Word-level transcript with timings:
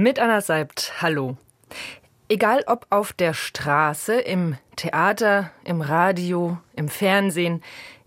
Mit 0.00 0.20
Anna 0.20 0.40
Seibt, 0.40 1.02
hallo. 1.02 1.36
Egal 2.28 2.62
ob 2.68 2.86
auf 2.88 3.12
der 3.12 3.34
Straße, 3.34 4.14
im 4.14 4.56
Theater, 4.76 5.50
im 5.64 5.80
Radio, 5.80 6.56
im 6.76 6.88
Fernsehen, 6.88 7.64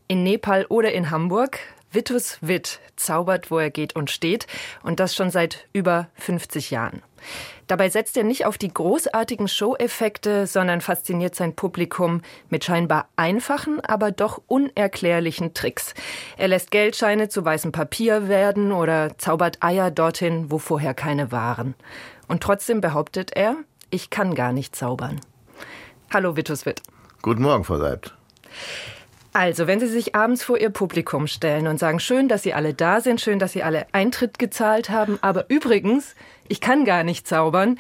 in 0.08 0.24
Nepal 0.24 0.66
oder 0.70 0.94
in 0.94 1.12
Hamburg, 1.12 1.60
Vitus 1.92 2.38
Witt 2.40 2.80
zaubert, 2.96 3.52
wo 3.52 3.60
er 3.60 3.72
geht 3.72 3.94
und 3.94 4.10
steht, 4.10 4.48
und 4.84 5.02
das 5.02 5.14
schon 5.14 5.32
seit 5.32 5.68
über 5.74 6.08
50 6.14 6.72
Jahren. 6.72 7.02
Dabei 7.72 7.88
setzt 7.88 8.18
er 8.18 8.26
nicht 8.26 8.46
auf 8.46 8.58
die 8.58 8.74
großartigen 8.74 9.48
Show-Effekte, 9.48 10.46
sondern 10.46 10.82
fasziniert 10.82 11.36
sein 11.36 11.56
Publikum 11.56 12.22
mit 12.50 12.66
scheinbar 12.66 13.08
einfachen, 13.16 13.80
aber 13.80 14.12
doch 14.12 14.42
unerklärlichen 14.48 15.54
Tricks. 15.54 15.94
Er 16.36 16.50
lässt 16.50 16.72
Geldscheine 16.72 17.30
zu 17.30 17.46
weißem 17.46 17.72
Papier 17.72 18.28
werden 18.28 18.74
oder 18.74 19.18
zaubert 19.18 19.64
Eier 19.64 19.90
dorthin, 19.90 20.52
wo 20.52 20.58
vorher 20.58 20.94
keine 20.94 21.32
waren. 21.32 21.74
Und 22.28 22.44
trotzdem 22.44 22.82
behauptet 22.82 23.38
er, 23.38 23.56
ich 23.90 24.10
kann 24.10 24.36
gar 24.36 24.52
nicht 24.52 24.76
zaubern. 24.76 25.22
Hallo, 26.14 26.36
Vitus 26.36 26.66
Witt. 26.66 26.82
Guten 27.22 27.42
Morgen, 27.42 27.64
Frau 27.64 27.78
Seibt. 27.78 28.14
Also, 29.34 29.66
wenn 29.66 29.80
Sie 29.80 29.88
sich 29.88 30.14
abends 30.14 30.44
vor 30.44 30.58
Ihr 30.58 30.72
Publikum 30.72 31.26
stellen 31.26 31.68
und 31.68 31.80
sagen, 31.80 32.02
schön, 32.02 32.28
dass 32.28 32.44
Sie 32.44 32.54
alle 32.54 32.74
da 32.74 33.00
sind, 33.00 33.22
schön, 33.22 33.40
dass 33.40 33.54
Sie 33.54 33.64
alle 33.64 33.86
Eintritt 33.94 34.40
gezahlt 34.40 34.90
haben, 34.90 35.20
aber 35.22 35.46
übrigens, 35.50 36.16
ich 36.52 36.60
kann 36.60 36.84
gar 36.84 37.04
nicht 37.04 37.28
zaubern, 37.28 37.80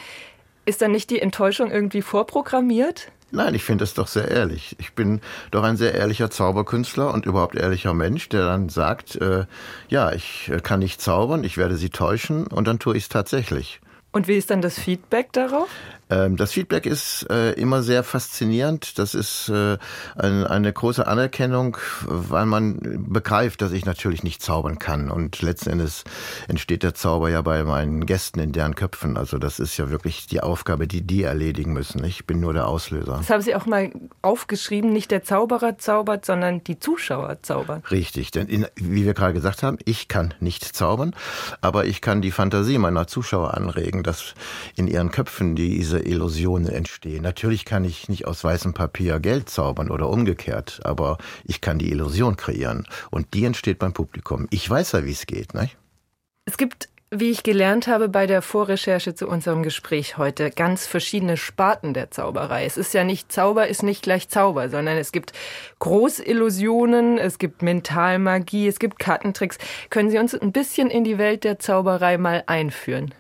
ist 0.66 0.82
dann 0.82 0.92
nicht 0.92 1.10
die 1.10 1.22
Enttäuschung 1.22 1.72
irgendwie 1.72 2.02
vorprogrammiert? 2.02 3.12
Nein, 3.32 3.54
ich 3.54 3.64
finde 3.64 3.84
es 3.84 3.94
doch 3.94 4.08
sehr 4.08 4.30
ehrlich. 4.30 4.76
Ich 4.80 4.94
bin 4.94 5.22
doch 5.52 5.64
ein 5.64 5.78
sehr 5.78 5.94
ehrlicher 5.94 6.30
Zauberkünstler 6.30 7.14
und 7.14 7.26
überhaupt 7.26 7.56
ehrlicher 7.56 7.94
Mensch, 7.94 8.30
der 8.30 8.46
dann 8.46 8.70
sagt, 8.70 9.16
äh, 9.16 9.46
ja, 9.90 10.12
ich 10.12 10.50
äh, 10.50 10.60
kann 10.60 10.80
nicht 10.80 11.02
zaubern, 11.02 11.44
ich 11.44 11.58
werde 11.58 11.76
Sie 11.76 11.90
täuschen 11.90 12.48
und 12.48 12.68
dann 12.68 12.80
tue 12.80 12.96
ich 12.98 13.04
es 13.04 13.10
tatsächlich. 13.10 13.82
Und 14.12 14.28
wie 14.28 14.36
ist 14.36 14.50
dann 14.50 14.62
das 14.62 14.78
Feedback 14.78 15.32
darauf? 15.32 15.70
Ähm, 16.12 16.36
das 16.36 16.52
Feedback 16.52 16.86
ist 16.86 17.26
äh, 17.30 17.54
immer 17.54 17.82
sehr 17.82 18.04
faszinierend. 18.04 19.00
Das 19.00 19.16
ist 19.16 19.50
äh, 19.50 19.78
eine 20.16 20.74
große 20.74 21.08
Anerkennung, 21.08 21.78
weil 22.06 22.46
man 22.46 23.06
begreift, 23.08 23.62
dass 23.62 23.72
ich 23.72 23.86
natürlich 23.86 24.24
nicht 24.24 24.42
zaubern 24.42 24.78
kann. 24.78 25.10
Und 25.10 25.42
letzten 25.42 25.70
Endes 25.70 26.04
entsteht 26.48 26.84
der 26.84 26.94
Zauber 26.94 27.30
ja 27.30 27.42
bei 27.42 27.64
meinen 27.64 28.06
Gästen 28.06 28.40
in 28.40 28.52
deren 28.52 28.76
Köpfen. 28.76 29.18
Also 29.18 29.38
das 29.38 29.60
ist 29.60 29.78
ja 29.78 29.90
wirklich 29.90 30.28
die 30.28 30.42
Aufgabe, 30.42 30.88
die 30.88 31.02
die 31.02 31.24
erledigen 31.24 31.72
müssen. 31.74 32.04
Ich 32.04 32.28
bin 32.28 32.42
nur 32.42 32.54
der 32.54 32.68
Auslöser. 32.68 33.18
Das 33.18 33.30
haben 33.30 33.42
Sie 33.42 33.56
auch 33.56 33.66
mal 33.66 33.92
aufgeschrieben. 34.22 34.92
Nicht 34.92 35.12
der 35.12 35.24
Zauberer 35.24 35.78
zaubert, 35.78 36.26
sondern 36.26 36.64
die 36.64 36.80
Zuschauer 36.80 37.42
zaubern. 37.42 37.84
Richtig. 37.90 38.32
Denn 38.32 38.48
in, 38.48 38.68
wie 38.76 39.06
wir 39.06 39.14
gerade 39.14 39.34
gesagt 39.34 39.64
haben, 39.64 39.78
ich 39.86 40.10
kann 40.10 40.34
nicht 40.40 40.66
zaubern, 40.66 41.16
aber 41.62 41.86
ich 41.86 42.02
kann 42.02 42.22
die 42.22 42.32
Fantasie 42.32 42.78
meiner 42.78 43.08
Zuschauer 43.08 43.54
anregen, 43.54 44.04
dass 44.04 44.34
in 44.76 44.88
ihren 44.88 45.12
Köpfen 45.12 45.56
diese 45.56 46.01
Illusionen 46.02 46.68
entstehen. 46.68 47.24
Natürlich 47.24 47.66
kann 47.66 47.84
ich 47.84 48.10
nicht 48.10 48.26
aus 48.26 48.44
weißem 48.44 48.74
Papier 48.74 49.20
Geld 49.20 49.50
zaubern 49.50 49.90
oder 49.90 50.10
umgekehrt, 50.10 50.80
aber 50.84 51.18
ich 51.44 51.62
kann 51.62 51.80
die 51.80 51.92
Illusion 51.92 52.38
kreieren. 52.38 52.88
Und 53.10 53.34
die 53.34 53.46
entsteht 53.46 53.80
beim 53.80 53.94
Publikum. 53.94 54.48
Ich 54.50 54.70
weiß 54.70 54.94
ja, 54.94 55.06
wie 55.06 55.12
es 55.12 55.26
geht, 55.26 55.54
nicht? 55.54 55.78
Es 56.46 56.58
gibt 56.58 56.90
wie 57.14 57.30
ich 57.30 57.44
gelernt 57.44 57.88
habe 57.88 58.08
bei 58.08 58.26
der 58.26 58.42
Vorrecherche 58.42 59.14
zu 59.14 59.28
unserem 59.28 59.64
Gespräch 59.64 60.18
heute, 60.18 60.50
ganz 60.50 60.88
verschiedene 60.88 61.36
Sparten 61.36 61.94
der 61.94 62.10
Zauberei. 62.10 62.64
Es 62.64 62.78
ist 62.78 62.94
ja 62.94 63.04
nicht 63.04 63.34
Zauber 63.34 63.68
ist 63.68 63.84
nicht 63.84 64.02
gleich 64.02 64.30
Zauber, 64.30 64.70
sondern 64.70 64.96
es 64.96 65.12
gibt 65.12 65.34
Großillusionen, 65.80 67.18
es 67.18 67.38
gibt 67.38 67.64
Mentalmagie, 67.64 68.66
es 68.66 68.80
gibt 68.80 68.98
Kartentricks. 68.98 69.58
Können 69.90 70.10
Sie 70.10 70.20
uns 70.20 70.34
ein 70.34 70.54
bisschen 70.54 70.90
in 70.90 71.04
die 71.04 71.18
Welt 71.18 71.44
der 71.44 71.60
Zauberei 71.60 72.18
mal 72.18 72.44
einführen? 72.48 73.14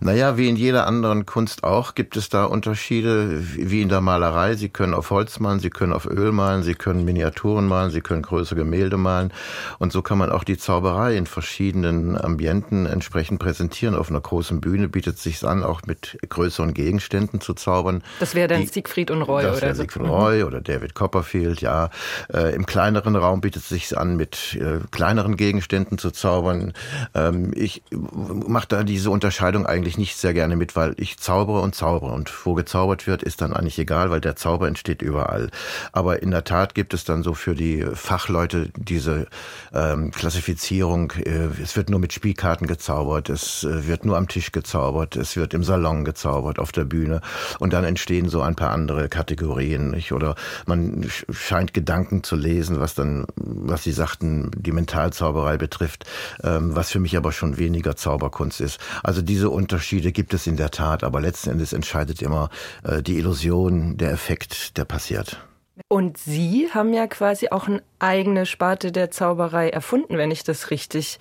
Naja, 0.00 0.36
wie 0.36 0.48
in 0.48 0.56
jeder 0.56 0.86
anderen 0.86 1.24
Kunst 1.24 1.64
auch, 1.64 1.94
gibt 1.94 2.16
es 2.16 2.28
da 2.28 2.44
Unterschiede, 2.44 3.42
wie 3.56 3.80
in 3.80 3.88
der 3.88 4.00
Malerei. 4.00 4.54
Sie 4.54 4.68
können 4.68 4.94
auf 4.94 5.10
Holz 5.10 5.40
malen, 5.40 5.60
Sie 5.60 5.70
können 5.70 5.92
auf 5.92 6.06
Öl 6.06 6.32
malen, 6.32 6.62
Sie 6.62 6.74
können 6.74 7.04
Miniaturen 7.04 7.66
malen, 7.66 7.90
Sie 7.90 8.00
können 8.00 8.22
größere 8.22 8.56
Gemälde 8.56 8.96
malen. 8.96 9.32
Und 9.78 9.92
so 9.92 10.02
kann 10.02 10.18
man 10.18 10.30
auch 10.30 10.44
die 10.44 10.58
Zauberei 10.58 11.16
in 11.16 11.26
verschiedenen 11.26 12.18
Ambienten 12.18 12.86
entsprechend 12.86 13.29
präsentieren. 13.38 13.94
Auf 13.94 14.10
einer 14.10 14.20
großen 14.20 14.60
Bühne 14.60 14.88
bietet 14.88 15.16
es 15.16 15.22
sich 15.22 15.44
an, 15.44 15.62
auch 15.62 15.82
mit 15.86 16.18
größeren 16.28 16.74
Gegenständen 16.74 17.40
zu 17.40 17.54
zaubern. 17.54 18.02
Das 18.18 18.34
wäre 18.34 18.48
dann 18.48 18.62
die, 18.62 18.66
Siegfried 18.66 19.10
und 19.10 19.22
Roy 19.22 19.42
das 19.42 19.58
oder 19.58 19.74
so. 19.74 19.82
Siegfried 19.82 20.02
und 20.02 20.10
Roy 20.10 20.42
oder 20.42 20.60
David 20.60 20.94
Copperfield, 20.94 21.60
ja. 21.60 21.90
Äh, 22.32 22.54
Im 22.54 22.66
kleineren 22.66 23.16
Raum 23.16 23.40
bietet 23.40 23.62
es 23.62 23.68
sich 23.68 23.96
an, 23.96 24.16
mit 24.16 24.58
äh, 24.60 24.80
kleineren 24.90 25.36
Gegenständen 25.36 25.98
zu 25.98 26.10
zaubern. 26.10 26.72
Ähm, 27.14 27.52
ich 27.54 27.82
mache 27.90 28.66
da 28.68 28.82
diese 28.82 29.10
Unterscheidung 29.10 29.66
eigentlich 29.66 29.98
nicht 29.98 30.16
sehr 30.16 30.34
gerne 30.34 30.56
mit, 30.56 30.76
weil 30.76 30.94
ich 30.96 31.18
zaubere 31.18 31.60
und 31.60 31.74
zaubere 31.74 32.12
und 32.12 32.32
wo 32.46 32.54
gezaubert 32.54 33.06
wird, 33.06 33.22
ist 33.22 33.40
dann 33.40 33.52
eigentlich 33.52 33.78
egal, 33.78 34.10
weil 34.10 34.20
der 34.20 34.36
Zauber 34.36 34.68
entsteht 34.68 35.02
überall. 35.02 35.50
Aber 35.92 36.22
in 36.22 36.30
der 36.30 36.44
Tat 36.44 36.74
gibt 36.74 36.94
es 36.94 37.04
dann 37.04 37.22
so 37.22 37.34
für 37.34 37.54
die 37.54 37.84
Fachleute 37.94 38.70
diese 38.76 39.26
ähm, 39.72 40.10
Klassifizierung, 40.10 41.12
äh, 41.12 41.48
es 41.62 41.76
wird 41.76 41.90
nur 41.90 42.00
mit 42.00 42.12
Spielkarten 42.12 42.66
gezaubert, 42.66 43.19
es 43.28 43.64
äh, 43.64 43.88
wird 43.88 44.04
nur 44.04 44.16
am 44.16 44.28
Tisch 44.28 44.52
gezaubert, 44.52 45.16
es 45.16 45.36
wird 45.36 45.52
im 45.52 45.64
Salon 45.64 46.04
gezaubert, 46.04 46.60
auf 46.60 46.70
der 46.70 46.84
Bühne 46.84 47.20
und 47.58 47.72
dann 47.72 47.84
entstehen 47.84 48.28
so 48.28 48.40
ein 48.40 48.54
paar 48.54 48.70
andere 48.70 49.08
Kategorien, 49.08 49.90
nicht? 49.90 50.12
Oder 50.12 50.36
man 50.66 51.06
scheint 51.30 51.74
Gedanken 51.74 52.22
zu 52.22 52.36
lesen, 52.36 52.78
was 52.78 52.94
dann, 52.94 53.26
was 53.34 53.82
Sie 53.82 53.92
sagten, 53.92 54.50
die 54.56 54.72
Mentalzauberei 54.72 55.56
betrifft, 55.56 56.04
ähm, 56.44 56.76
was 56.76 56.90
für 56.90 57.00
mich 57.00 57.16
aber 57.16 57.32
schon 57.32 57.58
weniger 57.58 57.96
Zauberkunst 57.96 58.60
ist. 58.60 58.78
Also 59.02 59.22
diese 59.22 59.40
diese 59.40 59.48
Unterschiede 59.48 60.12
gibt 60.12 60.34
es 60.34 60.46
in 60.46 60.58
der 60.58 60.70
Tat, 60.70 61.02
aber 61.02 61.18
letzten 61.18 61.48
Endes 61.48 61.72
entscheidet 61.72 62.20
immer 62.20 62.50
äh, 62.84 63.02
die 63.02 63.16
Illusion, 63.16 63.96
der 63.96 64.10
Effekt, 64.10 64.76
der 64.76 64.84
passiert. 64.84 65.40
Und 65.88 66.18
Sie 66.18 66.68
haben 66.74 66.92
ja 66.92 67.06
quasi 67.06 67.48
auch 67.48 67.68
eine 67.68 67.82
eigene 68.00 68.44
Sparte 68.44 68.92
der 68.92 69.10
Zauberei 69.10 69.70
erfunden, 69.70 70.18
wenn 70.18 70.30
ich 70.30 70.44
das 70.44 70.70
richtig 70.70 71.18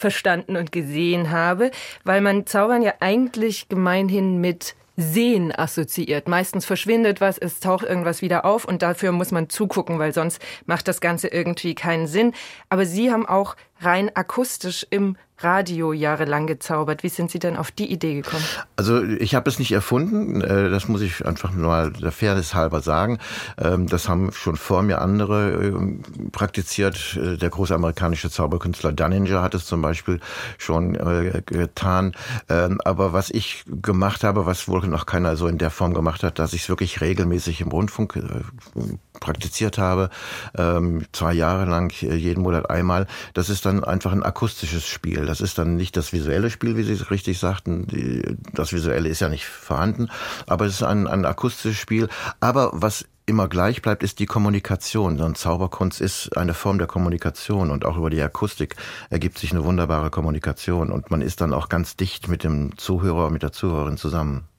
verstanden 0.00 0.56
und 0.56 0.72
gesehen 0.72 1.30
habe, 1.30 1.70
weil 2.04 2.20
man 2.20 2.46
Zaubern 2.46 2.82
ja 2.82 2.94
eigentlich 3.00 3.68
gemeinhin 3.68 4.40
mit 4.40 4.74
Sehen 4.96 5.52
assoziiert. 5.56 6.28
Meistens 6.28 6.66
verschwindet 6.66 7.20
was, 7.20 7.38
es 7.38 7.60
taucht 7.60 7.84
irgendwas 7.84 8.22
wieder 8.22 8.44
auf 8.44 8.64
und 8.64 8.82
dafür 8.82 9.12
muss 9.12 9.30
man 9.30 9.48
zugucken, 9.48 9.98
weil 9.98 10.12
sonst 10.12 10.40
macht 10.66 10.88
das 10.88 11.00
Ganze 11.00 11.28
irgendwie 11.28 11.74
keinen 11.74 12.06
Sinn. 12.06 12.34
Aber 12.68 12.84
Sie 12.84 13.10
haben 13.10 13.26
auch 13.26 13.56
rein 13.80 14.14
akustisch 14.14 14.86
im 14.90 15.16
Radio 15.42 15.92
jahrelang 15.92 16.46
gezaubert. 16.46 17.02
Wie 17.02 17.08
sind 17.08 17.30
Sie 17.30 17.38
denn 17.38 17.56
auf 17.56 17.70
die 17.70 17.90
Idee 17.90 18.14
gekommen? 18.14 18.44
Also 18.76 19.02
ich 19.02 19.34
habe 19.34 19.48
es 19.48 19.58
nicht 19.58 19.72
erfunden, 19.72 20.40
äh, 20.40 20.70
das 20.70 20.88
muss 20.88 21.00
ich 21.00 21.24
einfach 21.24 21.52
mal 21.52 21.92
der 21.92 22.12
Fairness 22.12 22.54
halber 22.54 22.80
sagen. 22.80 23.18
Ähm, 23.58 23.86
das 23.86 24.08
haben 24.08 24.32
schon 24.32 24.56
vor 24.56 24.82
mir 24.82 25.00
andere 25.00 25.52
ähm, 25.52 26.02
praktiziert. 26.32 27.16
Äh, 27.16 27.36
der 27.36 27.50
große 27.50 27.74
amerikanische 27.74 28.30
Zauberkünstler 28.30 28.92
Dunninger 28.92 29.42
hat 29.42 29.54
es 29.54 29.66
zum 29.66 29.82
Beispiel 29.82 30.20
schon 30.58 30.94
äh, 30.94 31.42
getan. 31.44 32.12
Ähm, 32.48 32.80
aber 32.84 33.12
was 33.12 33.30
ich 33.30 33.64
gemacht 33.66 34.24
habe, 34.24 34.46
was 34.46 34.68
wohl 34.68 34.86
noch 34.86 35.06
keiner 35.06 35.36
so 35.36 35.46
in 35.46 35.58
der 35.58 35.70
Form 35.70 35.94
gemacht 35.94 36.22
hat, 36.22 36.38
dass 36.38 36.52
ich 36.52 36.62
es 36.62 36.68
wirklich 36.68 37.00
regelmäßig 37.00 37.60
im 37.60 37.68
Rundfunk 37.68 38.18
praktiziert 39.20 39.78
habe, 39.78 40.10
zwei 41.12 41.32
Jahre 41.32 41.64
lang, 41.66 41.92
jeden 42.00 42.42
Monat 42.42 42.70
einmal, 42.70 43.06
das 43.34 43.48
ist 43.50 43.66
dann 43.66 43.84
einfach 43.84 44.12
ein 44.12 44.22
akustisches 44.22 44.86
Spiel. 44.86 45.26
Das 45.26 45.40
ist 45.40 45.58
dann 45.58 45.76
nicht 45.76 45.96
das 45.96 46.12
visuelle 46.12 46.50
Spiel, 46.50 46.76
wie 46.76 46.82
Sie 46.82 46.92
es 46.92 47.10
richtig 47.10 47.38
sagten. 47.38 48.38
das 48.52 48.72
visuelle 48.72 49.08
ist 49.08 49.20
ja 49.20 49.28
nicht 49.28 49.46
vorhanden, 49.46 50.08
aber 50.46 50.66
es 50.66 50.74
ist 50.74 50.82
ein, 50.82 51.06
ein 51.06 51.24
akustisches 51.24 51.78
Spiel. 51.78 52.08
Aber 52.40 52.70
was 52.72 53.04
immer 53.30 53.48
gleich 53.48 53.80
bleibt, 53.80 54.02
ist 54.02 54.18
die 54.18 54.26
Kommunikation. 54.26 55.20
Und 55.20 55.38
Zauberkunst 55.38 56.00
ist 56.00 56.36
eine 56.36 56.52
Form 56.52 56.78
der 56.78 56.88
Kommunikation 56.88 57.70
und 57.70 57.86
auch 57.86 57.96
über 57.96 58.10
die 58.10 58.20
Akustik 58.20 58.76
ergibt 59.08 59.38
sich 59.38 59.52
eine 59.52 59.64
wunderbare 59.64 60.10
Kommunikation 60.10 60.90
und 60.90 61.10
man 61.10 61.22
ist 61.22 61.40
dann 61.40 61.54
auch 61.54 61.68
ganz 61.68 61.96
dicht 61.96 62.28
mit 62.28 62.44
dem 62.44 62.76
Zuhörer, 62.76 63.30
mit 63.30 63.42
der 63.42 63.52
Zuhörerin 63.52 63.96
zusammen. 63.96 64.49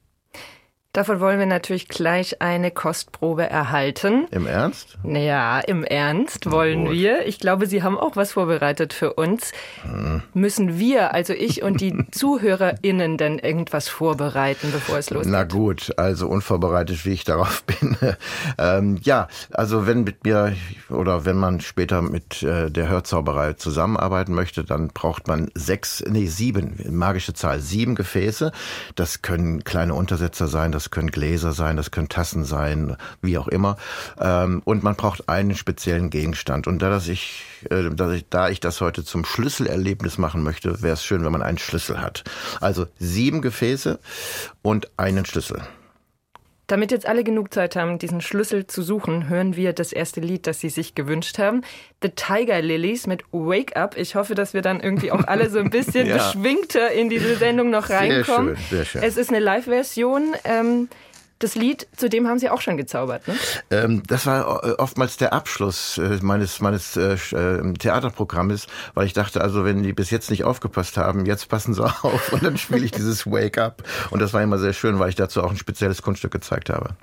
Davon 0.94 1.22
wollen 1.22 1.40
wir 1.40 1.46
natürlich 1.46 1.88
gleich 1.88 2.42
eine 2.42 2.70
Kostprobe 2.70 3.50
erhalten. 3.50 4.28
Im 4.32 4.46
Ernst? 4.46 4.98
Naja, 5.04 5.62
im 5.62 5.86
Ernst 5.86 6.52
wollen 6.52 6.88
Gut. 6.88 6.94
wir. 6.94 7.26
Ich 7.28 7.40
glaube, 7.40 7.66
Sie 7.66 7.82
haben 7.82 7.98
auch 7.98 8.18
was 8.18 8.34
vorbereitet 8.34 8.92
für 8.92 9.14
uns. 9.14 9.54
Hm. 9.84 10.22
Müssen 10.34 10.78
wir, 10.78 11.14
also 11.14 11.32
ich 11.32 11.64
und 11.64 11.80
die 11.80 12.08
ZuhörerInnen, 12.12 13.18
denn 13.18 13.40
irgendwas 13.40 13.88
vorbereiten, 13.88 14.70
bevor 14.74 14.98
es 14.98 15.10
losgeht? 15.12 15.32
Na 15.32 15.44
gut, 15.44 15.94
also 15.96 16.28
unvorbereitet, 16.28 17.06
wie 17.06 17.12
ich 17.12 17.24
darauf 17.24 17.64
bin. 17.80 17.96
ähm, 18.58 19.00
ja, 19.02 19.30
also 19.52 19.88
wenn 19.88 20.04
mit 20.04 20.26
mir 20.26 20.58
oder 20.90 21.24
wenn 21.24 21.38
man 21.38 21.62
später 21.62 22.02
mit 22.02 22.44
äh, 22.44 22.70
der 22.70 22.90
Hörzauberei 22.90 23.54
zusammenarbeiten 23.54 24.34
möchte, 24.34 24.66
dann 24.66 24.90
braucht 24.90 25.30
man 25.30 25.50
sechs, 25.56 26.04
nee, 26.06 26.28
sieben, 26.28 26.84
magische 26.90 27.34
Zahl, 27.34 27.62
sieben 27.62 27.96
Gefäße. 27.96 28.52
Das 28.96 29.22
können 29.22 29.64
kleine 29.64 29.94
Untersetzer 29.94 30.50
sein, 30.50 30.74
das 30.82 30.90
können 30.90 31.12
Gläser 31.12 31.54
sein, 31.54 31.78
das 31.78 31.92
können 31.92 32.10
Tassen 32.10 32.44
sein, 32.44 32.98
wie 33.22 33.38
auch 33.38 33.48
immer. 33.48 33.78
Ähm, 34.20 34.62
und 34.66 34.82
man 34.82 34.96
braucht 34.96 35.30
einen 35.30 35.56
speziellen 35.56 36.10
Gegenstand. 36.10 36.66
Und 36.66 36.82
da, 36.82 36.90
dass 36.90 37.08
ich, 37.08 37.44
äh, 37.70 37.92
dass 37.92 38.14
ich, 38.14 38.26
da 38.30 38.50
ich 38.50 38.60
das 38.60 38.82
heute 38.82 39.04
zum 39.04 39.24
Schlüsselerlebnis 39.24 40.18
machen 40.18 40.42
möchte, 40.42 40.82
wäre 40.82 40.94
es 40.94 41.06
schön, 41.06 41.24
wenn 41.24 41.32
man 41.32 41.44
einen 41.44 41.60
Schlüssel 41.60 42.02
hat. 42.02 42.24
Also 42.62 42.88
sieben 42.98 43.42
Gefäße 43.44 44.00
und 44.64 44.90
einen 44.98 45.26
Schlüssel. 45.26 45.62
Damit 46.72 46.94
jetzt 46.94 47.06
alle 47.06 47.26
genug 47.26 47.54
Zeit 47.54 47.76
haben, 47.76 48.00
diesen 48.00 48.22
Schlüssel 48.22 48.66
zu 48.66 48.82
suchen, 48.82 49.28
hören 49.28 49.58
wir 49.58 49.74
das 49.74 49.92
erste 49.92 50.22
Lied, 50.22 50.48
das 50.48 50.62
Sie 50.62 50.70
sich 50.70 50.96
gewünscht 50.96 51.38
haben. 51.38 51.64
The 52.02 52.12
Tiger 52.12 52.62
Lilies 52.62 53.08
mit 53.08 53.26
Wake 53.34 53.76
Up. 53.76 53.98
Ich 53.98 54.16
hoffe, 54.16 54.36
dass 54.36 54.54
wir 54.54 54.62
dann 54.62 54.80
irgendwie 54.80 55.12
auch 55.12 55.26
alle 55.28 55.50
so 55.50 55.60
ein 55.60 55.70
bisschen 55.70 56.08
ja. 56.08 56.16
beschwingter 56.16 56.90
in 56.92 57.10
diese 57.10 57.36
Sendung 57.36 57.72
noch 57.72 57.90
reinkommen. 57.90 58.56
Sehr 58.56 58.64
schön, 58.64 58.78
sehr 58.78 58.86
schön. 58.86 59.04
Es 59.04 59.18
ist 59.18 59.32
eine 59.32 59.40
Live-Version. 59.40 60.34
Ähm, 60.46 60.88
das 61.44 61.56
Lied, 61.56 61.88
zu 61.96 62.10
dem 62.10 62.28
haben 62.28 62.40
Sie 62.40 62.50
auch 62.50 62.62
schon 62.62 62.78
gezaubert, 62.78 63.28
ne? 63.28 63.36
Ähm, 63.70 64.04
das 64.08 64.26
war 64.26 64.64
äh, 64.64 64.72
oftmals 64.74 65.18
der 65.18 65.34
Abschluss 65.34 65.98
äh, 65.98 66.20
meines, 66.22 66.62
meines 66.62 66.96
äh, 66.96 67.14
äh, 67.14 67.74
Theaterprogrammes, 67.74 68.68
weil 68.94 69.06
ich 69.06 69.14
dachte, 69.14 69.42
also 69.42 69.66
wenn 69.66 69.84
die 69.84 69.94
bis 69.94 70.10
jetzt 70.10 70.30
nicht 70.30 70.44
aufgepasst 70.44 70.98
haben, 70.98 71.26
jetzt 71.26 71.50
passen 71.50 71.74
sie 71.74 71.84
auf 72.04 72.34
und 72.34 72.44
dann 72.44 72.58
spiele 72.58 72.86
ich 72.86 72.92
dieses 72.92 73.26
Wake 73.26 73.58
Up. 73.58 73.84
Und 74.10 74.22
das 74.22 74.34
war 74.34 74.42
immer 74.42 74.58
sehr 74.58 74.74
schön, 74.74 75.00
weil 75.00 75.10
ich 75.10 75.16
dazu 75.16 75.44
auch 75.44 75.52
ein 75.52 75.58
spezielles 75.58 76.02
Kunststück 76.02 76.32
gezeigt 76.32 76.70
habe. 76.70 76.96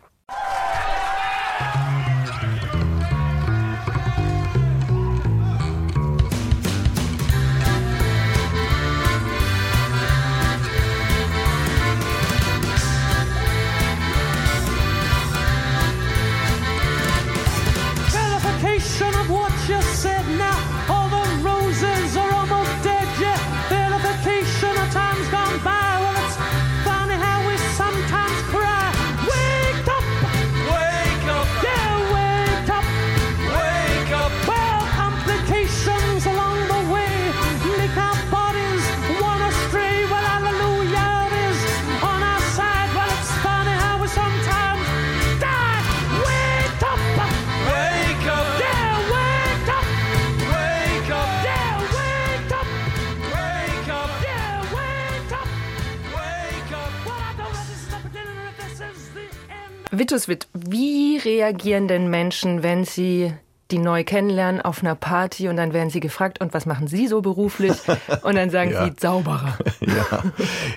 Vituswit, 59.99 60.49
wie 60.53 61.19
reagieren 61.19 61.89
denn 61.89 62.09
Menschen, 62.09 62.63
wenn 62.63 62.85
sie 62.85 63.33
die 63.71 63.79
neu 63.79 64.03
kennenlernen 64.03 64.63
auf 64.63 64.83
einer 64.83 64.95
Party 64.95 65.49
und 65.49 65.57
dann 65.57 65.75
werden 65.75 65.91
sie 65.91 66.01
gefragt, 66.01 66.41
und 66.41 66.55
was 66.55 66.65
machen 66.65 66.89
Sie 66.89 67.07
so 67.07 67.21
beruflich? 67.21 67.75
Und 68.23 68.37
dann 68.37 68.49
sagen 68.49 68.71
ja. 68.73 68.85
sie 68.85 68.97
Zauberer. 68.97 69.59
Ja. 69.81 70.23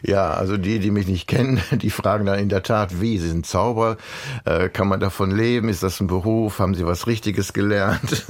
ja, 0.03 0.31
also 0.31 0.57
die, 0.57 0.79
die 0.79 0.89
mich 0.89 1.07
nicht 1.07 1.27
kennen, 1.27 1.59
die 1.71 1.89
fragen 1.89 2.25
dann 2.25 2.39
in 2.39 2.49
der 2.49 2.63
Tat, 2.63 3.01
wie, 3.01 3.17
Sie 3.17 3.27
sind 3.27 3.45
Zauberer, 3.45 3.97
äh, 4.45 4.69
kann 4.69 4.88
man 4.88 4.99
davon 4.99 5.31
leben? 5.31 5.67
Ist 5.67 5.83
das 5.83 5.99
ein 5.99 6.07
Beruf? 6.07 6.59
Haben 6.59 6.75
Sie 6.75 6.85
was 6.85 7.07
Richtiges 7.07 7.51
gelernt? 7.51 8.25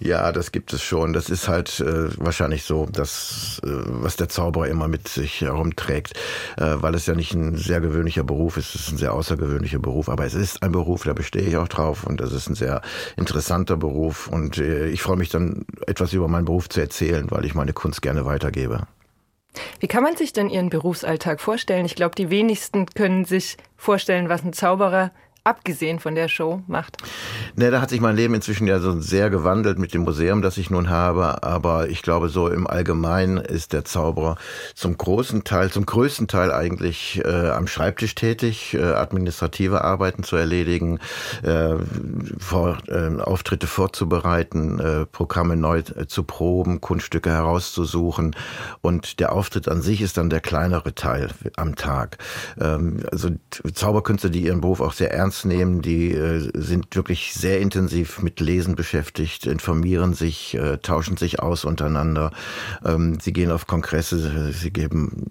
ja, 0.00 0.30
das 0.30 0.52
gibt 0.52 0.72
es 0.72 0.82
schon. 0.82 1.12
Das 1.12 1.28
ist 1.28 1.48
halt 1.48 1.80
äh, 1.80 2.08
wahrscheinlich 2.18 2.62
so, 2.62 2.86
das, 2.90 3.60
äh, 3.64 3.68
was 3.68 4.16
der 4.16 4.28
Zauberer 4.28 4.68
immer 4.68 4.86
mit 4.86 5.08
sich 5.08 5.40
herumträgt, 5.40 6.14
weil 6.56 6.94
es 6.94 7.06
ja 7.06 7.14
nicht 7.14 7.34
ein 7.34 7.56
sehr 7.56 7.80
gewöhnlicher 7.80 8.22
Beruf 8.22 8.56
ist, 8.56 8.74
es 8.74 8.82
ist 8.82 8.92
ein 8.92 8.98
sehr 8.98 9.12
außergewöhnlicher 9.12 9.78
Beruf, 9.78 10.08
aber 10.08 10.24
es 10.24 10.34
ist 10.34 10.62
ein 10.62 10.72
Beruf, 10.72 11.04
da 11.04 11.14
bestehe 11.14 11.42
ich 11.42 11.56
auch 11.56 11.68
drauf 11.68 12.04
und 12.04 12.20
das 12.20 12.32
ist 12.32 12.48
ein 12.48 12.54
sehr 12.54 12.80
interessanter 13.16 13.43
interessanter 13.44 13.76
Beruf 13.76 14.28
und 14.28 14.56
äh, 14.56 14.86
ich 14.88 15.02
freue 15.02 15.16
mich 15.16 15.28
dann 15.28 15.66
etwas 15.86 16.14
über 16.14 16.28
meinen 16.28 16.46
Beruf 16.46 16.70
zu 16.70 16.80
erzählen, 16.80 17.30
weil 17.30 17.44
ich 17.44 17.54
meine 17.54 17.74
Kunst 17.74 18.00
gerne 18.00 18.24
weitergebe. 18.24 18.86
Wie 19.80 19.86
kann 19.86 20.02
man 20.02 20.16
sich 20.16 20.32
denn 20.32 20.48
Ihren 20.48 20.70
Berufsalltag 20.70 21.40
vorstellen? 21.42 21.84
Ich 21.84 21.94
glaube, 21.94 22.14
die 22.14 22.30
wenigsten 22.30 22.86
können 22.86 23.26
sich 23.26 23.58
vorstellen, 23.76 24.30
was 24.30 24.44
ein 24.44 24.54
Zauberer 24.54 25.12
abgesehen 25.44 25.98
von 25.98 26.14
der 26.14 26.28
Show 26.28 26.62
macht? 26.66 26.96
Ne, 27.54 27.70
da 27.70 27.82
hat 27.82 27.90
sich 27.90 28.00
mein 28.00 28.16
Leben 28.16 28.32
inzwischen 28.32 28.66
ja 28.66 28.80
so 28.80 28.98
sehr 28.98 29.28
gewandelt 29.28 29.78
mit 29.78 29.92
dem 29.92 30.02
Museum, 30.02 30.40
das 30.40 30.56
ich 30.56 30.70
nun 30.70 30.88
habe. 30.88 31.42
Aber 31.42 31.90
ich 31.90 32.00
glaube, 32.00 32.30
so 32.30 32.48
im 32.48 32.66
Allgemeinen 32.66 33.36
ist 33.36 33.74
der 33.74 33.84
Zauberer 33.84 34.36
zum 34.74 34.96
großen 34.96 35.44
Teil, 35.44 35.70
zum 35.70 35.84
größten 35.84 36.28
Teil 36.28 36.50
eigentlich 36.50 37.20
äh, 37.22 37.50
am 37.50 37.66
Schreibtisch 37.66 38.14
tätig, 38.14 38.72
äh, 38.72 38.82
administrative 38.82 39.84
Arbeiten 39.84 40.22
zu 40.22 40.36
erledigen, 40.36 40.98
äh, 41.42 41.74
vor, 42.38 42.78
äh, 42.88 43.20
Auftritte 43.20 43.66
vorzubereiten, 43.66 44.80
äh, 44.80 45.04
Programme 45.04 45.56
neu 45.56 45.80
äh, 45.80 46.06
zu 46.06 46.22
proben, 46.22 46.80
Kunststücke 46.80 47.30
herauszusuchen. 47.30 48.34
Und 48.80 49.20
der 49.20 49.32
Auftritt 49.32 49.68
an 49.68 49.82
sich 49.82 50.00
ist 50.00 50.16
dann 50.16 50.30
der 50.30 50.40
kleinere 50.40 50.94
Teil 50.94 51.28
am 51.56 51.76
Tag. 51.76 52.16
Ähm, 52.58 53.00
also 53.12 53.28
Zauberkünstler, 53.74 54.30
die 54.30 54.44
ihren 54.44 54.62
Beruf 54.62 54.80
auch 54.80 54.94
sehr 54.94 55.12
ernst 55.12 55.33
ernst 55.34 55.44
nehmen. 55.44 55.82
Die 55.82 56.12
äh, 56.12 56.50
sind 56.54 56.94
wirklich 56.94 57.34
sehr 57.34 57.60
intensiv 57.60 58.22
mit 58.22 58.40
Lesen 58.40 58.76
beschäftigt, 58.76 59.46
informieren 59.46 60.14
sich, 60.14 60.54
äh, 60.54 60.78
tauschen 60.78 61.16
sich 61.16 61.40
aus 61.40 61.64
untereinander. 61.64 62.30
Ähm, 62.84 63.18
sie 63.20 63.32
gehen 63.32 63.50
auf 63.50 63.66
Kongresse, 63.66 64.52
sie 64.52 64.70
geben 64.70 65.26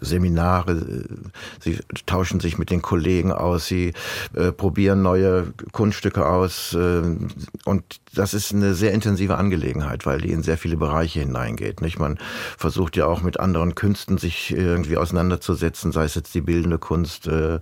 Seminare, 0.00 1.04
sie 1.60 1.78
tauschen 2.06 2.40
sich 2.40 2.58
mit 2.58 2.70
den 2.70 2.82
Kollegen 2.82 3.32
aus, 3.32 3.66
sie 3.66 3.92
äh, 4.34 4.52
probieren 4.52 5.02
neue 5.02 5.52
Kunststücke 5.72 6.26
aus. 6.26 6.74
Äh, 6.74 7.02
und 7.64 7.84
das 8.14 8.34
ist 8.34 8.52
eine 8.52 8.74
sehr 8.74 8.92
intensive 8.92 9.36
Angelegenheit, 9.36 10.06
weil 10.06 10.20
die 10.20 10.30
in 10.30 10.42
sehr 10.42 10.58
viele 10.58 10.76
Bereiche 10.76 11.20
hineingeht. 11.20 11.80
Nicht? 11.80 11.98
Man 11.98 12.18
versucht 12.56 12.96
ja 12.96 13.06
auch 13.06 13.22
mit 13.22 13.40
anderen 13.40 13.74
Künsten 13.74 14.18
sich 14.18 14.52
irgendwie 14.52 14.96
auseinanderzusetzen, 14.96 15.92
sei 15.92 16.04
es 16.04 16.14
jetzt 16.14 16.34
die 16.34 16.40
bildende 16.40 16.78
Kunst 16.78 17.26
äh, 17.26 17.58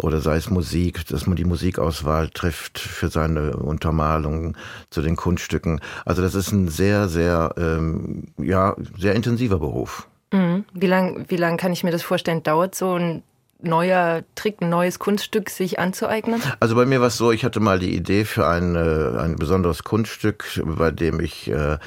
oder 0.00 0.20
sei 0.20 0.36
es 0.36 0.50
Musik, 0.50 1.06
dass 1.08 1.26
man 1.26 1.35
die 1.36 1.44
Musikauswahl 1.44 2.30
trifft 2.30 2.78
für 2.78 3.08
seine 3.08 3.56
Untermalung 3.56 4.56
zu 4.90 5.02
den 5.02 5.16
Kunststücken. 5.16 5.80
Also 6.04 6.22
das 6.22 6.34
ist 6.34 6.52
ein 6.52 6.68
sehr, 6.68 7.08
sehr, 7.08 7.54
ähm, 7.56 8.28
ja, 8.38 8.74
sehr 8.98 9.14
intensiver 9.14 9.58
Beruf. 9.58 10.08
Mhm. 10.32 10.64
Wie 10.72 10.86
lange 10.86 11.24
wie 11.28 11.36
lang 11.36 11.56
kann 11.56 11.72
ich 11.72 11.84
mir 11.84 11.92
das 11.92 12.02
vorstellen? 12.02 12.42
Dauert 12.42 12.74
so 12.74 12.94
ein 12.94 13.22
neuer 13.62 14.22
Trick, 14.34 14.60
ein 14.60 14.68
neues 14.68 14.98
Kunststück 14.98 15.50
sich 15.50 15.78
anzueignen? 15.78 16.42
Also 16.60 16.74
bei 16.74 16.84
mir 16.84 17.00
war 17.00 17.08
es 17.08 17.16
so, 17.16 17.32
ich 17.32 17.44
hatte 17.44 17.60
mal 17.60 17.78
die 17.78 17.94
Idee 17.94 18.24
für 18.24 18.46
ein, 18.46 18.76
äh, 18.76 19.18
ein 19.18 19.36
besonderes 19.36 19.84
Kunststück, 19.84 20.62
bei 20.64 20.90
dem 20.90 21.20
ich 21.20 21.50
äh, 21.50 21.78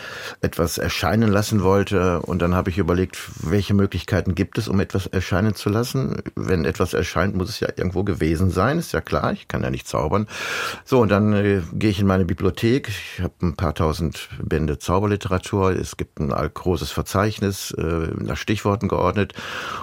etwas 0.42 0.78
erscheinen 0.78 1.30
lassen 1.30 1.64
wollte. 1.64 2.22
Und 2.22 2.42
dann 2.42 2.56
habe 2.56 2.70
ich 2.70 2.78
überlegt, 2.78 3.18
welche 3.44 3.74
Möglichkeiten 3.74 4.36
gibt 4.36 4.58
es, 4.58 4.68
um 4.68 4.80
etwas 4.80 5.08
erscheinen 5.08 5.56
zu 5.56 5.70
lassen. 5.70 6.22
Wenn 6.36 6.66
etwas 6.66 6.94
erscheint, 6.94 7.36
muss 7.36 7.50
es 7.50 7.60
ja 7.60 7.70
irgendwo 7.76 8.04
gewesen 8.04 8.50
sein, 8.50 8.80
ist 8.80 8.92
ja 8.92 9.02
klar, 9.02 9.34
ich 9.34 9.48
kann 9.48 9.64
ja 9.64 9.70
nicht 9.70 9.88
zaubern. 9.88 10.28
So, 10.86 11.00
und 11.00 11.10
dann 11.10 11.34
äh, 11.34 11.62
gehe 11.74 11.92
ich 11.92 12.00
in 12.00 12.08
meine 12.08 12.26
Bibliothek. 12.26 12.90
Ich 12.90 13.22
habe 13.22 13.34
ein 13.42 13.56
paar 13.56 13.76
tausend 13.76 14.30
Bände 14.42 14.80
Zauberliteratur. 14.80 15.72
Es 15.72 15.98
gibt 15.98 16.20
ein 16.20 16.30
großes 16.30 16.92
Verzeichnis, 16.92 17.72
äh, 17.72 18.08
nach 18.18 18.38
Stichworten 18.38 18.88
geordnet. 18.88 19.34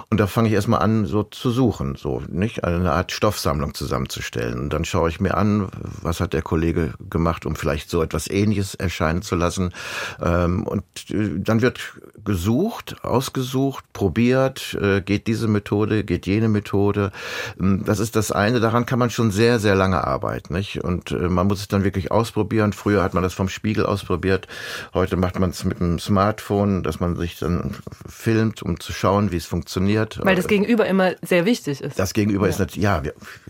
Und 0.09 0.19
da 0.19 0.27
fange 0.27 0.49
ich 0.49 0.53
erstmal 0.53 0.81
an, 0.81 1.05
so 1.05 1.23
zu 1.23 1.49
suchen 1.49 1.76
machen, 1.77 1.95
so, 1.95 2.23
nicht? 2.27 2.63
Eine 2.63 2.91
Art 2.91 3.11
Stoffsammlung 3.11 3.73
zusammenzustellen. 3.73 4.59
Und 4.59 4.73
dann 4.73 4.83
schaue 4.83 5.09
ich 5.09 5.19
mir 5.19 5.37
an, 5.37 5.69
was 6.01 6.19
hat 6.19 6.33
der 6.33 6.41
Kollege 6.41 6.93
gemacht, 7.09 7.45
um 7.45 7.55
vielleicht 7.55 7.89
so 7.89 8.01
etwas 8.01 8.27
Ähnliches 8.29 8.73
erscheinen 8.75 9.21
zu 9.21 9.35
lassen. 9.35 9.73
Ähm, 10.21 10.65
und 10.65 10.83
äh, 11.09 11.39
dann 11.39 11.61
wird 11.61 11.79
gesucht, 12.25 13.03
ausgesucht, 13.03 13.85
probiert, 13.93 14.77
äh, 14.81 15.01
geht 15.01 15.27
diese 15.27 15.47
Methode, 15.47 16.03
geht 16.03 16.25
jene 16.25 16.47
Methode. 16.47 17.11
Ähm, 17.59 17.83
das 17.85 17.99
ist 17.99 18.15
das 18.15 18.31
eine, 18.31 18.59
daran 18.59 18.85
kann 18.85 18.99
man 18.99 19.09
schon 19.09 19.31
sehr, 19.31 19.59
sehr 19.59 19.75
lange 19.75 20.03
arbeiten, 20.03 20.53
nicht? 20.53 20.83
Und 20.83 21.11
äh, 21.11 21.29
man 21.29 21.47
muss 21.47 21.59
es 21.59 21.67
dann 21.67 21.83
wirklich 21.83 22.11
ausprobieren. 22.11 22.73
Früher 22.73 23.03
hat 23.03 23.13
man 23.13 23.23
das 23.23 23.33
vom 23.33 23.49
Spiegel 23.49 23.85
ausprobiert. 23.85 24.47
Heute 24.93 25.15
macht 25.15 25.39
man 25.39 25.51
es 25.51 25.63
mit 25.63 25.79
einem 25.79 25.99
Smartphone, 25.99 26.83
dass 26.83 26.99
man 26.99 27.15
sich 27.15 27.37
dann 27.37 27.75
filmt, 28.07 28.63
um 28.63 28.79
zu 28.79 28.93
schauen, 28.93 29.31
wie 29.31 29.37
es 29.37 29.45
funktioniert. 29.45 30.19
Weil 30.23 30.35
das 30.35 30.47
Gegenüber 30.47 30.85
immer 30.87 31.13
sehr 31.21 31.45
wichtig 31.45 31.66
ist. 31.67 31.99
Das 31.99 32.13
Gegenüber 32.13 32.45
ja. 32.45 32.49
ist 32.49 32.59
natürlich, 32.59 32.83
ja, 32.83 33.01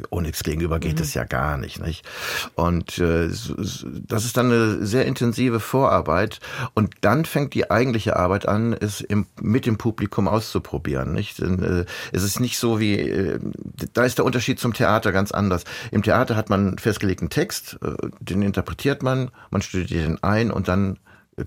ohne 0.10 0.32
das 0.32 0.44
Gegenüber 0.44 0.80
geht 0.80 1.00
es 1.00 1.16
mhm. 1.16 1.20
ja 1.20 1.24
gar 1.26 1.58
nicht, 1.58 1.80
nicht? 1.80 2.06
Und 2.56 2.98
äh, 3.00 3.28
das 3.28 4.26
ist 4.26 4.38
dann 4.38 4.52
eine 4.52 4.86
sehr 4.86 5.06
intensive 5.06 5.60
Vorarbeit. 5.60 6.40
Und 6.74 6.96
dann 7.02 7.26
fängt 7.26 7.54
die 7.54 7.70
eigentliche 7.72 8.16
Arbeit 8.16 8.48
an, 8.48 8.74
es 8.74 9.02
im, 9.02 9.28
mit 9.42 9.66
dem 9.66 9.78
Publikum 9.78 10.28
auszuprobieren, 10.28 11.14
nicht? 11.14 11.42
Denn, 11.42 11.64
äh, 11.64 11.86
es 12.12 12.24
ist 12.24 12.40
nicht 12.40 12.58
so 12.58 12.80
wie, 12.80 13.00
äh, 13.00 13.40
da 13.94 14.04
ist 14.04 14.18
der 14.18 14.26
Unterschied 14.26 14.60
zum 14.60 14.74
Theater 14.74 15.12
ganz 15.12 15.32
anders. 15.32 15.64
Im 15.92 16.04
Theater 16.04 16.36
hat 16.36 16.50
man 16.50 16.68
einen 16.68 16.78
festgelegten 16.78 17.30
Text, 17.30 17.78
äh, 17.84 17.96
den 18.20 18.42
interpretiert 18.42 19.04
man, 19.04 19.32
man 19.52 19.62
studiert 19.62 19.92
den 19.92 20.24
ein 20.24 20.52
und 20.52 20.68
dann 20.68 20.98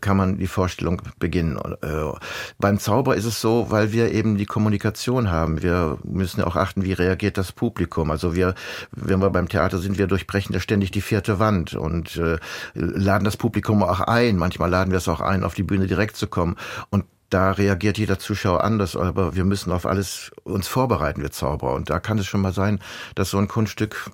kann 0.00 0.16
man 0.16 0.38
die 0.38 0.47
Vorstellung 0.47 1.02
beginnen. 1.18 1.59
Äh, 1.82 2.12
beim 2.59 2.78
Zauber 2.78 3.16
ist 3.16 3.25
es 3.25 3.40
so, 3.40 3.70
weil 3.70 3.92
wir 3.92 4.12
eben 4.12 4.37
die 4.37 4.47
Kommunikation 4.47 5.30
haben. 5.30 5.62
Wir 5.62 5.99
müssen 6.04 6.42
auch 6.42 6.56
achten, 6.56 6.85
wie 6.85 6.92
reagiert 6.92 7.37
das 7.37 7.52
Publikum. 7.52 8.11
Also 8.11 8.35
wir, 8.35 8.54
wenn 8.92 9.20
wir 9.20 9.30
beim 9.30 9.49
Theater 9.49 9.78
sind, 9.78 9.99
wir 9.99 10.06
durchbrechen 10.06 10.54
ja 10.54 10.61
ständig 10.61 10.92
die 10.92 11.00
vierte 11.00 11.38
Wand 11.38 11.75
und 11.75 12.16
äh, 12.16 12.38
laden 12.75 13.25
das 13.25 13.37
Publikum 13.37 13.82
auch 13.82 14.00
ein. 14.00 14.37
Manchmal 14.37 14.70
laden 14.70 14.92
wir 14.92 14.99
es 14.99 15.09
auch 15.09 15.20
ein, 15.20 15.42
auf 15.42 15.54
die 15.54 15.64
Bühne 15.64 15.87
direkt 15.87 16.16
zu 16.16 16.28
kommen. 16.28 16.56
Und 16.90 17.04
da 17.30 17.52
reagiert 17.52 17.97
jeder 17.97 18.18
Zuschauer 18.18 18.64
anders, 18.64 18.97
aber 18.97 19.37
wir 19.37 19.44
müssen 19.44 19.70
auf 19.70 19.87
alles 19.87 20.32
uns 20.42 20.66
vorbereiten, 20.66 21.23
wir 21.23 21.30
Zauberer. 21.30 21.75
Und 21.75 21.88
da 21.88 22.00
kann 22.00 22.18
es 22.18 22.26
schon 22.26 22.40
mal 22.40 22.52
sein, 22.52 22.80
dass 23.14 23.30
so 23.30 23.38
ein 23.38 23.47
Kunststück 23.47 24.11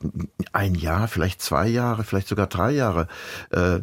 ein 0.52 0.74
Jahr, 0.74 1.08
vielleicht 1.08 1.40
zwei 1.40 1.66
Jahre, 1.66 2.04
vielleicht 2.04 2.28
sogar 2.28 2.46
drei 2.46 2.72
Jahre 2.72 3.08
äh, 3.50 3.80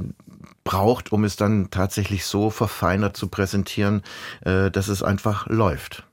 braucht, 0.63 1.11
um 1.11 1.23
es 1.23 1.35
dann 1.35 1.69
tatsächlich 1.71 2.25
so 2.25 2.49
verfeinert 2.49 3.17
zu 3.17 3.27
präsentieren, 3.27 4.03
äh, 4.45 4.71
dass 4.71 4.87
es 4.87 5.03
einfach 5.03 5.47
läuft. 5.47 6.05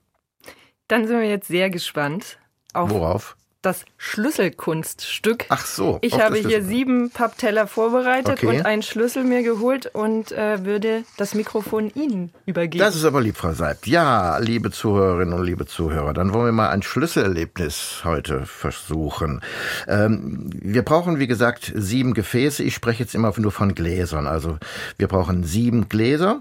Dann 0.89 1.07
sind 1.07 1.21
wir 1.21 1.29
jetzt 1.29 1.49
sehr 1.49 1.71
gespannt. 1.71 2.39
Auf 2.73 2.91
Worauf? 2.91 3.37
Das 3.63 3.85
Schlüsselkunststück. 3.99 5.45
Ach 5.49 5.65
so. 5.65 5.99
Ich 6.01 6.21
habe 6.21 6.37
hier 6.39 6.65
sieben 6.65 7.11
Pappteller 7.11 7.67
vorbereitet 7.67 8.39
okay. 8.39 8.47
und 8.47 8.67
einen 8.67 8.83
Schlüssel 8.83 9.25
mir 9.25 9.43
geholt 9.43 9.87
und 9.87 10.33
äh, 10.33 10.65
würde 10.65 11.05
das 11.17 11.35
Mikrofon 11.35 11.91
Ihnen 11.95 12.33
übergeben. 12.47 12.83
Das 12.83 12.97
ist 12.97 13.05
aber 13.05 13.21
lieb, 13.21 13.37
Frau 13.37 13.53
Seibt. 13.53 13.87
Ja, 13.87 14.39
liebe 14.39 14.71
Zuhörerinnen 14.71 15.35
und 15.35 15.45
liebe 15.45 15.67
Zuhörer, 15.67 16.15
dann 16.15 16.33
wollen 16.33 16.47
wir 16.47 16.53
mal 16.53 16.71
ein 16.71 16.83
Schlüsselerlebnis 16.83 18.01
heute 18.05 18.47
versuchen. 18.47 19.43
Ähm, 19.87 20.51
wir 20.55 20.83
brauchen, 20.83 21.19
wie 21.19 21.27
gesagt, 21.27 21.73
sieben 21.75 22.15
Gefäße. 22.15 22.63
Ich 22.63 22.75
spreche 22.75 23.03
jetzt 23.03 23.15
immer 23.15 23.33
nur 23.37 23.53
von 23.53 23.75
Gläsern. 23.75 24.27
Also 24.27 24.59
wir 24.97 25.09
brauchen 25.09 25.45
sieben 25.45 25.89
Gläser 25.89 26.41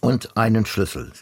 und 0.00 0.36
einen 0.36 0.66
Schlüssel. 0.66 1.12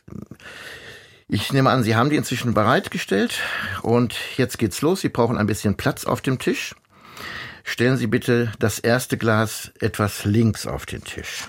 Ich 1.29 1.53
nehme 1.53 1.71
an, 1.71 1.83
Sie 1.83 1.97
haben 1.97 2.11
die 2.11 2.17
inzwischen 2.17 2.53
bereitgestellt 2.53 3.41
und 3.83 4.15
jetzt 4.37 4.59
geht's 4.59 4.83
los. 4.83 5.01
Sie 5.01 5.09
brauchen 5.09 5.39
ein 5.39 5.47
bisschen 5.47 5.77
Platz 5.77 6.05
auf 6.05 6.21
dem 6.21 6.39
Tisch. 6.39 6.75
Stellen 7.63 7.97
Sie 7.97 8.07
bitte 8.07 8.53
das 8.59 8.79
erste 8.79 9.17
Glas 9.17 9.73
etwas 9.81 10.27
links 10.27 10.67
auf 10.67 10.85
den 10.85 11.03
Tisch. 11.03 11.49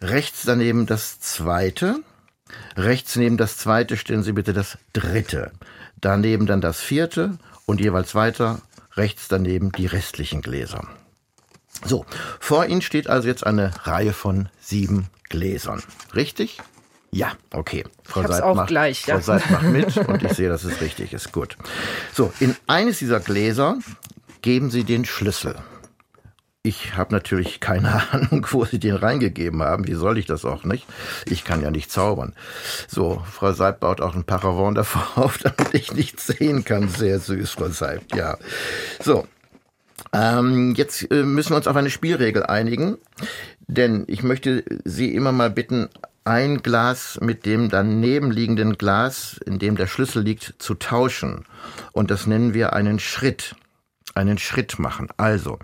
Rechts 0.00 0.42
daneben 0.44 0.86
das 0.86 1.20
zweite. 1.20 2.00
Rechts 2.76 3.16
neben 3.16 3.36
das 3.36 3.58
zweite 3.58 3.98
stellen 3.98 4.22
Sie 4.22 4.32
bitte 4.32 4.54
das 4.54 4.78
dritte. 4.94 5.52
Daneben 6.00 6.46
dann 6.46 6.62
das 6.62 6.80
vierte 6.80 7.38
und 7.66 7.80
jeweils 7.80 8.14
weiter. 8.14 8.62
Rechts 8.92 9.28
daneben 9.28 9.72
die 9.72 9.86
restlichen 9.86 10.40
Gläser. 10.40 10.86
So, 11.84 12.06
vor 12.40 12.66
Ihnen 12.66 12.82
steht 12.82 13.08
also 13.08 13.28
jetzt 13.28 13.46
eine 13.46 13.72
Reihe 13.86 14.12
von 14.12 14.48
sieben 14.58 15.08
Gläsern. 15.28 15.82
Richtig? 16.14 16.60
Ja, 17.14 17.32
okay. 17.52 17.84
Frau 18.02 18.22
ich 18.22 18.26
Seid 18.26 18.42
auch 18.42 18.56
macht, 18.56 18.66
gleich, 18.66 19.06
ja. 19.06 19.14
Frau 19.14 19.20
Seid 19.22 19.48
macht 19.48 19.62
mit 19.66 19.96
und 19.96 20.22
ich 20.24 20.32
sehe, 20.32 20.48
dass 20.48 20.64
es 20.64 20.80
richtig 20.80 21.12
ist. 21.12 21.30
Gut. 21.30 21.56
So, 22.12 22.32
in 22.40 22.56
eines 22.66 22.98
dieser 22.98 23.20
Gläser 23.20 23.78
geben 24.42 24.68
Sie 24.68 24.82
den 24.82 25.04
Schlüssel. 25.04 25.54
Ich 26.64 26.96
habe 26.96 27.14
natürlich 27.14 27.60
keine 27.60 28.02
Ahnung, 28.12 28.44
wo 28.50 28.64
Sie 28.64 28.80
den 28.80 28.96
reingegeben 28.96 29.62
haben. 29.62 29.86
Wie 29.86 29.94
soll 29.94 30.18
ich 30.18 30.26
das 30.26 30.44
auch 30.44 30.64
nicht? 30.64 30.88
Ich 31.26 31.44
kann 31.44 31.62
ja 31.62 31.70
nicht 31.70 31.92
zaubern. 31.92 32.34
So, 32.88 33.22
Frau 33.30 33.52
Seib 33.52 33.78
baut 33.78 34.00
auch 34.00 34.16
ein 34.16 34.24
Paravent 34.24 34.76
davor 34.76 35.24
auf, 35.24 35.38
damit 35.42 35.72
ich 35.72 35.92
nichts 35.92 36.26
sehen 36.26 36.64
kann. 36.64 36.88
Sehr 36.88 37.20
süß, 37.20 37.50
Frau 37.50 37.68
Seib, 37.68 38.12
ja. 38.16 38.38
So, 39.00 39.24
ähm, 40.12 40.74
jetzt 40.76 41.08
äh, 41.12 41.22
müssen 41.22 41.50
wir 41.50 41.58
uns 41.58 41.68
auf 41.68 41.76
eine 41.76 41.90
Spielregel 41.90 42.42
einigen, 42.42 42.98
denn 43.68 44.02
ich 44.08 44.24
möchte 44.24 44.64
Sie 44.84 45.14
immer 45.14 45.30
mal 45.30 45.50
bitten, 45.50 45.90
ein 46.24 46.62
Glas 46.62 47.18
mit 47.20 47.44
dem 47.44 47.68
daneben 47.68 48.30
liegenden 48.30 48.78
Glas, 48.78 49.38
in 49.44 49.58
dem 49.58 49.76
der 49.76 49.86
Schlüssel 49.86 50.22
liegt, 50.22 50.54
zu 50.58 50.74
tauschen. 50.74 51.44
Und 51.92 52.10
das 52.10 52.26
nennen 52.26 52.54
wir 52.54 52.72
einen 52.72 52.98
Schritt. 52.98 53.54
Einen 54.14 54.38
Schritt 54.38 54.78
machen. 54.78 55.08
Also, 55.16 55.58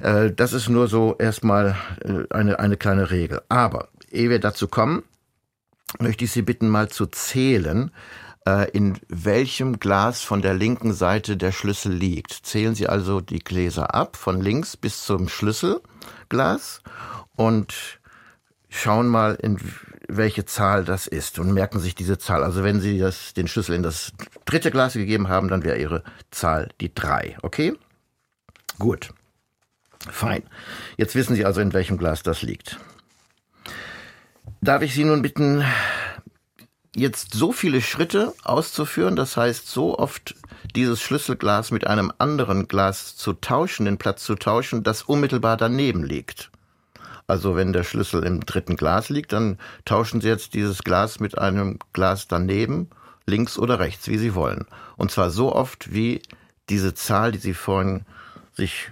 äh, 0.00 0.30
das 0.30 0.54
ist 0.54 0.68
nur 0.68 0.88
so 0.88 1.16
erstmal 1.18 1.76
äh, 2.00 2.24
eine, 2.34 2.58
eine 2.58 2.76
kleine 2.76 3.10
Regel. 3.10 3.42
Aber, 3.48 3.88
ehe 4.10 4.30
wir 4.30 4.38
dazu 4.38 4.66
kommen, 4.66 5.02
möchte 6.00 6.24
ich 6.24 6.32
Sie 6.32 6.42
bitten, 6.42 6.68
mal 6.68 6.88
zu 6.88 7.06
zählen, 7.06 7.90
äh, 8.46 8.70
in 8.70 8.98
welchem 9.08 9.78
Glas 9.78 10.22
von 10.22 10.40
der 10.40 10.54
linken 10.54 10.94
Seite 10.94 11.36
der 11.36 11.52
Schlüssel 11.52 11.92
liegt. 11.92 12.32
Zählen 12.32 12.74
Sie 12.74 12.88
also 12.88 13.20
die 13.20 13.40
Gläser 13.40 13.94
ab, 13.94 14.16
von 14.16 14.40
links 14.40 14.76
bis 14.76 15.04
zum 15.04 15.28
Schlüsselglas 15.28 16.82
und 17.36 18.00
schauen 18.70 19.08
mal, 19.08 19.34
in 19.34 19.58
welche 20.16 20.44
Zahl 20.44 20.84
das 20.84 21.06
ist 21.06 21.38
und 21.38 21.52
merken 21.52 21.80
sich 21.80 21.94
diese 21.94 22.18
Zahl. 22.18 22.44
Also 22.44 22.62
wenn 22.64 22.80
Sie 22.80 22.98
das, 22.98 23.34
den 23.34 23.48
Schlüssel 23.48 23.74
in 23.74 23.82
das 23.82 24.12
dritte 24.44 24.70
Glas 24.70 24.94
gegeben 24.94 25.28
haben, 25.28 25.48
dann 25.48 25.64
wäre 25.64 25.78
Ihre 25.78 26.02
Zahl 26.30 26.68
die 26.80 26.94
drei. 26.94 27.36
Okay? 27.42 27.74
Gut. 28.78 29.12
Fein. 30.10 30.42
Jetzt 30.96 31.14
wissen 31.14 31.36
Sie 31.36 31.44
also, 31.44 31.60
in 31.60 31.72
welchem 31.72 31.96
Glas 31.96 32.22
das 32.22 32.42
liegt. 32.42 32.78
Darf 34.60 34.82
ich 34.82 34.94
Sie 34.94 35.04
nun 35.04 35.22
bitten, 35.22 35.64
jetzt 36.94 37.34
so 37.34 37.52
viele 37.52 37.80
Schritte 37.80 38.32
auszuführen, 38.42 39.16
das 39.16 39.36
heißt 39.36 39.68
so 39.68 39.98
oft 39.98 40.34
dieses 40.74 41.00
Schlüsselglas 41.00 41.70
mit 41.70 41.86
einem 41.86 42.12
anderen 42.18 42.68
Glas 42.68 43.16
zu 43.16 43.32
tauschen, 43.32 43.86
den 43.86 43.98
Platz 43.98 44.24
zu 44.24 44.34
tauschen, 44.34 44.82
das 44.82 45.02
unmittelbar 45.02 45.56
daneben 45.56 46.04
liegt. 46.04 46.50
Also 47.26 47.56
wenn 47.56 47.72
der 47.72 47.84
Schlüssel 47.84 48.24
im 48.24 48.40
dritten 48.40 48.76
Glas 48.76 49.08
liegt, 49.08 49.32
dann 49.32 49.58
tauschen 49.84 50.20
Sie 50.20 50.28
jetzt 50.28 50.54
dieses 50.54 50.82
Glas 50.82 51.20
mit 51.20 51.38
einem 51.38 51.78
Glas 51.92 52.28
daneben, 52.28 52.90
links 53.26 53.58
oder 53.58 53.78
rechts, 53.78 54.08
wie 54.08 54.18
Sie 54.18 54.34
wollen. 54.34 54.66
Und 54.96 55.10
zwar 55.10 55.30
so 55.30 55.54
oft, 55.54 55.92
wie 55.92 56.22
diese 56.68 56.94
Zahl, 56.94 57.32
die 57.32 57.38
Sie 57.38 57.54
vorhin 57.54 58.04
sich 58.54 58.90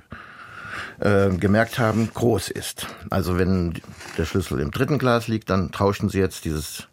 äh, 1.00 1.30
gemerkt 1.30 1.78
haben, 1.78 2.10
groß 2.12 2.50
ist. 2.50 2.86
Also 3.10 3.38
wenn 3.38 3.80
der 4.16 4.24
Schlüssel 4.24 4.60
im 4.60 4.70
dritten 4.70 4.98
Glas 4.98 5.28
liegt, 5.28 5.50
dann 5.50 5.72
tauschen 5.72 6.08
Sie 6.08 6.18
jetzt 6.18 6.44
dieses 6.44 6.88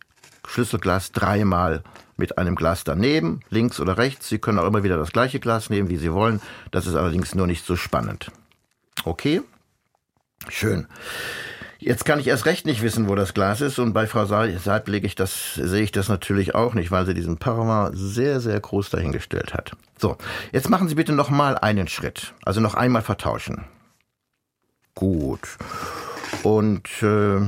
Schlüsselglas 0.47 1.11
dreimal 1.11 1.83
mit 2.15 2.37
einem 2.37 2.55
Glas 2.55 2.83
daneben, 2.83 3.41
links 3.49 3.79
oder 3.79 3.97
rechts. 3.97 4.27
Sie 4.27 4.39
können 4.39 4.59
auch 4.59 4.67
immer 4.67 4.83
wieder 4.83 4.97
das 4.97 5.11
gleiche 5.11 5.39
Glas 5.39 5.69
nehmen, 5.69 5.89
wie 5.89 5.97
Sie 5.97 6.11
wollen. 6.11 6.41
Das 6.71 6.87
ist 6.87 6.95
allerdings 6.95 7.35
nur 7.35 7.47
nicht 7.47 7.65
so 7.65 7.75
spannend. 7.75 8.31
Okay? 9.05 9.41
Schön. 10.49 10.87
Jetzt 11.79 12.05
kann 12.05 12.19
ich 12.19 12.27
erst 12.27 12.45
recht 12.45 12.65
nicht 12.65 12.81
wissen, 12.81 13.07
wo 13.07 13.15
das 13.15 13.33
Glas 13.33 13.61
ist. 13.61 13.77
Und 13.77 13.93
bei 13.93 14.07
Frau 14.07 14.25
Seib 14.25 14.87
lege 14.87 15.05
ich 15.05 15.15
das, 15.15 15.53
sehe 15.55 15.83
ich 15.83 15.91
das 15.91 16.09
natürlich 16.09 16.55
auch 16.55 16.73
nicht, 16.73 16.89
weil 16.89 17.05
sie 17.05 17.13
diesen 17.13 17.37
Parma 17.37 17.91
sehr, 17.93 18.39
sehr 18.39 18.59
groß 18.59 18.89
dahingestellt 18.89 19.53
hat. 19.53 19.73
So, 19.97 20.17
jetzt 20.51 20.69
machen 20.69 20.87
Sie 20.87 20.95
bitte 20.95 21.13
noch 21.13 21.29
mal 21.29 21.57
einen 21.57 21.87
Schritt. 21.87 22.33
Also 22.43 22.61
noch 22.61 22.73
einmal 22.73 23.03
vertauschen. 23.03 23.65
Gut. 24.95 25.57
Und 26.41 26.87
äh, 27.03 27.39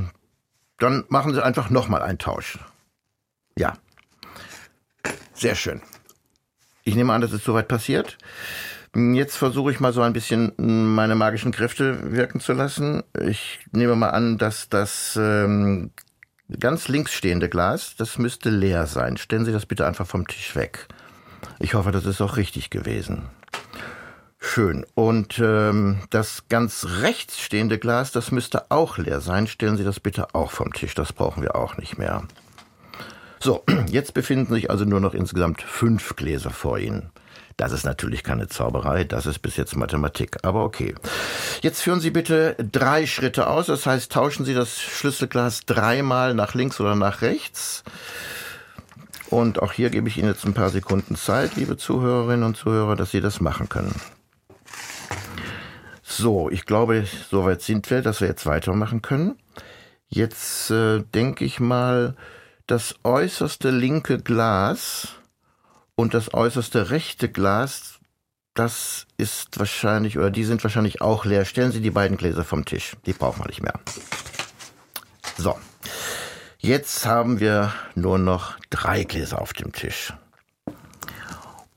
dann 0.78 1.04
machen 1.08 1.34
Sie 1.34 1.44
einfach 1.44 1.70
noch 1.70 1.88
mal 1.88 2.02
einen 2.02 2.18
Tausch. 2.18 2.58
Ja. 3.58 3.74
Sehr 5.34 5.56
schön. 5.56 5.82
Ich 6.84 6.94
nehme 6.94 7.12
an, 7.12 7.20
das 7.20 7.32
ist 7.32 7.44
soweit 7.44 7.68
passiert. 7.68 8.16
Jetzt 8.94 9.36
versuche 9.36 9.70
ich 9.70 9.78
mal 9.78 9.92
so 9.92 10.02
ein 10.02 10.12
bisschen 10.12 10.52
meine 10.58 11.14
magischen 11.14 11.52
Kräfte 11.52 12.12
wirken 12.12 12.40
zu 12.40 12.52
lassen. 12.52 13.04
Ich 13.24 13.60
nehme 13.70 13.94
mal 13.94 14.10
an, 14.10 14.36
dass 14.36 14.68
das 14.68 15.16
ähm, 15.20 15.92
ganz 16.58 16.88
links 16.88 17.14
stehende 17.14 17.48
Glas, 17.48 17.94
das 17.96 18.18
müsste 18.18 18.50
leer 18.50 18.86
sein. 18.86 19.16
Stellen 19.16 19.44
Sie 19.44 19.52
das 19.52 19.66
bitte 19.66 19.86
einfach 19.86 20.06
vom 20.06 20.26
Tisch 20.26 20.56
weg. 20.56 20.88
Ich 21.60 21.74
hoffe, 21.74 21.92
das 21.92 22.04
ist 22.04 22.20
auch 22.20 22.36
richtig 22.36 22.70
gewesen. 22.70 23.28
Schön. 24.40 24.84
Und 24.94 25.38
ähm, 25.38 26.00
das 26.10 26.48
ganz 26.48 26.86
rechts 27.02 27.38
stehende 27.38 27.78
Glas, 27.78 28.10
das 28.10 28.32
müsste 28.32 28.70
auch 28.70 28.98
leer 28.98 29.20
sein. 29.20 29.46
Stellen 29.46 29.76
Sie 29.76 29.84
das 29.84 30.00
bitte 30.00 30.34
auch 30.34 30.50
vom 30.50 30.72
Tisch. 30.72 30.94
Das 30.94 31.12
brauchen 31.12 31.42
wir 31.42 31.54
auch 31.54 31.76
nicht 31.76 31.98
mehr. 31.98 32.24
So, 33.38 33.62
jetzt 33.86 34.14
befinden 34.14 34.52
sich 34.52 34.70
also 34.70 34.84
nur 34.84 35.00
noch 35.00 35.14
insgesamt 35.14 35.62
fünf 35.62 36.16
Gläser 36.16 36.50
vor 36.50 36.78
Ihnen. 36.78 37.10
Das 37.60 37.72
ist 37.72 37.84
natürlich 37.84 38.24
keine 38.24 38.48
Zauberei, 38.48 39.04
das 39.04 39.26
ist 39.26 39.40
bis 39.40 39.58
jetzt 39.58 39.76
Mathematik, 39.76 40.38
aber 40.44 40.64
okay. 40.64 40.94
Jetzt 41.60 41.82
führen 41.82 42.00
Sie 42.00 42.08
bitte 42.08 42.56
drei 42.56 43.04
Schritte 43.04 43.48
aus, 43.48 43.66
das 43.66 43.84
heißt, 43.84 44.10
tauschen 44.10 44.46
Sie 44.46 44.54
das 44.54 44.80
Schlüsselglas 44.80 45.66
dreimal 45.66 46.32
nach 46.32 46.54
links 46.54 46.80
oder 46.80 46.94
nach 46.94 47.20
rechts. 47.20 47.84
Und 49.28 49.60
auch 49.60 49.72
hier 49.72 49.90
gebe 49.90 50.08
ich 50.08 50.16
Ihnen 50.16 50.28
jetzt 50.28 50.46
ein 50.46 50.54
paar 50.54 50.70
Sekunden 50.70 51.16
Zeit, 51.16 51.56
liebe 51.56 51.76
Zuhörerinnen 51.76 52.44
und 52.44 52.56
Zuhörer, 52.56 52.96
dass 52.96 53.10
Sie 53.10 53.20
das 53.20 53.42
machen 53.42 53.68
können. 53.68 53.94
So, 56.02 56.48
ich 56.48 56.64
glaube, 56.64 57.04
soweit 57.30 57.60
sind 57.60 57.90
wir, 57.90 58.00
dass 58.00 58.22
wir 58.22 58.28
jetzt 58.28 58.46
weitermachen 58.46 59.02
können. 59.02 59.36
Jetzt 60.08 60.70
äh, 60.70 61.02
denke 61.14 61.44
ich 61.44 61.60
mal, 61.60 62.16
das 62.66 62.94
äußerste 63.04 63.68
linke 63.68 64.18
Glas 64.18 65.19
und 65.94 66.14
das 66.14 66.32
äußerste 66.34 66.90
rechte 66.90 67.28
Glas, 67.28 67.98
das 68.54 69.06
ist 69.16 69.58
wahrscheinlich, 69.58 70.18
oder 70.18 70.30
die 70.30 70.44
sind 70.44 70.62
wahrscheinlich 70.62 71.00
auch 71.00 71.24
leer. 71.24 71.44
Stellen 71.44 71.72
Sie 71.72 71.80
die 71.80 71.90
beiden 71.90 72.16
Gläser 72.16 72.44
vom 72.44 72.64
Tisch. 72.64 72.96
Die 73.06 73.12
brauchen 73.12 73.40
wir 73.42 73.46
nicht 73.46 73.62
mehr. 73.62 73.74
So. 75.38 75.58
Jetzt 76.58 77.06
haben 77.06 77.40
wir 77.40 77.72
nur 77.94 78.18
noch 78.18 78.58
drei 78.68 79.04
Gläser 79.04 79.40
auf 79.40 79.52
dem 79.52 79.72
Tisch. 79.72 80.12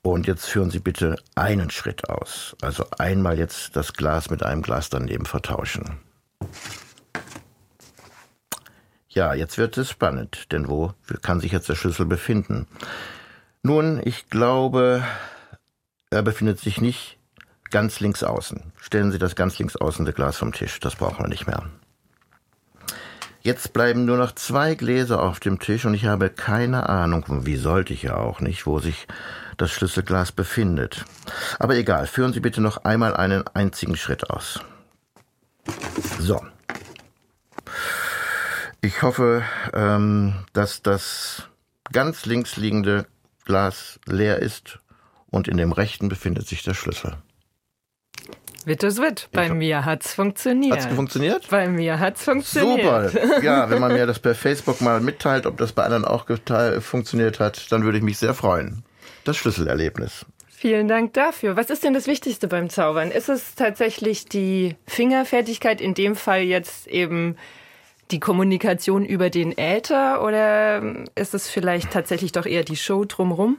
Und 0.02 0.28
jetzt 0.28 0.46
führen 0.46 0.70
Sie 0.70 0.80
bitte 0.80 1.16
einen 1.36 1.70
Schritt 1.70 2.10
aus. 2.10 2.58
Also 2.62 2.86
einmal 2.98 3.40
jetzt 3.40 3.78
das 3.78 3.94
Glas 3.94 4.30
mit 4.30 4.44
einem 4.44 4.62
Glas 4.62 4.90
daneben 4.90 5.26
vertauschen. 5.26 6.00
Ja, 9.08 9.34
jetzt 9.34 9.58
wird 9.58 9.78
es 9.78 9.90
spannend, 9.90 10.52
denn 10.52 10.68
wo 10.68 10.92
kann 11.22 11.40
sich 11.40 11.54
jetzt 11.54 11.70
der 11.70 11.76
Schlüssel 11.76 12.06
befinden? 12.06 12.68
Nun, 13.66 14.02
ich 14.04 14.30
glaube, 14.30 15.06
er 16.10 16.22
befindet 16.22 16.60
sich 16.60 16.82
nicht 16.82 17.18
ganz 17.72 18.02
links 18.02 18.22
außen. 18.22 18.74
Stellen 18.76 19.14
Sie 19.14 19.20
das 19.20 19.38
ganz 19.38 19.58
links 19.58 19.78
außen 19.78 20.06
Glas 20.14 20.36
vom 20.36 20.52
Tisch, 20.52 20.82
das 20.82 20.98
brauchen 20.98 21.24
wir 21.24 21.30
nicht 21.30 21.48
mehr. 21.48 21.64
Jetzt 23.42 23.72
bleiben 23.72 24.04
nur 24.04 24.18
noch 24.18 24.34
zwei 24.34 24.76
Gläser 24.76 25.24
auf 25.24 25.40
dem 25.40 25.60
Tisch 25.60 25.86
und 25.86 25.94
ich 25.94 26.06
habe 26.06 26.30
keine 26.30 26.90
Ahnung, 26.90 27.46
wie 27.46 27.56
sollte 27.56 27.94
ich 27.94 28.04
ja 28.04 28.18
auch 28.18 28.42
nicht, 28.42 28.66
wo 28.66 28.80
sich 28.80 29.08
das 29.56 29.72
Schlüsselglas 29.72 30.34
befindet. 30.34 31.06
Aber 31.58 31.78
egal, 31.78 32.06
führen 32.08 32.34
Sie 32.34 32.42
bitte 32.42 32.60
noch 32.60 32.84
einmal 32.84 33.16
einen 33.16 33.48
einzigen 33.48 33.96
Schritt 33.96 34.30
aus. 34.30 34.60
So. 36.20 36.46
Ich 38.82 39.02
hoffe, 39.04 39.44
ähm, 39.74 40.46
dass 40.52 40.82
das 40.82 41.44
ganz 41.94 42.26
links 42.26 42.58
liegende 42.58 43.06
Glas 43.46 44.00
leer 44.06 44.40
ist 44.40 44.80
und 45.30 45.48
in 45.48 45.58
dem 45.58 45.72
rechten 45.72 46.10
befindet 46.10 46.48
sich 46.48 46.64
der 46.64 46.74
Schlüssel. 46.74 47.18
Wittes 48.66 49.02
Witt. 49.02 49.30
Bei 49.34 49.50
mir 49.50 49.84
hat's 49.84 50.14
funktioniert. 50.14 50.74
Hat's 50.74 50.96
funktioniert? 50.96 51.50
Bei 51.50 51.68
mir 51.68 52.00
hat's 52.00 52.24
funktioniert. 52.24 53.12
Super. 53.12 53.42
Ja, 53.44 53.70
wenn 53.70 53.82
man 53.82 53.92
mir 53.92 54.06
das 54.06 54.20
per 54.20 54.36
Facebook 54.36 54.80
mal 54.80 55.02
mitteilt, 55.02 55.46
ob 55.46 55.58
das 55.58 55.74
bei 55.74 55.84
anderen 55.84 56.06
auch 56.06 56.26
funktioniert 56.80 57.40
hat, 57.40 57.72
dann 57.72 57.84
würde 57.84 57.98
ich 57.98 58.04
mich 58.04 58.18
sehr 58.18 58.34
freuen. 58.34 58.84
Das 59.26 59.36
Schlüsselerlebnis. 59.38 60.26
Vielen 60.48 60.88
Dank 60.88 61.14
dafür. 61.14 61.58
Was 61.58 61.70
ist 61.70 61.84
denn 61.84 61.94
das 61.94 62.08
Wichtigste 62.08 62.48
beim 62.48 62.70
Zaubern? 62.70 63.12
Ist 63.12 63.28
es 63.28 63.56
tatsächlich 63.56 64.26
die 64.26 64.78
Fingerfertigkeit, 64.88 65.82
in 65.82 65.94
dem 65.94 66.16
Fall 66.16 66.44
jetzt 66.44 66.88
eben 66.88 67.36
die 68.14 68.20
Kommunikation 68.20 69.04
über 69.04 69.30
den 69.30 69.58
Äther 69.58 70.24
oder 70.24 70.82
ist 71.16 71.34
es 71.34 71.50
vielleicht 71.50 71.92
tatsächlich 71.92 72.32
doch 72.32 72.46
eher 72.46 72.64
die 72.64 72.78
Show 72.78 73.04
drumherum? 73.06 73.58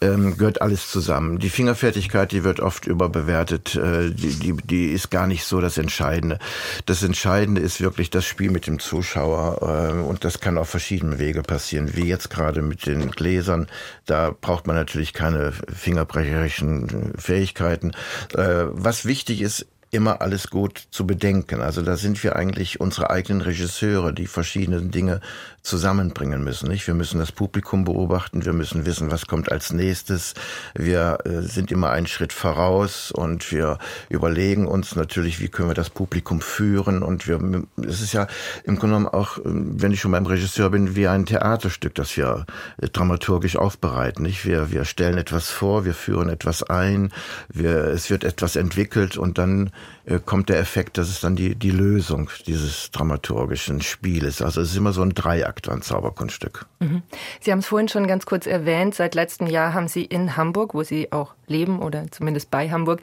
ähm, 0.00 0.36
gehört 0.36 0.62
alles 0.62 0.90
zusammen. 0.90 1.38
Die 1.38 1.50
Fingerfertigkeit, 1.50 2.32
die 2.32 2.44
wird 2.44 2.60
oft 2.60 2.86
überbewertet. 2.86 3.76
Äh, 3.76 4.10
die, 4.10 4.38
die, 4.38 4.56
die 4.56 4.86
ist 4.86 5.10
gar 5.10 5.26
nicht 5.26 5.44
so 5.44 5.60
das 5.60 5.78
Entscheidende. 5.78 6.38
Das 6.86 7.02
Entscheidende 7.02 7.60
ist 7.60 7.80
wirklich 7.80 8.10
das 8.10 8.24
Spiel 8.24 8.50
mit 8.50 8.66
dem 8.66 8.78
Zuschauer. 8.78 9.62
Äh, 9.62 10.02
und 10.02 10.24
das 10.24 10.40
kann 10.40 10.58
auf 10.58 10.68
verschiedenen 10.68 11.18
Wege 11.18 11.42
passieren. 11.42 11.96
Wie 11.96 12.06
jetzt 12.06 12.30
gerade 12.30 12.62
mit 12.62 12.86
den 12.86 13.10
Gläsern. 13.10 13.68
Da 14.06 14.34
braucht 14.38 14.66
man 14.66 14.76
natürlich 14.76 15.12
keine 15.12 15.52
fingerbrecherischen 15.52 17.14
Fähigkeiten. 17.16 17.92
Äh, 18.34 18.66
was 18.70 19.04
wichtig 19.04 19.40
ist, 19.40 19.66
immer 19.90 20.20
alles 20.20 20.50
gut 20.50 20.86
zu 20.90 21.06
bedenken. 21.06 21.60
Also 21.60 21.82
da 21.82 21.96
sind 21.96 22.22
wir 22.22 22.36
eigentlich 22.36 22.80
unsere 22.80 23.10
eigenen 23.10 23.40
Regisseure, 23.40 24.12
die 24.12 24.26
verschiedenen 24.26 24.90
Dinge 24.90 25.20
zusammenbringen 25.68 26.42
müssen. 26.42 26.68
Nicht? 26.68 26.86
Wir 26.86 26.94
müssen 26.94 27.18
das 27.18 27.30
Publikum 27.30 27.84
beobachten, 27.84 28.44
wir 28.44 28.52
müssen 28.52 28.86
wissen, 28.86 29.10
was 29.10 29.26
kommt 29.26 29.52
als 29.52 29.72
nächstes. 29.72 30.34
Wir 30.74 31.18
äh, 31.24 31.42
sind 31.42 31.70
immer 31.70 31.90
einen 31.90 32.06
Schritt 32.06 32.32
voraus 32.32 33.12
und 33.12 33.52
wir 33.52 33.78
überlegen 34.08 34.66
uns 34.66 34.96
natürlich, 34.96 35.40
wie 35.40 35.48
können 35.48 35.70
wir 35.70 35.74
das 35.74 35.90
Publikum 35.90 36.40
führen. 36.40 37.02
Und 37.02 37.28
wir, 37.28 37.64
es 37.86 38.00
ist 38.00 38.12
ja 38.12 38.26
im 38.64 38.78
Grunde 38.78 38.96
genommen 38.96 39.06
auch, 39.06 39.38
wenn 39.44 39.92
ich 39.92 40.00
schon 40.00 40.12
beim 40.12 40.26
Regisseur 40.26 40.70
bin, 40.70 40.96
wie 40.96 41.06
ein 41.06 41.26
Theaterstück, 41.26 41.94
das 41.94 42.16
wir 42.16 42.46
äh, 42.80 42.88
dramaturgisch 42.88 43.56
aufbereiten. 43.56 44.22
Nicht? 44.22 44.44
Wir, 44.44 44.70
wir 44.70 44.84
stellen 44.84 45.18
etwas 45.18 45.50
vor, 45.50 45.84
wir 45.84 45.94
führen 45.94 46.28
etwas 46.28 46.62
ein, 46.62 47.12
wir, 47.48 47.84
es 47.84 48.10
wird 48.10 48.24
etwas 48.24 48.56
entwickelt 48.56 49.16
und 49.16 49.38
dann 49.38 49.70
äh, 50.08 50.20
kommt 50.24 50.48
der 50.48 50.58
Effekt, 50.58 50.96
das 50.96 51.10
ist 51.10 51.22
dann 51.22 51.36
die, 51.36 51.54
die 51.54 51.70
Lösung 51.70 52.30
dieses 52.46 52.90
dramaturgischen 52.90 53.82
Spieles. 53.82 54.40
Also 54.40 54.62
es 54.62 54.70
ist 54.70 54.76
immer 54.76 54.92
so 54.92 55.02
ein 55.02 55.14
Dreiakt, 55.14 55.57
ein 55.66 55.82
Zauberkunststück. 55.82 56.66
Mhm. 56.78 57.02
Sie 57.40 57.50
haben 57.50 57.58
es 57.60 57.66
vorhin 57.66 57.88
schon 57.88 58.06
ganz 58.06 58.26
kurz 58.26 58.46
erwähnt, 58.46 58.94
seit 58.94 59.14
letztem 59.14 59.46
Jahr 59.46 59.74
haben 59.74 59.88
Sie 59.88 60.04
in 60.04 60.36
Hamburg, 60.36 60.74
wo 60.74 60.82
Sie 60.82 61.10
auch 61.10 61.34
leben 61.46 61.80
oder 61.80 62.10
zumindest 62.10 62.50
bei 62.50 62.70
Hamburg, 62.70 63.00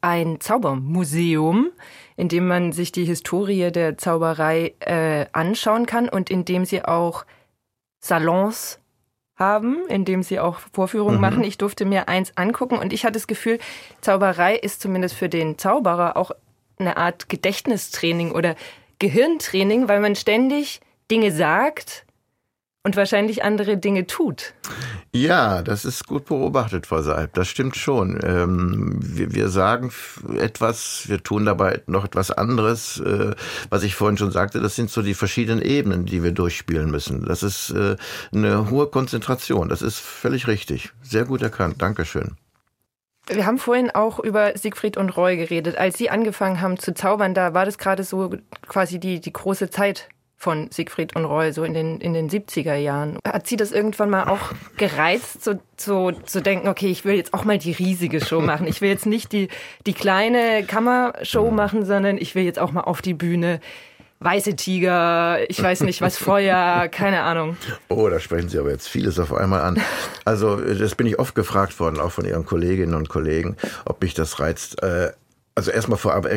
ein 0.00 0.40
Zaubermuseum, 0.40 1.70
in 2.16 2.28
dem 2.28 2.46
man 2.46 2.72
sich 2.72 2.92
die 2.92 3.04
Historie 3.04 3.70
der 3.70 3.98
Zauberei 3.98 4.74
äh, 4.80 5.26
anschauen 5.32 5.86
kann 5.86 6.08
und 6.08 6.30
in 6.30 6.44
dem 6.44 6.64
Sie 6.64 6.84
auch 6.84 7.26
Salons 8.00 8.78
haben, 9.38 9.86
in 9.88 10.04
dem 10.04 10.22
sie 10.22 10.40
auch 10.40 10.58
Vorführungen 10.72 11.16
mhm. 11.16 11.20
machen. 11.20 11.44
Ich 11.44 11.58
durfte 11.58 11.84
mir 11.84 12.08
eins 12.08 12.36
angucken 12.36 12.76
und 12.78 12.92
ich 12.92 13.04
hatte 13.04 13.14
das 13.14 13.26
Gefühl, 13.26 13.58
Zauberei 14.00 14.56
ist 14.56 14.80
zumindest 14.80 15.14
für 15.14 15.28
den 15.28 15.58
Zauberer 15.58 16.16
auch 16.16 16.32
eine 16.78 16.96
Art 16.96 17.28
Gedächtnistraining 17.28 18.32
oder 18.32 18.56
Gehirntraining, 18.98 19.88
weil 19.88 20.00
man 20.00 20.16
ständig 20.16 20.80
Dinge 21.10 21.32
sagt, 21.32 22.06
und 22.88 22.96
wahrscheinlich 22.96 23.44
andere 23.44 23.76
Dinge 23.76 24.06
tut. 24.06 24.54
Ja, 25.12 25.62
das 25.62 25.84
ist 25.84 26.06
gut 26.06 26.24
beobachtet, 26.24 26.86
Frau 26.86 27.02
Seib. 27.02 27.34
Das 27.34 27.46
stimmt 27.46 27.76
schon. 27.76 28.18
Ähm, 28.22 28.98
wir, 29.02 29.34
wir, 29.34 29.48
sagen 29.48 29.92
etwas, 30.38 31.04
wir 31.06 31.22
tun 31.22 31.44
dabei 31.44 31.82
noch 31.86 32.06
etwas 32.06 32.30
anderes. 32.30 32.98
Äh, 33.00 33.34
was 33.68 33.82
ich 33.82 33.94
vorhin 33.94 34.16
schon 34.16 34.30
sagte, 34.30 34.60
das 34.60 34.74
sind 34.74 34.88
so 34.88 35.02
die 35.02 35.12
verschiedenen 35.12 35.60
Ebenen, 35.60 36.06
die 36.06 36.22
wir 36.22 36.32
durchspielen 36.32 36.90
müssen. 36.90 37.26
Das 37.26 37.42
ist 37.42 37.70
äh, 37.70 37.96
eine 38.32 38.70
hohe 38.70 38.86
Konzentration. 38.86 39.68
Das 39.68 39.82
ist 39.82 39.98
völlig 39.98 40.46
richtig. 40.46 40.90
Sehr 41.02 41.26
gut 41.26 41.42
erkannt. 41.42 41.82
Dankeschön. 41.82 42.36
Wir 43.26 43.44
haben 43.44 43.58
vorhin 43.58 43.90
auch 43.90 44.18
über 44.18 44.56
Siegfried 44.56 44.96
und 44.96 45.10
Roy 45.10 45.36
geredet. 45.36 45.76
Als 45.76 45.98
Sie 45.98 46.08
angefangen 46.08 46.62
haben 46.62 46.78
zu 46.78 46.94
zaubern, 46.94 47.34
da 47.34 47.52
war 47.52 47.66
das 47.66 47.76
gerade 47.76 48.02
so 48.02 48.30
quasi 48.66 48.98
die, 48.98 49.20
die 49.20 49.32
große 49.32 49.68
Zeit 49.68 50.08
von 50.38 50.70
Siegfried 50.70 51.16
und 51.16 51.24
Roy, 51.24 51.52
so 51.52 51.64
in 51.64 51.74
den, 51.74 52.00
in 52.00 52.14
den 52.14 52.30
70er 52.30 52.76
Jahren. 52.76 53.18
Hat 53.26 53.48
sie 53.48 53.56
das 53.56 53.72
irgendwann 53.72 54.08
mal 54.08 54.28
auch 54.28 54.52
gereizt, 54.76 55.42
so, 55.42 55.54
so 55.76 56.12
zu 56.12 56.40
denken, 56.40 56.68
okay, 56.68 56.86
ich 56.86 57.04
will 57.04 57.16
jetzt 57.16 57.34
auch 57.34 57.44
mal 57.44 57.58
die 57.58 57.72
riesige 57.72 58.24
Show 58.24 58.40
machen. 58.40 58.68
Ich 58.68 58.80
will 58.80 58.88
jetzt 58.88 59.04
nicht 59.04 59.32
die, 59.32 59.48
die 59.84 59.94
kleine 59.94 60.64
Kammershow 60.64 61.50
machen, 61.50 61.84
sondern 61.84 62.18
ich 62.18 62.36
will 62.36 62.44
jetzt 62.44 62.60
auch 62.60 62.70
mal 62.70 62.82
auf 62.82 63.02
die 63.02 63.14
Bühne. 63.14 63.60
Weiße 64.20 64.54
Tiger, 64.54 65.38
ich 65.48 65.60
weiß 65.62 65.82
nicht 65.82 66.00
was, 66.00 66.18
Feuer, 66.18 66.88
keine 66.88 67.22
Ahnung. 67.22 67.56
Oh, 67.88 68.08
da 68.08 68.18
sprechen 68.18 68.48
Sie 68.48 68.58
aber 68.58 68.70
jetzt 68.70 68.88
vieles 68.88 69.18
auf 69.18 69.32
einmal 69.32 69.60
an. 69.62 69.80
Also, 70.24 70.56
das 70.56 70.94
bin 70.94 71.06
ich 71.06 71.18
oft 71.18 71.34
gefragt 71.34 71.78
worden, 71.78 72.00
auch 72.00 72.10
von 72.10 72.24
Ihren 72.24 72.44
Kolleginnen 72.44 72.94
und 72.94 73.08
Kollegen, 73.08 73.56
ob 73.84 74.02
mich 74.02 74.14
das 74.14 74.40
reizt. 74.40 74.82
Äh, 74.82 75.12
also 75.54 75.72
erstmal 75.72 75.98
vorab 75.98 76.28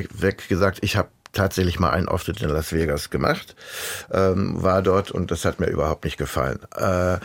gesagt, 0.48 0.80
ich 0.82 0.98
habe 0.98 1.10
tatsächlich 1.32 1.80
mal 1.80 1.92
einen 1.92 2.08
Auftritt 2.08 2.42
in 2.42 2.50
Las 2.50 2.74
Vegas 2.74 3.10
gemacht, 3.10 3.56
ähm, 4.12 4.62
war 4.62 4.82
dort 4.82 5.12
und 5.12 5.32
das 5.32 5.46
hat 5.46 5.60
mir 5.60 5.68
überhaupt 5.68 6.06
nicht 6.06 6.18
gefallen. 6.18 6.60
Äh, 6.76 7.18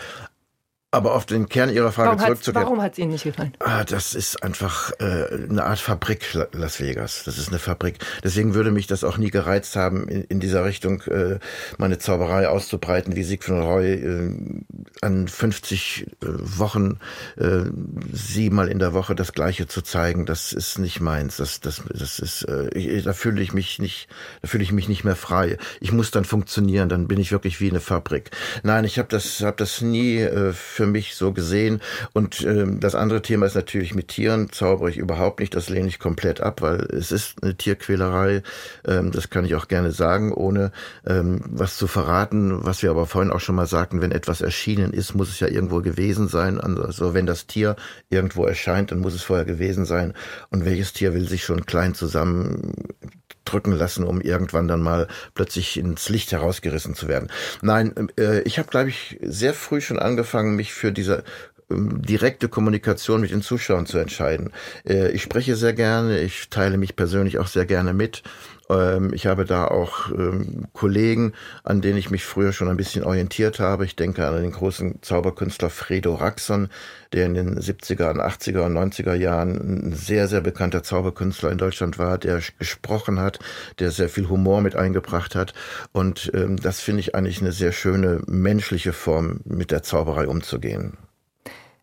Aber 0.96 1.14
auf 1.14 1.26
den 1.26 1.46
Kern 1.46 1.68
Ihrer 1.68 1.92
Frage 1.92 2.12
warum 2.12 2.24
zurückzukommen. 2.24 2.64
Warum 2.64 2.82
hat 2.82 2.92
es 2.92 2.98
Ihnen 2.98 3.10
nicht 3.10 3.24
gefallen? 3.24 3.52
Ah, 3.58 3.84
das 3.84 4.14
ist 4.14 4.42
einfach 4.42 4.92
äh, 4.98 5.26
eine 5.50 5.64
Art 5.64 5.78
Fabrik, 5.78 6.32
Las 6.52 6.80
Vegas. 6.80 7.24
Das 7.24 7.36
ist 7.36 7.50
eine 7.50 7.58
Fabrik. 7.58 7.98
Deswegen 8.24 8.54
würde 8.54 8.70
mich 8.70 8.86
das 8.86 9.04
auch 9.04 9.18
nie 9.18 9.30
gereizt 9.30 9.76
haben, 9.76 10.08
in, 10.08 10.24
in 10.24 10.40
dieser 10.40 10.64
Richtung 10.64 11.02
äh, 11.02 11.38
meine 11.76 11.98
Zauberei 11.98 12.48
auszubreiten, 12.48 13.14
wie 13.14 13.24
Siegfried 13.24 13.62
Roy 13.62 13.92
äh, 13.92 14.34
an 15.02 15.28
50 15.28 16.06
äh, 16.06 16.26
Wochen 16.26 16.98
äh, 17.36 17.64
siebenmal 18.10 18.68
in 18.68 18.78
der 18.78 18.94
Woche 18.94 19.14
das 19.14 19.34
Gleiche 19.34 19.66
zu 19.66 19.82
zeigen. 19.82 20.24
Das 20.24 20.54
ist 20.54 20.78
nicht 20.78 21.02
meins. 21.02 21.36
Das, 21.36 21.60
das, 21.60 21.82
das 21.90 22.18
ist, 22.20 22.44
äh, 22.44 22.70
ich, 22.70 23.04
da 23.04 23.12
fühle 23.12 23.42
ich 23.42 23.52
mich 23.52 23.78
nicht, 23.78 24.08
da 24.40 24.48
fühle 24.48 24.62
ich 24.62 24.72
mich 24.72 24.88
nicht 24.88 25.04
mehr 25.04 25.16
frei. 25.16 25.58
Ich 25.78 25.92
muss 25.92 26.10
dann 26.10 26.24
funktionieren. 26.24 26.88
Dann 26.88 27.06
bin 27.06 27.20
ich 27.20 27.32
wirklich 27.32 27.60
wie 27.60 27.68
eine 27.68 27.80
Fabrik. 27.80 28.30
Nein, 28.62 28.84
ich 28.84 28.98
habe 28.98 29.08
das, 29.10 29.42
habe 29.42 29.58
das 29.58 29.82
nie 29.82 30.20
äh, 30.20 30.54
für 30.86 30.92
mich 30.92 31.14
so 31.16 31.32
gesehen. 31.32 31.80
Und 32.12 32.42
ähm, 32.42 32.80
das 32.80 32.94
andere 32.94 33.22
Thema 33.22 33.46
ist 33.46 33.54
natürlich 33.54 33.94
mit 33.94 34.08
Tieren 34.08 34.50
zaubere 34.52 34.90
ich 34.90 34.96
überhaupt 34.96 35.40
nicht. 35.40 35.54
Das 35.54 35.68
lehne 35.68 35.88
ich 35.88 35.98
komplett 35.98 36.40
ab, 36.40 36.62
weil 36.62 36.80
es 36.90 37.12
ist 37.12 37.42
eine 37.42 37.56
Tierquälerei. 37.56 38.42
Ähm, 38.86 39.10
das 39.10 39.30
kann 39.30 39.44
ich 39.44 39.54
auch 39.54 39.68
gerne 39.68 39.90
sagen, 39.92 40.32
ohne 40.32 40.70
ähm, 41.06 41.40
was 41.46 41.76
zu 41.76 41.86
verraten. 41.86 42.64
Was 42.64 42.82
wir 42.82 42.90
aber 42.90 43.06
vorhin 43.06 43.32
auch 43.32 43.40
schon 43.40 43.56
mal 43.56 43.66
sagten, 43.66 44.00
wenn 44.00 44.12
etwas 44.12 44.40
erschienen 44.40 44.92
ist, 44.92 45.14
muss 45.14 45.28
es 45.28 45.40
ja 45.40 45.48
irgendwo 45.48 45.80
gewesen 45.80 46.28
sein. 46.28 46.60
Also 46.60 47.14
wenn 47.14 47.26
das 47.26 47.46
Tier 47.46 47.76
irgendwo 48.08 48.44
erscheint, 48.44 48.92
dann 48.92 49.00
muss 49.00 49.14
es 49.14 49.22
vorher 49.22 49.44
gewesen 49.44 49.84
sein. 49.84 50.14
Und 50.50 50.64
welches 50.64 50.92
Tier 50.92 51.14
will 51.14 51.28
sich 51.28 51.44
schon 51.44 51.66
klein 51.66 51.94
zusammen 51.94 52.74
drücken 53.46 53.72
lassen, 53.72 54.04
um 54.04 54.20
irgendwann 54.20 54.68
dann 54.68 54.82
mal 54.82 55.08
plötzlich 55.34 55.76
ins 55.76 56.08
Licht 56.08 56.32
herausgerissen 56.32 56.94
zu 56.94 57.08
werden. 57.08 57.30
Nein, 57.62 58.10
äh, 58.18 58.40
ich 58.42 58.58
habe, 58.58 58.68
glaube 58.68 58.90
ich, 58.90 59.18
sehr 59.22 59.54
früh 59.54 59.80
schon 59.80 59.98
angefangen, 59.98 60.56
mich 60.56 60.72
für 60.72 60.92
diese 60.92 61.24
ähm, 61.70 62.02
direkte 62.02 62.48
Kommunikation 62.48 63.20
mit 63.20 63.30
den 63.30 63.42
Zuschauern 63.42 63.86
zu 63.86 63.98
entscheiden. 63.98 64.52
Äh, 64.86 65.10
ich 65.10 65.22
spreche 65.22 65.56
sehr 65.56 65.72
gerne, 65.72 66.20
ich 66.20 66.48
teile 66.48 66.76
mich 66.78 66.94
persönlich 66.94 67.38
auch 67.38 67.48
sehr 67.48 67.66
gerne 67.66 67.92
mit. 67.92 68.22
Ähm, 68.68 69.12
ich 69.14 69.26
habe 69.26 69.44
da 69.44 69.66
auch 69.66 70.10
ähm, 70.10 70.66
Kollegen, 70.72 71.32
an 71.64 71.80
denen 71.80 71.98
ich 71.98 72.10
mich 72.10 72.24
früher 72.24 72.52
schon 72.52 72.68
ein 72.68 72.76
bisschen 72.76 73.04
orientiert 73.04 73.60
habe. 73.60 73.84
Ich 73.84 73.96
denke 73.96 74.26
an 74.26 74.42
den 74.42 74.52
großen 74.52 75.02
Zauberkünstler 75.02 75.70
Fredo 75.70 76.14
Raxon, 76.14 76.68
der 77.12 77.26
in 77.26 77.34
den 77.34 77.58
70er 77.58 78.10
und 78.10 78.20
80er 78.20 78.60
und 78.66 78.76
90er 78.76 79.14
Jahren 79.14 79.88
ein 79.88 79.92
sehr, 79.92 80.28
sehr 80.28 80.40
bekannter 80.40 80.82
Zauberkünstler 80.82 81.50
in 81.50 81.58
Deutschland 81.58 81.98
war, 81.98 82.18
der 82.18 82.40
gesprochen 82.58 83.20
hat, 83.20 83.38
der 83.78 83.90
sehr 83.90 84.08
viel 84.08 84.28
Humor 84.28 84.60
mit 84.60 84.74
eingebracht 84.76 85.34
hat. 85.34 85.54
Und 85.92 86.30
ähm, 86.34 86.56
das 86.56 86.80
finde 86.80 87.00
ich 87.00 87.14
eigentlich 87.14 87.40
eine 87.40 87.52
sehr 87.52 87.72
schöne 87.72 88.20
menschliche 88.26 88.92
Form, 88.92 89.40
mit 89.44 89.70
der 89.70 89.82
Zauberei 89.82 90.26
umzugehen. 90.26 90.96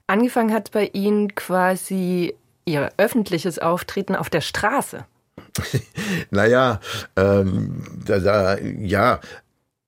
Angefangen 0.07 0.53
hat 0.53 0.71
bei 0.71 0.89
Ihnen 0.93 1.33
quasi 1.35 2.35
Ihr 2.65 2.91
öffentliches 2.97 3.59
Auftreten 3.59 4.15
auf 4.15 4.29
der 4.29 4.41
Straße. 4.41 5.05
naja, 6.31 6.79
ähm, 7.15 7.83
da, 8.05 8.19
da, 8.19 8.57
ja, 8.59 9.19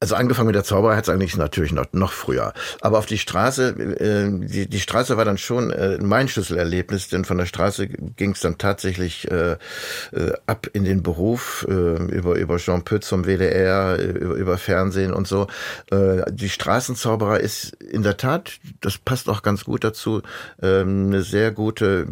also 0.06 0.18
angefangen 0.18 0.46
mit 0.46 0.56
der 0.56 0.64
Zauberei 0.64 0.98
hat 0.98 1.06
es 1.06 1.10
eigentlich 1.10 1.36
natürlich 1.36 1.72
noch, 1.72 1.88
noch 1.92 2.12
früher. 2.12 2.54
Aber 2.80 3.00
auf 3.00 3.08
die 3.08 3.18
Straße, 3.18 3.70
äh, 3.70 4.48
die, 4.48 4.70
die 4.70 4.80
Straße 4.80 5.18
war 5.18 5.26
dann 5.26 5.40
schon 5.40 5.72
äh, 5.72 5.98
mein 6.00 6.28
Schlüsselerlebnis, 6.28 7.08
denn 7.08 7.26
von 7.26 7.40
der 7.40 7.48
Straße 7.48 7.88
ging 7.88 8.34
es 8.34 8.42
dann 8.42 8.60
tatsächlich 8.60 9.32
äh, 9.32 9.54
äh, 9.54 10.34
ab 10.46 10.68
in 10.74 10.84
den 10.84 11.02
Beruf, 11.02 11.66
äh, 11.68 11.72
über, 11.72 12.36
über 12.36 12.58
Jean 12.58 12.84
Pütz 12.84 13.08
vom 13.08 13.26
WDR, 13.26 13.98
über, 13.98 14.36
über 14.36 14.58
Fernsehen 14.60 15.12
und 15.12 15.28
so. 15.28 15.48
Äh, 15.90 16.32
die 16.32 16.50
Straßenzauberei 16.50 17.40
ist 17.40 17.74
in 17.82 18.04
der 18.04 18.18
Tat, 18.18 18.60
das 18.82 19.00
passt 19.00 19.28
auch 19.28 19.42
ganz 19.42 19.64
gut 19.64 19.84
dazu, 19.84 20.22
äh, 20.62 20.82
eine 20.82 21.24
sehr 21.24 21.50
gute 21.50 22.06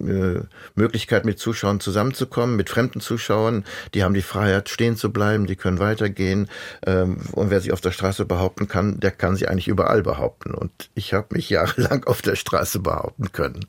äh, 0.00 0.42
Möglichkeit 0.74 1.24
mit 1.24 1.38
Zuschauern 1.38 1.80
zusammenzukommen, 1.80 2.56
mit 2.56 2.68
fremden 2.68 3.00
Zuschauern. 3.00 3.64
Die 3.94 4.04
haben 4.04 4.12
die 4.12 4.20
Freiheit, 4.20 4.68
stehen 4.68 4.96
zu 4.96 5.10
bleiben, 5.10 5.46
die 5.46 5.56
können 5.56 5.78
weitergehen. 5.78 6.50
Ähm, 6.86 7.16
und 7.38 7.50
wer 7.50 7.60
sich 7.60 7.72
auf 7.72 7.80
der 7.80 7.92
Straße 7.92 8.24
behaupten 8.24 8.68
kann, 8.68 9.00
der 9.00 9.10
kann 9.10 9.36
sich 9.36 9.48
eigentlich 9.48 9.68
überall 9.68 10.02
behaupten. 10.02 10.54
Und 10.54 10.90
ich 10.94 11.14
habe 11.14 11.28
mich 11.30 11.48
jahrelang 11.50 12.04
auf 12.04 12.22
der 12.22 12.36
Straße 12.36 12.80
behaupten 12.80 13.32
können. 13.32 13.66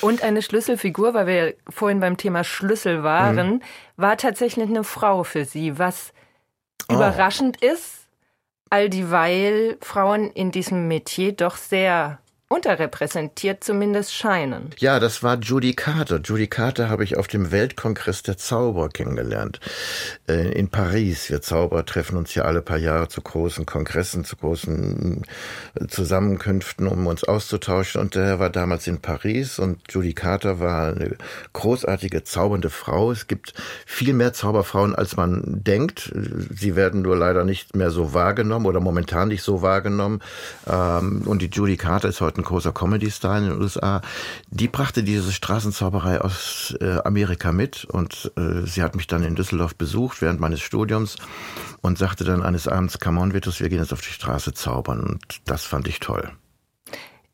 Und 0.00 0.22
eine 0.22 0.42
Schlüsselfigur, 0.42 1.14
weil 1.14 1.26
wir 1.26 1.34
ja 1.34 1.52
vorhin 1.68 2.00
beim 2.00 2.16
Thema 2.16 2.42
Schlüssel 2.42 3.02
waren, 3.02 3.54
mhm. 3.54 3.62
war 3.96 4.16
tatsächlich 4.16 4.68
eine 4.68 4.84
Frau 4.84 5.22
für 5.22 5.44
Sie, 5.44 5.78
was 5.78 6.12
oh. 6.88 6.94
überraschend 6.94 7.62
ist, 7.62 8.08
all 8.70 8.90
dieweil 8.90 9.76
Frauen 9.80 10.30
in 10.32 10.50
diesem 10.50 10.88
Metier 10.88 11.32
doch 11.32 11.56
sehr 11.56 12.18
unterrepräsentiert 12.48 13.64
zumindest 13.64 14.14
scheinen. 14.14 14.70
Ja, 14.78 15.00
das 15.00 15.24
war 15.24 15.36
Judy 15.38 15.74
Carter. 15.74 16.20
Judy 16.22 16.46
Carter 16.46 16.88
habe 16.88 17.02
ich 17.02 17.16
auf 17.16 17.26
dem 17.26 17.50
Weltkongress 17.50 18.22
der 18.22 18.36
Zauber 18.36 18.88
kennengelernt. 18.88 19.58
Äh, 20.28 20.52
in 20.52 20.68
Paris. 20.68 21.28
Wir 21.28 21.42
Zauber 21.42 21.84
treffen 21.84 22.16
uns 22.16 22.36
ja 22.36 22.44
alle 22.44 22.62
paar 22.62 22.78
Jahre 22.78 23.08
zu 23.08 23.20
großen 23.20 23.66
Kongressen, 23.66 24.24
zu 24.24 24.36
großen 24.36 25.22
äh, 25.74 25.86
Zusammenkünften, 25.88 26.86
um 26.86 27.08
uns 27.08 27.24
auszutauschen. 27.24 28.00
Und 28.00 28.14
der 28.14 28.38
war 28.38 28.50
damals 28.50 28.86
in 28.86 29.00
Paris 29.00 29.58
und 29.58 29.80
Judy 29.90 30.12
Carter 30.12 30.60
war 30.60 30.92
eine 30.92 31.16
großartige, 31.52 32.22
zaubernde 32.22 32.70
Frau. 32.70 33.10
Es 33.10 33.26
gibt 33.26 33.54
viel 33.86 34.12
mehr 34.12 34.32
Zauberfrauen, 34.32 34.94
als 34.94 35.16
man 35.16 35.64
denkt. 35.64 36.12
Sie 36.54 36.76
werden 36.76 37.02
nur 37.02 37.16
leider 37.16 37.44
nicht 37.44 37.74
mehr 37.74 37.90
so 37.90 38.14
wahrgenommen 38.14 38.66
oder 38.66 38.78
momentan 38.78 39.28
nicht 39.28 39.42
so 39.42 39.62
wahrgenommen. 39.62 40.22
Ähm, 40.70 41.22
und 41.26 41.42
die 41.42 41.50
Judy 41.50 41.76
Carter 41.76 42.08
ist 42.08 42.20
heute 42.20 42.35
ein 42.36 42.44
großer 42.44 42.72
Comedy-Star 42.72 43.38
in 43.38 43.48
den 43.50 43.60
USA, 43.60 44.00
die 44.50 44.68
brachte 44.68 45.02
diese 45.02 45.32
Straßenzauberei 45.32 46.20
aus 46.20 46.76
äh, 46.80 46.98
Amerika 47.04 47.52
mit 47.52 47.84
und 47.84 48.32
äh, 48.36 48.66
sie 48.66 48.82
hat 48.82 48.96
mich 48.96 49.06
dann 49.06 49.22
in 49.22 49.34
Düsseldorf 49.34 49.74
besucht 49.74 50.22
während 50.22 50.40
meines 50.40 50.60
Studiums 50.60 51.16
und 51.82 51.98
sagte 51.98 52.24
dann 52.24 52.42
eines 52.42 52.68
Abends, 52.68 52.98
come 52.98 53.20
on 53.20 53.34
Vitus, 53.34 53.60
wir 53.60 53.68
gehen 53.68 53.80
jetzt 53.80 53.92
auf 53.92 54.00
die 54.00 54.12
Straße 54.12 54.54
zaubern 54.54 55.00
und 55.00 55.40
das 55.44 55.64
fand 55.64 55.88
ich 55.88 56.00
toll. 56.00 56.32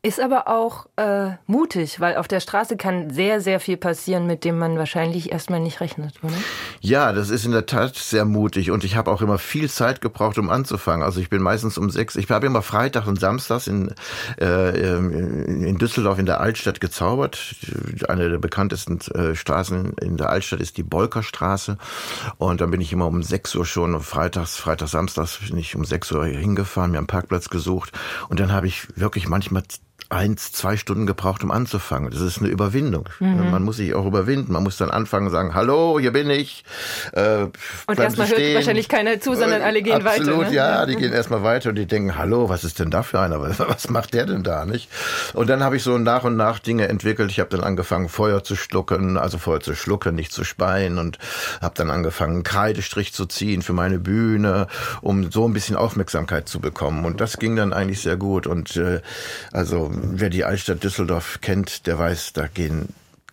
Ist 0.05 0.19
aber 0.19 0.49
auch 0.49 0.87
äh, 0.97 1.37
mutig, 1.47 2.01
weil 2.01 2.17
auf 2.17 2.27
der 2.27 2.41
Straße 2.41 2.75
kann 2.75 3.09
sehr, 3.09 3.39
sehr 3.39 3.61
viel 3.61 3.77
passieren, 3.77 4.27
mit 4.27 4.43
dem 4.43 4.59
man 4.59 4.77
wahrscheinlich 4.77 5.31
erstmal 5.31 5.61
nicht 5.61 5.79
rechnet, 5.79 6.21
oder? 6.21 6.33
Ja, 6.81 7.13
das 7.13 7.29
ist 7.29 7.45
in 7.45 7.53
der 7.53 7.67
Tat 7.67 7.95
sehr 7.95 8.25
mutig 8.25 8.69
und 8.69 8.83
ich 8.83 8.97
habe 8.97 9.09
auch 9.09 9.21
immer 9.21 9.37
viel 9.37 9.69
Zeit 9.69 10.01
gebraucht, 10.01 10.37
um 10.37 10.49
anzufangen. 10.49 11.03
Also 11.03 11.21
ich 11.21 11.29
bin 11.29 11.41
meistens 11.41 11.77
um 11.77 11.89
sechs, 11.89 12.17
ich 12.17 12.29
habe 12.29 12.45
immer 12.45 12.61
Freitag 12.61 13.07
und 13.07 13.17
Samstags 13.17 13.67
in, 13.67 13.95
äh, 14.41 14.97
in 14.97 15.77
Düsseldorf 15.77 16.19
in 16.19 16.25
der 16.25 16.41
Altstadt 16.41 16.81
gezaubert. 16.81 17.55
Eine 18.09 18.29
der 18.29 18.39
bekanntesten 18.39 18.99
äh, 19.15 19.35
Straßen 19.35 19.93
in 20.01 20.17
der 20.17 20.31
Altstadt 20.31 20.59
ist 20.59 20.75
die 20.75 20.83
Bolkerstraße 20.83 21.77
und 22.39 22.59
dann 22.59 22.71
bin 22.71 22.81
ich 22.81 22.91
immer 22.91 23.07
um 23.07 23.23
sechs 23.23 23.55
Uhr 23.55 23.65
schon, 23.65 23.97
freitags, 24.01 24.57
freitags, 24.57 24.91
samstags 24.91 25.39
bin 25.47 25.55
ich 25.55 25.77
um 25.77 25.85
sechs 25.85 26.11
Uhr 26.11 26.25
hingefahren, 26.25 26.91
mir 26.91 26.97
einen 26.97 27.07
Parkplatz 27.07 27.47
gesucht 27.47 27.93
und 28.27 28.41
dann 28.41 28.51
habe 28.51 28.67
ich 28.67 28.85
wirklich 28.97 29.29
manchmal 29.29 29.63
eins, 30.13 30.51
zwei 30.51 30.77
Stunden 30.77 31.05
gebraucht, 31.05 31.43
um 31.43 31.51
anzufangen. 31.51 32.11
Das 32.11 32.21
ist 32.21 32.39
eine 32.39 32.49
Überwindung. 32.49 33.09
Mhm. 33.19 33.49
Man 33.51 33.63
muss 33.63 33.77
sich 33.77 33.93
auch 33.93 34.05
überwinden. 34.05 34.53
Man 34.53 34.63
muss 34.63 34.77
dann 34.77 34.91
anfangen 34.91 35.27
und 35.27 35.31
sagen, 35.31 35.55
hallo, 35.55 35.99
hier 35.99 36.11
bin 36.11 36.29
ich. 36.29 36.63
Äh, 37.13 37.47
und 37.87 37.99
erstmal 37.99 38.29
hört 38.29 38.55
wahrscheinlich 38.55 38.87
keiner 38.87 39.19
zu, 39.19 39.33
sondern 39.33 39.61
alle 39.61 39.81
gehen 39.81 39.93
Absolut, 39.95 40.13
weiter. 40.13 40.31
Absolut, 40.31 40.49
ne? 40.49 40.55
ja, 40.55 40.85
die 40.85 40.95
gehen 40.95 41.13
erstmal 41.13 41.43
weiter 41.43 41.69
und 41.69 41.75
die 41.75 41.87
denken, 41.87 42.17
hallo, 42.17 42.47
was 42.47 42.63
ist 42.63 42.79
denn 42.79 42.91
da 42.91 43.03
für 43.03 43.19
einer? 43.19 43.41
Was 43.41 43.89
macht 43.89 44.13
der 44.13 44.25
denn 44.25 44.43
da, 44.43 44.65
nicht? 44.65 44.89
Und 45.33 45.49
dann 45.49 45.63
habe 45.63 45.77
ich 45.77 45.83
so 45.83 45.97
nach 45.97 46.23
und 46.23 46.35
nach 46.37 46.59
Dinge 46.59 46.87
entwickelt. 46.87 47.31
Ich 47.31 47.39
habe 47.39 47.49
dann 47.49 47.61
angefangen, 47.61 48.07
Feuer 48.07 48.43
zu 48.43 48.55
schlucken, 48.55 49.17
also 49.17 49.37
Feuer 49.37 49.61
zu 49.61 49.75
schlucken, 49.75 50.15
nicht 50.15 50.31
zu 50.31 50.43
speien 50.43 50.99
und 50.99 51.17
habe 51.61 51.73
dann 51.75 51.89
angefangen, 51.89 52.43
Kreidestrich 52.43 53.13
zu 53.13 53.25
ziehen 53.25 53.61
für 53.61 53.73
meine 53.73 53.99
Bühne, 53.99 54.67
um 55.01 55.31
so 55.31 55.47
ein 55.47 55.53
bisschen 55.53 55.75
Aufmerksamkeit 55.75 56.47
zu 56.47 56.59
bekommen. 56.59 57.05
Und 57.05 57.19
das 57.19 57.37
ging 57.37 57.55
dann 57.55 57.73
eigentlich 57.73 58.01
sehr 58.01 58.17
gut. 58.17 58.45
Und 58.45 58.75
äh, 58.75 59.01
also 59.51 59.82
wer 59.91 60.29
die 60.29 60.43
Altstadt 60.43 60.83
Düsseldorf 60.83 61.39
kennt, 61.41 61.87
der 61.87 61.97
weiß, 61.97 62.33
da 62.33 62.47
gehen 62.47 62.89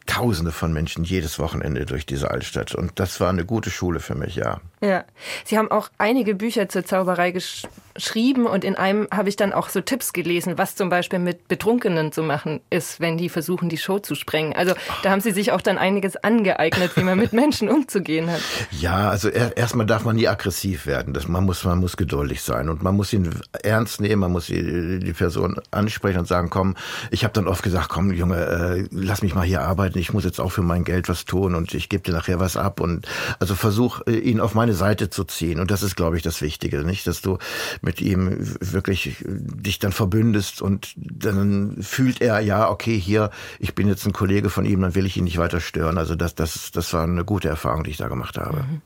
Tausende 0.07 0.51
von 0.51 0.73
Menschen 0.73 1.05
jedes 1.05 1.39
Wochenende 1.39 1.87
durch 1.87 2.05
diese 2.05 2.33
Altstadt. 2.33 2.75
Und 2.75 2.99
das 2.99 3.21
war 3.21 3.29
eine 3.29 3.45
gute 3.45 3.71
Schule 3.71 4.01
für 4.01 4.17
mich, 4.17 4.35
ja. 4.35 4.61
Ja. 4.81 5.05
Sie 5.45 5.57
haben 5.57 5.71
auch 5.71 5.89
einige 5.99 6.35
Bücher 6.35 6.69
zur 6.69 6.85
Zauberei 6.85 7.31
gesch 7.31 7.63
geschrieben 8.01 8.47
und 8.47 8.65
in 8.65 8.77
einem 8.77 9.07
habe 9.13 9.29
ich 9.29 9.37
dann 9.37 9.53
auch 9.53 9.69
so 9.69 9.83
Tipps 9.83 10.13
gelesen, 10.13 10.57
was 10.57 10.75
zum 10.75 10.89
Beispiel 10.89 11.19
mit 11.19 11.49
Betrunkenen 11.49 12.13
zu 12.13 12.23
machen 12.23 12.61
ist, 12.71 12.99
wenn 12.99 13.19
die 13.19 13.29
versuchen, 13.29 13.69
die 13.69 13.77
Show 13.77 13.99
zu 13.99 14.15
sprengen. 14.15 14.55
Also 14.55 14.75
da 15.03 15.11
haben 15.11 15.21
Sie 15.21 15.33
sich 15.33 15.53
auch 15.53 15.61
dann 15.61 15.77
einiges 15.77 16.17
angeeignet, 16.17 16.97
wie 16.97 17.03
man 17.03 17.19
mit 17.19 17.33
Menschen 17.35 17.69
umzugehen 17.69 18.31
hat. 18.31 18.41
Ja, 18.71 19.11
also 19.11 19.29
erstmal 19.29 19.85
darf 19.85 20.05
man 20.05 20.17
nie 20.17 20.29
aggressiv 20.29 20.87
werden. 20.87 21.13
Das, 21.13 21.29
man, 21.29 21.45
muss, 21.45 21.65
man 21.65 21.79
muss 21.79 21.99
geduldig 21.99 22.43
sein 22.43 22.71
und 22.71 22.83
man 22.83 22.97
muss 22.97 23.13
ihn 23.13 23.35
ernst 23.63 24.01
nehmen, 24.01 24.21
man 24.21 24.33
muss 24.33 24.47
die, 24.47 24.99
die 24.99 25.13
Person 25.13 25.61
ansprechen 25.71 26.21
und 26.21 26.27
sagen, 26.29 26.49
komm, 26.49 26.77
ich 27.11 27.25
habe 27.25 27.35
dann 27.35 27.47
oft 27.47 27.63
gesagt, 27.63 27.91
komm 27.91 28.13
Junge, 28.13 28.37
äh, 28.37 28.89
lass 28.91 29.21
mich 29.21 29.35
mal 29.35 29.45
hier 29.45 29.61
arbeiten, 29.61 29.99
ich 29.99 30.15
muss 30.15 30.25
jetzt 30.25 30.41
auch 30.41 30.53
für 30.53 30.63
mein 30.63 30.85
Geld 30.85 31.11
was 31.11 31.27
tun 31.27 31.55
und 31.55 31.75
ich 31.75 31.91
gebe 31.91 32.03
dir 32.03 32.13
nachher 32.13 32.41
was 32.41 32.57
ab 32.57 32.81
und 32.81 33.07
also 33.39 33.55
versuch 33.55 34.01
äh, 34.07 34.17
ihn 34.17 34.41
auf 34.41 34.55
meine 34.55 34.73
Seite 34.73 35.11
zu 35.11 35.25
ziehen 35.25 35.61
und 35.61 35.71
das 35.71 35.83
ist, 35.83 35.97
glaube 35.97 36.17
ich, 36.17 36.23
das 36.23 36.41
Wichtige, 36.41 36.79
nicht, 36.79 37.07
dass 37.07 37.21
du 37.21 37.37
mit 37.83 37.90
mit 37.91 38.01
ihm 38.01 38.37
wirklich 38.61 39.17
dich 39.27 39.81
dann 39.81 39.91
verbündest 39.91 40.63
und 40.63 40.95
dann 40.97 41.79
fühlt 41.83 42.21
er, 42.21 42.39
ja, 42.39 42.71
okay, 42.71 42.97
hier, 42.97 43.31
ich 43.59 43.75
bin 43.75 43.89
jetzt 43.89 44.07
ein 44.07 44.13
Kollege 44.13 44.49
von 44.49 44.65
ihm, 44.65 44.81
dann 44.81 44.95
will 44.95 45.07
ich 45.07 45.17
ihn 45.17 45.25
nicht 45.25 45.39
weiter 45.39 45.59
stören. 45.59 45.99
Also 45.99 46.15
das, 46.15 46.37
das, 46.37 46.71
das 46.71 46.93
war 46.93 47.03
eine 47.03 47.25
gute 47.25 47.49
Erfahrung, 47.49 47.83
die 47.83 47.91
ich 47.91 47.97
da 47.97 48.07
gemacht 48.07 48.39
habe. 48.39 48.59
Mhm. 48.63 48.83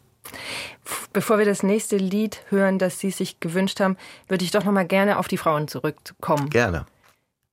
Bevor 1.13 1.37
wir 1.39 1.45
das 1.45 1.63
nächste 1.63 1.99
Lied 1.99 2.41
hören, 2.49 2.79
das 2.79 2.99
Sie 2.99 3.11
sich 3.11 3.41
gewünscht 3.41 3.79
haben, 3.79 3.99
würde 4.27 4.43
ich 4.43 4.53
doch 4.53 4.65
noch 4.65 4.73
mal 4.73 4.87
gerne 4.87 5.19
auf 5.19 5.29
die 5.29 5.37
Frauen 5.37 5.69
zurückkommen. 5.69 6.49
Gerne. 6.49 6.87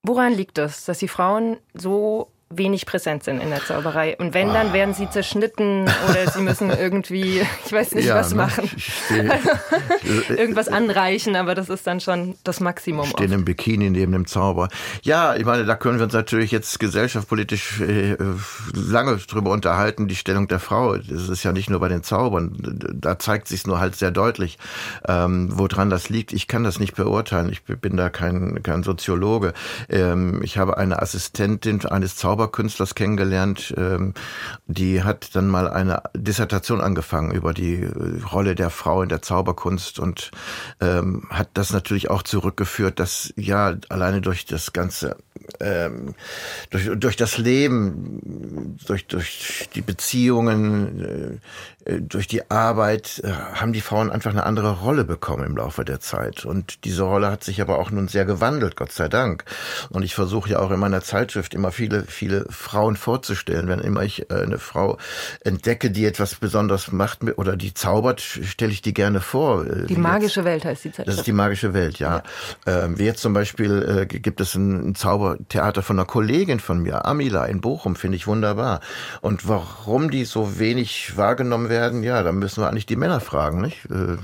Woran 0.03 0.33
liegt 0.33 0.57
das, 0.57 0.85
dass 0.85 0.99
die 0.99 1.09
Frauen 1.09 1.57
so 1.73 2.31
wenig 2.53 2.85
präsent 2.85 3.23
sind 3.23 3.41
in 3.41 3.49
der 3.49 3.63
Zauberei. 3.63 4.17
Und 4.17 4.33
wenn, 4.33 4.49
dann 4.49 4.73
werden 4.73 4.93
sie 4.93 5.09
zerschnitten 5.09 5.83
oder 6.09 6.29
sie 6.31 6.41
müssen 6.41 6.69
irgendwie, 6.77 7.41
ich 7.65 7.71
weiß 7.71 7.93
nicht, 7.95 8.05
ja, 8.07 8.15
was 8.15 8.31
ne? 8.31 8.37
machen. 8.37 8.69
Also, 9.09 9.49
irgendwas 10.29 10.67
anreichen, 10.67 11.35
aber 11.35 11.55
das 11.55 11.69
ist 11.69 11.87
dann 11.87 11.99
schon 11.99 12.35
das 12.43 12.59
Maximum. 12.59 13.05
Stehen 13.05 13.25
oft. 13.25 13.33
im 13.33 13.45
Bikini 13.45 13.89
neben 13.89 14.11
dem 14.11 14.25
Zauber. 14.25 14.69
Ja, 15.03 15.35
ich 15.35 15.45
meine, 15.45 15.65
da 15.65 15.75
können 15.75 15.97
wir 15.97 16.05
uns 16.05 16.13
natürlich 16.13 16.51
jetzt 16.51 16.79
gesellschaftspolitisch 16.79 17.81
äh, 17.81 18.17
lange 18.73 19.17
drüber 19.17 19.51
unterhalten, 19.51 20.07
die 20.07 20.15
Stellung 20.15 20.47
der 20.47 20.59
Frau. 20.59 20.97
Das 20.97 21.29
ist 21.29 21.43
ja 21.43 21.51
nicht 21.51 21.69
nur 21.69 21.79
bei 21.79 21.87
den 21.87 22.03
Zaubern. 22.03 22.51
Da 22.93 23.19
zeigt 23.19 23.47
sich 23.47 23.65
nur 23.65 23.79
halt 23.79 23.95
sehr 23.95 24.11
deutlich, 24.11 24.57
ähm, 25.07 25.49
woran 25.53 25.89
das 25.89 26.09
liegt. 26.09 26.33
Ich 26.33 26.47
kann 26.47 26.63
das 26.63 26.79
nicht 26.79 26.95
beurteilen. 26.95 27.49
Ich 27.49 27.63
bin 27.63 27.97
da 27.97 28.09
kein, 28.09 28.61
kein 28.63 28.83
Soziologe. 28.83 29.53
Ähm, 29.89 30.41
ich 30.43 30.57
habe 30.57 30.77
eine 30.77 31.01
Assistentin 31.01 31.85
eines 31.85 32.15
Zaubers 32.15 32.40
Zauberkünstlers 32.41 32.95
kennengelernt. 32.95 33.73
Ähm, 33.77 34.13
die 34.65 35.03
hat 35.03 35.35
dann 35.35 35.47
mal 35.47 35.69
eine 35.69 36.01
Dissertation 36.15 36.81
angefangen 36.81 37.31
über 37.31 37.53
die 37.53 37.75
äh, 37.75 38.23
Rolle 38.31 38.55
der 38.55 38.69
Frau 38.69 39.03
in 39.03 39.09
der 39.09 39.21
Zauberkunst 39.21 39.99
und 39.99 40.31
ähm, 40.79 41.27
hat 41.29 41.49
das 41.53 41.71
natürlich 41.71 42.09
auch 42.09 42.23
zurückgeführt, 42.23 42.99
dass 42.99 43.33
ja 43.35 43.75
alleine 43.89 44.21
durch 44.21 44.45
das 44.45 44.73
ganze 44.73 45.17
ähm, 45.59 46.15
durch, 46.69 46.89
durch 46.95 47.15
das 47.15 47.37
Leben, 47.37 48.77
durch, 48.85 49.07
durch 49.07 49.69
die 49.75 49.81
Beziehungen, 49.81 51.39
äh, 51.80 51.80
durch 51.85 52.27
die 52.27 52.49
Arbeit 52.51 53.21
äh, 53.23 53.31
haben 53.31 53.73
die 53.73 53.81
Frauen 53.81 54.11
einfach 54.11 54.31
eine 54.31 54.45
andere 54.45 54.81
Rolle 54.81 55.03
bekommen 55.03 55.45
im 55.45 55.57
Laufe 55.57 55.83
der 55.83 55.99
Zeit. 55.99 56.45
Und 56.45 56.85
diese 56.85 57.03
Rolle 57.03 57.31
hat 57.31 57.43
sich 57.43 57.61
aber 57.61 57.79
auch 57.79 57.89
nun 57.89 58.07
sehr 58.07 58.25
gewandelt, 58.25 58.75
Gott 58.75 58.91
sei 58.91 59.07
Dank. 59.07 59.45
Und 59.89 60.03
ich 60.03 60.13
versuche 60.13 60.51
ja 60.51 60.59
auch 60.59 60.71
in 60.71 60.79
meiner 60.79 61.01
Zeitschrift 61.01 61.53
immer 61.53 61.71
viele, 61.71 62.03
viele 62.03 62.45
Frauen 62.49 62.95
vorzustellen. 62.95 63.67
Wenn 63.67 63.79
immer 63.79 64.03
ich 64.03 64.29
äh, 64.29 64.35
eine 64.35 64.59
Frau 64.59 64.97
entdecke, 65.43 65.89
die 65.89 66.05
etwas 66.05 66.35
besonders 66.35 66.91
macht 66.91 67.23
oder 67.37 67.55
die 67.55 67.73
zaubert, 67.73 68.21
stelle 68.21 68.71
ich 68.71 68.81
die 68.81 68.93
gerne 68.93 69.19
vor. 69.19 69.65
Die 69.65 69.95
magische. 69.95 70.41
Welt 70.45 70.65
heißt 70.65 70.85
die 70.85 70.89
Zeitschrift. 70.89 71.07
Das 71.07 71.15
ist 71.17 71.27
die 71.27 71.33
magische 71.33 71.73
Welt, 71.73 71.99
ja. 71.99 72.23
ja. 72.67 72.83
Ähm, 72.85 72.99
wie 72.99 73.05
jetzt 73.05 73.21
zum 73.21 73.33
Beispiel 73.33 74.01
äh, 74.01 74.05
gibt 74.05 74.41
es 74.41 74.55
einen 74.55 74.95
Zaubertheater 74.95 75.81
von 75.81 75.97
einer 75.97 76.05
Kollegin 76.05 76.59
von 76.59 76.79
mir, 76.79 77.05
Amila 77.05 77.45
in 77.45 77.61
Bochum, 77.61 77.95
finde 77.95 78.17
ich 78.17 78.27
wunderbar. 78.27 78.81
Und 79.21 79.47
warum 79.47 80.11
die 80.11 80.25
so 80.25 80.59
wenig 80.59 81.17
wahrgenommen 81.17 81.70
werden, 81.71 82.03
ja, 82.03 82.21
da 82.21 82.31
müssen 82.31 82.61
wir 82.61 82.69
eigentlich 82.69 82.85
die 82.85 82.95
Männer 82.95 83.19
fragen, 83.19 83.61
nicht? 83.61 83.85
Äh, 83.89 84.17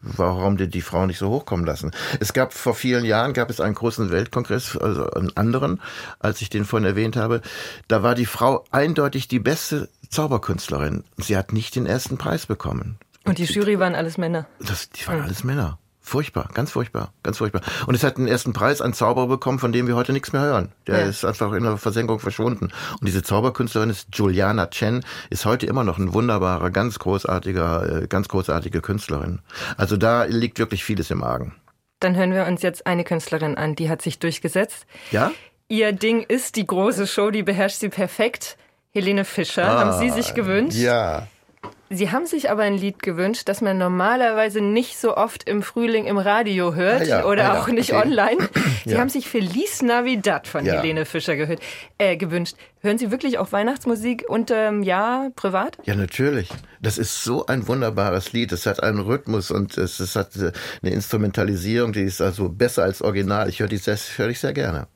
warum 0.00 0.56
die, 0.56 0.68
die 0.68 0.80
Frauen 0.80 1.08
nicht 1.08 1.18
so 1.18 1.28
hochkommen 1.28 1.66
lassen. 1.66 1.90
Es 2.20 2.32
gab 2.32 2.52
vor 2.52 2.74
vielen 2.74 3.04
Jahren 3.04 3.32
gab 3.32 3.50
es 3.50 3.60
einen 3.60 3.74
großen 3.74 4.10
Weltkongress, 4.10 4.76
also 4.76 5.10
einen 5.10 5.36
anderen, 5.36 5.80
als 6.20 6.40
ich 6.40 6.50
den 6.50 6.64
vorhin 6.64 6.86
erwähnt 6.86 7.16
habe. 7.16 7.40
Da 7.88 8.02
war 8.02 8.14
die 8.14 8.26
Frau 8.26 8.64
eindeutig 8.70 9.26
die 9.28 9.40
beste 9.40 9.88
Zauberkünstlerin. 10.08 11.04
Sie 11.16 11.36
hat 11.36 11.52
nicht 11.52 11.74
den 11.74 11.86
ersten 11.86 12.18
Preis 12.18 12.46
bekommen. 12.46 12.98
Und 13.24 13.38
die 13.38 13.44
Jury 13.44 13.78
waren 13.78 13.94
alles 13.94 14.18
Männer. 14.18 14.46
Das, 14.60 14.90
die 14.90 15.06
waren 15.06 15.22
alles 15.22 15.44
Männer. 15.44 15.78
Furchtbar, 16.04 16.48
ganz 16.52 16.72
furchtbar, 16.72 17.12
ganz 17.22 17.38
furchtbar. 17.38 17.62
Und 17.86 17.94
es 17.94 18.02
hat 18.02 18.18
den 18.18 18.26
ersten 18.26 18.52
Preis 18.52 18.80
einen 18.80 18.92
Zauberer 18.92 19.28
bekommen, 19.28 19.60
von 19.60 19.72
dem 19.72 19.86
wir 19.86 19.94
heute 19.94 20.12
nichts 20.12 20.32
mehr 20.32 20.42
hören. 20.42 20.72
Der 20.88 20.98
ja. 21.00 21.06
ist 21.06 21.24
einfach 21.24 21.52
in 21.52 21.62
der 21.62 21.76
Versenkung 21.76 22.18
verschwunden. 22.18 22.70
Und 23.00 23.06
diese 23.06 23.22
Zauberkünstlerin 23.22 23.88
ist 23.88 24.08
Juliana 24.12 24.66
Chen, 24.66 25.04
ist 25.30 25.46
heute 25.46 25.66
immer 25.66 25.84
noch 25.84 25.98
ein 25.98 26.12
wunderbarer, 26.12 26.70
ganz 26.70 26.98
großartiger, 26.98 28.02
äh, 28.02 28.06
ganz 28.08 28.26
großartige 28.28 28.80
Künstlerin. 28.80 29.38
Also 29.76 29.96
da 29.96 30.24
liegt 30.24 30.58
wirklich 30.58 30.82
vieles 30.82 31.10
im 31.12 31.22
Argen. 31.22 31.54
Dann 32.00 32.16
hören 32.16 32.32
wir 32.32 32.46
uns 32.46 32.62
jetzt 32.62 32.84
eine 32.86 33.04
Künstlerin 33.04 33.56
an, 33.56 33.76
die 33.76 33.88
hat 33.88 34.02
sich 34.02 34.18
durchgesetzt. 34.18 34.86
Ja? 35.12 35.30
Ihr 35.68 35.92
Ding 35.92 36.22
ist 36.22 36.56
die 36.56 36.66
große 36.66 37.06
Show, 37.06 37.30
die 37.30 37.44
beherrscht 37.44 37.78
sie 37.78 37.90
perfekt. 37.90 38.58
Helene 38.90 39.24
Fischer, 39.24 39.64
ah, 39.64 39.78
haben 39.78 39.98
Sie 39.98 40.10
sich 40.10 40.34
gewünscht? 40.34 40.76
Ja. 40.76 41.28
Sie 41.94 42.10
haben 42.10 42.26
sich 42.26 42.50
aber 42.50 42.62
ein 42.62 42.76
Lied 42.78 43.02
gewünscht, 43.02 43.48
das 43.48 43.60
man 43.60 43.76
normalerweise 43.76 44.62
nicht 44.62 44.98
so 44.98 45.16
oft 45.16 45.48
im 45.48 45.62
Frühling 45.62 46.06
im 46.06 46.16
Radio 46.16 46.74
hört 46.74 47.02
ah 47.02 47.04
ja, 47.04 47.24
oder 47.26 47.52
ah 47.52 47.60
auch 47.60 47.68
nicht 47.68 47.92
okay. 47.92 48.08
online. 48.08 48.48
Sie 48.84 48.92
ja. 48.92 48.98
haben 48.98 49.10
sich 49.10 49.28
Feliz 49.28 49.82
Navidad 49.82 50.46
von 50.46 50.64
ja. 50.64 50.80
Helene 50.80 51.04
Fischer 51.04 51.36
gehört, 51.36 51.60
äh, 51.98 52.16
gewünscht. 52.16 52.56
Hören 52.80 52.98
Sie 52.98 53.10
wirklich 53.10 53.38
auch 53.38 53.52
Weihnachtsmusik 53.52 54.24
unterm 54.26 54.82
Jahr 54.82 55.30
privat? 55.36 55.76
Ja, 55.84 55.94
natürlich. 55.94 56.48
Das 56.80 56.98
ist 56.98 57.22
so 57.22 57.46
ein 57.46 57.68
wunderbares 57.68 58.32
Lied. 58.32 58.52
Es 58.52 58.66
hat 58.66 58.82
einen 58.82 59.00
Rhythmus 59.00 59.50
und 59.50 59.76
es, 59.76 60.00
es 60.00 60.16
hat 60.16 60.34
äh, 60.36 60.52
eine 60.82 60.92
Instrumentalisierung, 60.92 61.92
die 61.92 62.02
ist 62.02 62.20
also 62.20 62.48
besser 62.48 62.84
als 62.84 63.02
Original. 63.02 63.48
Ich 63.48 63.60
höre 63.60 63.68
die 63.68 63.76
sehr, 63.76 63.98
höre 64.16 64.30
ich 64.30 64.40
sehr 64.40 64.52
gerne. 64.52 64.88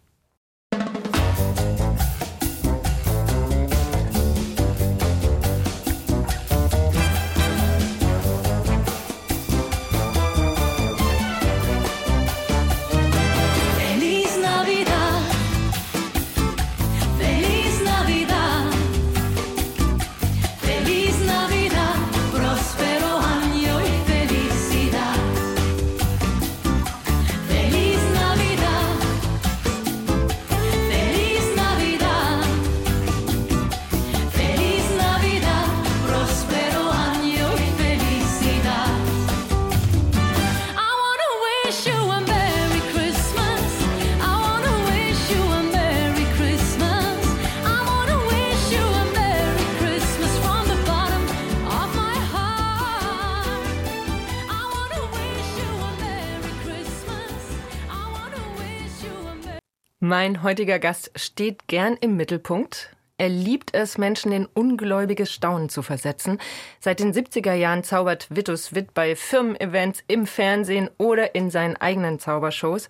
Mein 60.27 60.43
heutiger 60.43 60.81
Gast 60.81 61.13
steht 61.15 61.69
gern 61.69 61.97
im 62.01 62.17
Mittelpunkt. 62.17 62.91
Er 63.17 63.29
liebt 63.29 63.73
es, 63.77 63.97
Menschen 63.97 64.33
in 64.33 64.47
ungläubiges 64.47 65.33
Staunen 65.33 65.69
zu 65.69 65.83
versetzen. 65.83 66.41
Seit 66.81 66.99
den 66.99 67.15
70er 67.15 67.53
Jahren 67.53 67.85
zaubert 67.85 68.27
Vitus 68.29 68.75
Witt 68.75 68.93
bei 68.93 69.15
Firmen-Events, 69.15 70.03
im 70.09 70.27
Fernsehen 70.27 70.91
oder 70.99 71.37
in 71.37 71.49
seinen 71.53 71.77
eigenen 71.77 72.19
Zaubershows. 72.19 72.89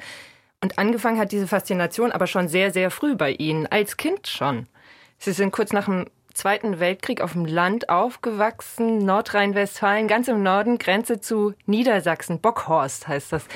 Und 0.62 0.78
angefangen 0.78 1.18
hat 1.18 1.30
diese 1.30 1.46
Faszination 1.46 2.10
aber 2.10 2.26
schon 2.26 2.48
sehr, 2.48 2.72
sehr 2.72 2.90
früh 2.90 3.16
bei 3.16 3.32
Ihnen, 3.32 3.66
als 3.66 3.98
Kind 3.98 4.28
schon. 4.28 4.66
Sie 5.18 5.32
sind 5.32 5.52
kurz 5.52 5.74
nach 5.74 5.84
dem 5.84 6.06
Zweiten 6.36 6.80
Weltkrieg 6.80 7.22
auf 7.22 7.32
dem 7.32 7.46
Land 7.46 7.88
aufgewachsen, 7.88 8.98
Nordrhein-Westfalen, 8.98 10.06
ganz 10.06 10.28
im 10.28 10.42
Norden, 10.42 10.76
Grenze 10.76 11.18
zu 11.18 11.54
Niedersachsen. 11.64 12.40
Bockhorst 12.40 13.08
heißt 13.08 13.32
das. 13.32 13.46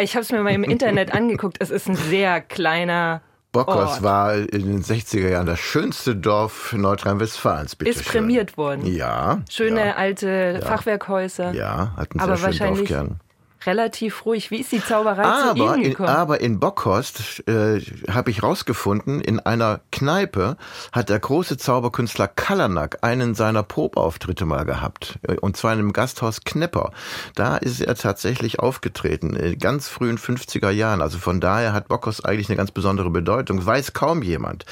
Ich 0.00 0.14
habe 0.14 0.22
es 0.22 0.32
mir 0.32 0.42
mal 0.42 0.54
im 0.54 0.64
Internet 0.64 1.12
angeguckt. 1.14 1.58
Es 1.60 1.70
ist 1.70 1.86
ein 1.86 1.96
sehr 1.96 2.40
kleiner 2.40 3.20
Bockhorst 3.52 4.02
war 4.02 4.34
in 4.34 4.48
den 4.48 4.82
60er 4.82 5.28
Jahren 5.28 5.46
das 5.46 5.60
schönste 5.60 6.16
Dorf 6.16 6.72
Nordrhein-Westfalens. 6.72 7.74
Ist 7.84 8.06
prämiert 8.06 8.56
worden. 8.56 8.86
Ja. 8.86 9.42
Schöne 9.50 9.88
ja, 9.88 9.94
alte 9.96 10.58
ja. 10.60 10.66
Fachwerkhäuser. 10.66 11.52
Ja, 11.52 11.92
hatten 11.94 12.18
sehr 12.18 12.28
Aber 12.28 12.36
schönen 12.36 12.76
Dorfkern 12.76 13.20
relativ 13.66 14.26
ruhig. 14.26 14.50
Wie 14.50 14.60
ist 14.60 14.72
die 14.72 14.82
Zauberei 14.82 15.24
aber 15.24 15.54
zu 15.54 15.62
Ihnen 15.62 15.82
gekommen? 15.82 16.08
In, 16.08 16.14
aber 16.14 16.40
in 16.40 16.60
Bockhorst 16.60 17.46
äh, 17.48 17.80
habe 18.10 18.30
ich 18.30 18.42
rausgefunden, 18.42 19.20
in 19.20 19.40
einer 19.40 19.80
Kneipe 19.92 20.56
hat 20.92 21.08
der 21.08 21.18
große 21.18 21.56
Zauberkünstler 21.56 22.28
Kallanak 22.28 22.98
einen 23.02 23.34
seiner 23.34 23.62
Probauftritte 23.62 24.44
mal 24.44 24.64
gehabt. 24.64 25.18
Äh, 25.22 25.36
und 25.36 25.56
zwar 25.56 25.72
in 25.72 25.80
einem 25.80 25.92
Gasthaus 25.92 26.42
Knepper. 26.44 26.92
Da 27.34 27.56
ist 27.56 27.80
er 27.80 27.94
tatsächlich 27.94 28.60
aufgetreten, 28.60 29.36
in 29.36 29.58
ganz 29.58 29.88
frühen 29.88 30.18
50er 30.18 30.70
Jahren. 30.70 31.02
Also 31.02 31.18
von 31.18 31.40
daher 31.40 31.72
hat 31.72 31.88
Bockhorst 31.88 32.24
eigentlich 32.24 32.48
eine 32.48 32.56
ganz 32.56 32.70
besondere 32.70 33.10
Bedeutung. 33.10 33.64
Weiß 33.64 33.92
kaum 33.92 34.22
jemand. 34.22 34.64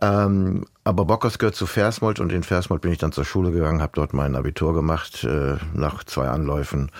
Ähm, 0.00 0.64
aber 0.84 1.04
Bockhorst 1.04 1.38
gehört 1.38 1.54
zu 1.54 1.66
Versmold 1.66 2.18
und 2.18 2.32
in 2.32 2.42
Versmold 2.42 2.82
bin 2.82 2.90
ich 2.90 2.98
dann 2.98 3.12
zur 3.12 3.24
Schule 3.24 3.52
gegangen, 3.52 3.82
habe 3.82 3.92
dort 3.94 4.14
mein 4.14 4.34
Abitur 4.34 4.74
gemacht, 4.74 5.22
äh, 5.24 5.56
nach 5.74 6.02
zwei 6.04 6.28
Anläufen 6.28 6.90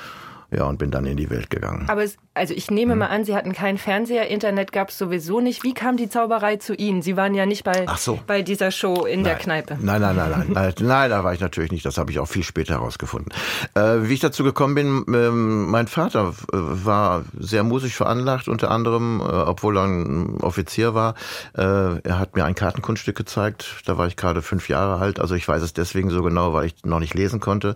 Ja, 0.54 0.64
und 0.64 0.78
bin 0.78 0.90
dann 0.90 1.06
in 1.06 1.16
die 1.16 1.30
Welt 1.30 1.48
gegangen. 1.48 1.86
Aber 1.88 2.02
es, 2.02 2.18
also 2.34 2.52
ich 2.52 2.70
nehme 2.70 2.92
hm. 2.92 2.98
mal 2.98 3.06
an, 3.06 3.24
Sie 3.24 3.34
hatten 3.34 3.54
keinen 3.54 3.78
Fernseher, 3.78 4.28
Internet 4.28 4.70
gab 4.70 4.90
es 4.90 4.98
sowieso 4.98 5.40
nicht. 5.40 5.64
Wie 5.64 5.72
kam 5.72 5.96
die 5.96 6.10
Zauberei 6.10 6.56
zu 6.56 6.74
Ihnen? 6.74 7.00
Sie 7.00 7.16
waren 7.16 7.34
ja 7.34 7.46
nicht 7.46 7.64
bei, 7.64 7.86
so. 7.96 8.18
bei 8.26 8.42
dieser 8.42 8.70
Show 8.70 9.06
in 9.06 9.22
nein. 9.22 9.24
der 9.24 9.34
Kneipe. 9.36 9.78
Nein, 9.80 10.02
nein, 10.02 10.14
nein, 10.14 10.30
nein, 10.30 10.46
nein, 10.52 10.74
nein, 10.78 11.10
da 11.10 11.24
war 11.24 11.32
ich 11.32 11.40
natürlich 11.40 11.72
nicht. 11.72 11.86
Das 11.86 11.96
habe 11.96 12.10
ich 12.10 12.18
auch 12.18 12.26
viel 12.26 12.42
später 12.42 12.74
herausgefunden. 12.74 13.32
Äh, 13.74 14.08
wie 14.08 14.12
ich 14.12 14.20
dazu 14.20 14.44
gekommen 14.44 14.74
bin, 14.74 15.04
ähm, 15.08 15.70
mein 15.70 15.86
Vater 15.86 16.34
äh, 16.52 16.56
war 16.56 17.24
sehr 17.38 17.62
musisch 17.62 17.96
veranlagt, 17.96 18.48
unter 18.48 18.70
anderem, 18.70 19.20
äh, 19.20 19.24
obwohl 19.24 19.78
er 19.78 19.84
ein 19.84 20.36
Offizier 20.42 20.94
war. 20.94 21.14
Äh, 21.56 21.62
er 21.62 22.18
hat 22.18 22.36
mir 22.36 22.44
ein 22.44 22.54
Kartenkunststück 22.54 23.16
gezeigt. 23.16 23.82
Da 23.86 23.96
war 23.96 24.06
ich 24.06 24.16
gerade 24.16 24.42
fünf 24.42 24.68
Jahre 24.68 25.00
alt. 25.00 25.18
Also 25.18 25.34
ich 25.34 25.48
weiß 25.48 25.62
es 25.62 25.72
deswegen 25.72 26.10
so 26.10 26.22
genau, 26.22 26.52
weil 26.52 26.66
ich 26.66 26.84
noch 26.84 27.00
nicht 27.00 27.14
lesen 27.14 27.40
konnte. 27.40 27.74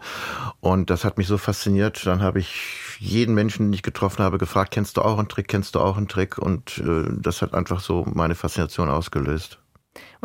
Und 0.61 0.91
das 0.91 1.05
hat 1.05 1.17
mich 1.17 1.27
so 1.27 1.39
fasziniert. 1.39 2.05
Dann 2.05 2.21
habe 2.21 2.39
ich 2.39 2.66
jeden 2.99 3.35
Menschen, 3.35 3.67
den 3.67 3.73
ich 3.73 3.83
getroffen 3.83 4.23
habe, 4.23 4.39
gefragt, 4.39 4.73
kennst 4.73 4.97
du 4.97 5.03
auch 5.03 5.19
einen 5.19 5.29
Trick, 5.29 5.49
kennst 5.49 5.75
du 5.75 5.81
auch 5.81 5.97
einen 5.97 6.09
Trick? 6.09 6.39
Und 6.39 6.79
äh, 6.79 7.05
das 7.11 7.43
hat 7.43 7.55
einfach 7.55 7.81
so 7.81 8.07
meine 8.13 8.35
Faszination 8.35 8.89
ausgelöst. 8.89 9.59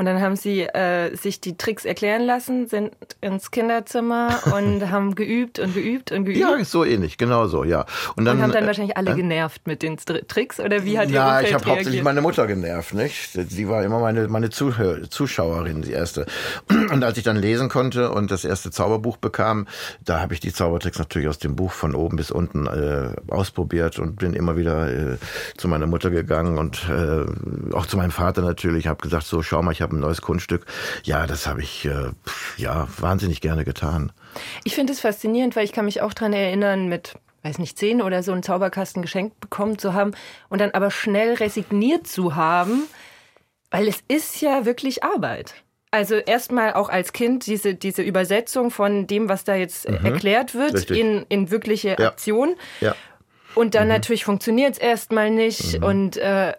Und 0.01 0.05
dann 0.05 0.19
haben 0.19 0.35
sie 0.35 0.61
äh, 0.61 1.15
sich 1.15 1.41
die 1.41 1.57
Tricks 1.57 1.85
erklären 1.85 2.23
lassen, 2.23 2.65
sind 2.65 2.91
ins 3.21 3.51
Kinderzimmer 3.51 4.39
und 4.51 4.89
haben 4.89 5.13
geübt 5.13 5.59
und 5.59 5.75
geübt 5.75 6.11
und 6.11 6.25
geübt. 6.25 6.39
Ja, 6.39 6.63
so 6.63 6.83
ähnlich, 6.83 7.19
genau 7.19 7.45
so, 7.45 7.63
ja. 7.63 7.85
Und, 8.15 8.25
dann, 8.25 8.37
und 8.37 8.41
haben 8.41 8.51
dann 8.51 8.63
äh, 8.63 8.65
wahrscheinlich 8.65 8.97
alle 8.97 9.11
äh, 9.11 9.15
genervt 9.15 9.67
mit 9.67 9.83
den 9.83 9.97
Tricks 9.97 10.59
oder 10.59 10.85
wie 10.85 10.97
hat 10.97 11.09
ihr 11.09 11.13
Ja, 11.17 11.41
ich 11.41 11.53
habe 11.53 11.63
hauptsächlich 11.67 12.01
meine 12.01 12.21
Mutter 12.21 12.47
genervt, 12.47 12.95
nicht? 12.95 13.31
Sie 13.33 13.69
war 13.69 13.83
immer 13.83 13.99
meine 13.99 14.27
meine 14.27 14.49
Zuschauerin, 14.49 15.83
die 15.83 15.91
erste. 15.91 16.25
Und 16.91 17.03
als 17.03 17.19
ich 17.19 17.23
dann 17.23 17.35
lesen 17.35 17.69
konnte 17.69 18.09
und 18.09 18.31
das 18.31 18.43
erste 18.43 18.71
Zauberbuch 18.71 19.17
bekam, 19.17 19.67
da 20.03 20.19
habe 20.19 20.33
ich 20.33 20.39
die 20.39 20.51
Zaubertricks 20.51 20.97
natürlich 20.97 21.27
aus 21.27 21.37
dem 21.37 21.55
Buch 21.55 21.73
von 21.73 21.93
oben 21.93 22.17
bis 22.17 22.31
unten 22.31 22.65
äh, 22.65 23.11
ausprobiert 23.27 23.99
und 23.99 24.15
bin 24.15 24.33
immer 24.33 24.57
wieder 24.57 24.89
äh, 24.89 25.17
zu 25.57 25.67
meiner 25.67 25.85
Mutter 25.85 26.09
gegangen 26.09 26.57
und 26.57 26.89
äh, 26.89 27.75
auch 27.75 27.85
zu 27.85 27.97
meinem 27.97 28.09
Vater 28.09 28.41
natürlich, 28.41 28.87
habe 28.87 28.99
gesagt, 29.03 29.27
so 29.27 29.43
schau 29.43 29.61
mal, 29.61 29.73
ich 29.73 29.83
habe 29.83 29.90
ein 29.91 29.99
neues 29.99 30.21
Kunststück. 30.21 30.65
Ja, 31.03 31.27
das 31.27 31.47
habe 31.47 31.61
ich 31.61 31.85
äh, 31.85 32.11
ja 32.57 32.87
wahnsinnig 32.97 33.41
gerne 33.41 33.65
getan. 33.65 34.11
Ich 34.63 34.75
finde 34.75 34.93
es 34.93 34.99
faszinierend, 34.99 35.55
weil 35.55 35.65
ich 35.65 35.73
kann 35.73 35.85
mich 35.85 36.01
auch 36.01 36.13
daran 36.13 36.33
erinnern, 36.33 36.87
mit 36.87 37.15
weiß 37.43 37.57
nicht, 37.57 37.77
zehn 37.77 38.01
oder 38.01 38.23
so 38.23 38.31
einen 38.31 38.43
Zauberkasten 38.43 39.01
geschenkt 39.01 39.39
bekommen 39.39 39.77
zu 39.77 39.93
haben 39.93 40.11
und 40.49 40.61
dann 40.61 40.71
aber 40.71 40.91
schnell 40.91 41.33
resigniert 41.33 42.07
zu 42.07 42.35
haben, 42.35 42.83
weil 43.71 43.87
es 43.87 44.03
ist 44.07 44.41
ja 44.41 44.65
wirklich 44.65 45.03
Arbeit. 45.03 45.55
Also 45.89 46.15
erstmal 46.15 46.73
auch 46.73 46.87
als 46.87 47.11
Kind 47.11 47.45
diese, 47.47 47.75
diese 47.75 48.01
Übersetzung 48.01 48.71
von 48.71 49.07
dem, 49.07 49.27
was 49.27 49.43
da 49.43 49.55
jetzt 49.55 49.89
mhm. 49.89 50.05
erklärt 50.05 50.55
wird, 50.55 50.89
in, 50.89 51.25
in 51.27 51.51
wirkliche 51.51 51.95
ja. 51.99 52.07
Aktion. 52.07 52.55
Ja. 52.79 52.95
Und 53.55 53.75
dann 53.75 53.87
mhm. 53.87 53.93
natürlich 53.93 54.23
funktioniert 54.23 54.73
es 54.73 54.79
erstmal 54.79 55.29
nicht 55.31 55.79
mhm. 55.79 55.83
und 55.83 56.17
äh, 56.17 56.53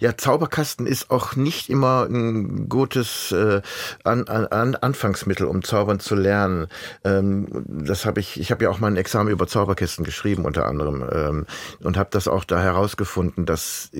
ja, 0.00 0.16
Zauberkasten 0.16 0.86
ist 0.86 1.10
auch 1.10 1.36
nicht 1.36 1.68
immer 1.68 2.06
ein 2.08 2.68
gutes 2.68 3.32
äh, 3.32 3.62
an, 4.04 4.26
an, 4.28 4.74
Anfangsmittel, 4.74 5.46
um 5.46 5.62
zaubern 5.62 6.00
zu 6.00 6.14
lernen. 6.14 6.68
Ähm, 7.04 7.48
das 7.66 8.06
habe 8.06 8.20
ich, 8.20 8.40
ich 8.40 8.50
habe 8.50 8.64
ja 8.64 8.70
auch 8.70 8.80
mal 8.80 8.88
ein 8.88 8.96
Examen 8.96 9.30
über 9.30 9.46
Zauberkästen 9.46 10.04
geschrieben 10.04 10.44
unter 10.44 10.66
anderem 10.66 11.04
ähm, 11.12 11.46
und 11.80 11.96
habe 11.96 12.10
das 12.12 12.28
auch 12.28 12.44
da 12.44 12.60
herausgefunden, 12.60 13.46
dass 13.46 13.90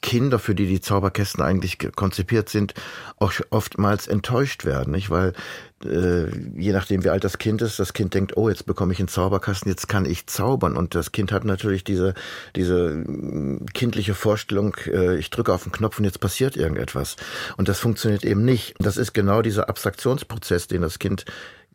Kinder, 0.00 0.38
für 0.38 0.54
die 0.54 0.66
die 0.66 0.80
Zauberkästen 0.80 1.42
eigentlich 1.42 1.78
konzipiert 1.96 2.48
sind, 2.48 2.74
auch 3.16 3.32
oftmals 3.50 4.06
enttäuscht 4.06 4.64
werden, 4.64 4.92
nicht? 4.92 5.10
Weil 5.10 5.32
äh, 5.84 6.28
je 6.56 6.72
nachdem, 6.72 7.04
wie 7.04 7.10
alt 7.10 7.24
das 7.24 7.38
Kind 7.38 7.62
ist, 7.62 7.78
das 7.78 7.92
Kind 7.92 8.14
denkt, 8.14 8.36
oh, 8.36 8.48
jetzt 8.48 8.64
bekomme 8.66 8.92
ich 8.92 9.00
einen 9.00 9.08
Zauberkasten, 9.08 9.70
jetzt 9.70 9.88
kann 9.88 10.04
ich 10.04 10.26
zaubern. 10.26 10.76
Und 10.76 10.94
das 10.94 11.10
Kind 11.10 11.32
hat 11.32 11.44
natürlich 11.44 11.82
diese 11.82 12.14
diese 12.54 12.90
mm, 12.90 13.66
kindliche 13.74 14.14
Vorstellung, 14.14 14.76
äh, 14.86 15.16
ich 15.16 15.30
drücke 15.30 15.52
auf 15.52 15.64
den 15.64 15.72
Knopf 15.72 15.98
und 15.98 16.04
jetzt 16.04 16.20
passiert 16.20 16.56
irgendetwas. 16.56 17.16
Und 17.56 17.68
das 17.68 17.80
funktioniert 17.80 18.24
eben 18.24 18.44
nicht. 18.44 18.74
Das 18.78 18.96
ist 18.96 19.12
genau 19.14 19.42
dieser 19.42 19.68
Abstraktionsprozess, 19.68 20.68
den 20.68 20.82
das 20.82 20.98
Kind 20.98 21.24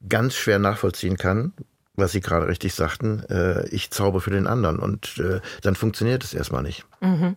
ganz 0.07 0.35
schwer 0.35 0.59
nachvollziehen 0.59 1.17
kann, 1.17 1.53
was 1.95 2.11
Sie 2.11 2.21
gerade 2.21 2.47
richtig 2.47 2.73
sagten, 2.73 3.23
äh, 3.29 3.67
ich 3.69 3.91
zauber 3.91 4.19
für 4.19 4.31
den 4.31 4.47
anderen 4.47 4.79
und 4.79 5.17
äh, 5.19 5.41
dann 5.61 5.75
funktioniert 5.75 6.23
es 6.23 6.33
erstmal 6.33 6.63
nicht. 6.63 6.85
Mhm. 7.01 7.35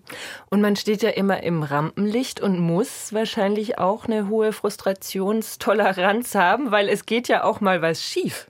Und 0.49 0.61
man 0.61 0.77
steht 0.77 1.03
ja 1.03 1.11
immer 1.11 1.43
im 1.43 1.63
Rampenlicht 1.63 2.41
und 2.41 2.59
muss 2.59 3.13
wahrscheinlich 3.13 3.79
auch 3.79 4.07
eine 4.07 4.29
hohe 4.29 4.53
Frustrationstoleranz 4.53 6.35
haben, 6.35 6.71
weil 6.71 6.89
es 6.89 7.05
geht 7.05 7.29
ja 7.29 7.45
auch 7.45 7.61
mal 7.61 7.83
was 7.83 8.03
schief. 8.03 8.49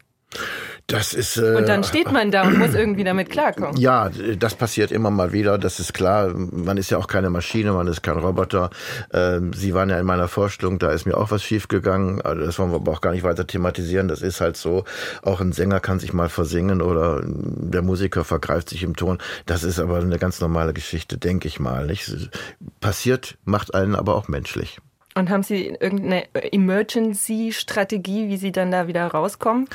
Das 0.87 1.15
ist. 1.15 1.37
Äh, 1.37 1.57
und 1.57 1.69
dann 1.69 1.83
steht 1.83 2.13
man 2.13 2.31
da 2.31 2.47
und 2.47 2.59
muss 2.59 2.75
irgendwie 2.75 3.03
damit 3.03 3.31
klarkommen. 3.31 3.77
Ja, 3.77 4.09
das 4.39 4.55
passiert 4.55 4.93
immer 4.93 5.11
mal 5.11 5.33
wieder. 5.33 5.59
Das 5.59 5.81
ist 5.81 5.95
klar. 5.95 6.33
Man 6.35 6.77
ist 6.77 6.91
ja 6.91 6.99
auch 6.99 7.09
keine 7.09 7.29
Maschine, 7.29 7.73
man 7.73 7.89
ist 7.89 8.03
kein 8.03 8.19
Roboter. 8.19 8.71
Ähm, 9.13 9.53
Sie 9.53 9.75
waren 9.75 9.91
ja 9.91 9.99
in 9.99 10.07
meiner 10.07 10.29
Vorstellung, 10.29 10.79
da 10.79 10.91
ist 10.91 11.07
mir 11.07 11.17
auch 11.17 11.31
was 11.31 11.43
schiefgegangen. 11.43 12.21
Also 12.23 12.45
das 12.45 12.59
wollen 12.59 12.71
wir 12.71 12.77
aber 12.77 12.93
auch 12.93 13.01
gar 13.01 13.13
nicht 13.13 13.25
weiter 13.25 13.47
thematisieren. 13.47 14.07
Das 14.07 14.23
ist 14.23 14.41
halt 14.41 14.57
so. 14.57 14.85
Auch 15.23 15.41
ein 15.41 15.53
Sänger 15.53 15.81
kann 15.81 15.99
sich 15.99 16.13
mal 16.13 16.29
versingen 16.29 16.81
oder 16.83 17.21
der 17.25 17.83
Musiker 17.83 18.25
vergreift 18.25 18.69
sich 18.69 18.85
im 18.85 18.95
Ton. 18.95 19.19
Das 19.47 19.65
ist 19.65 19.81
aber 19.81 19.99
eine 19.99 20.19
ganz 20.19 20.41
normale 20.41 20.73
Geschichte, 20.73 21.19
denke 21.19 21.49
ich 21.49 21.59
mal. 21.59 21.87
Nicht? 21.87 22.31
Passiert, 22.81 23.39
macht 23.45 23.75
einen 23.75 23.97
aber 23.97 24.15
auch 24.15 24.29
menschlich. 24.29 24.79
Und 25.17 25.31
haben 25.31 25.43
Sie 25.43 25.69
irgendeine 25.69 26.25
Emergency-Strategie, 26.35 28.29
wie 28.29 28.37
Sie 28.37 28.53
dann 28.53 28.71
da 28.71 28.87
wieder 28.87 29.07
rauskommen? 29.07 29.67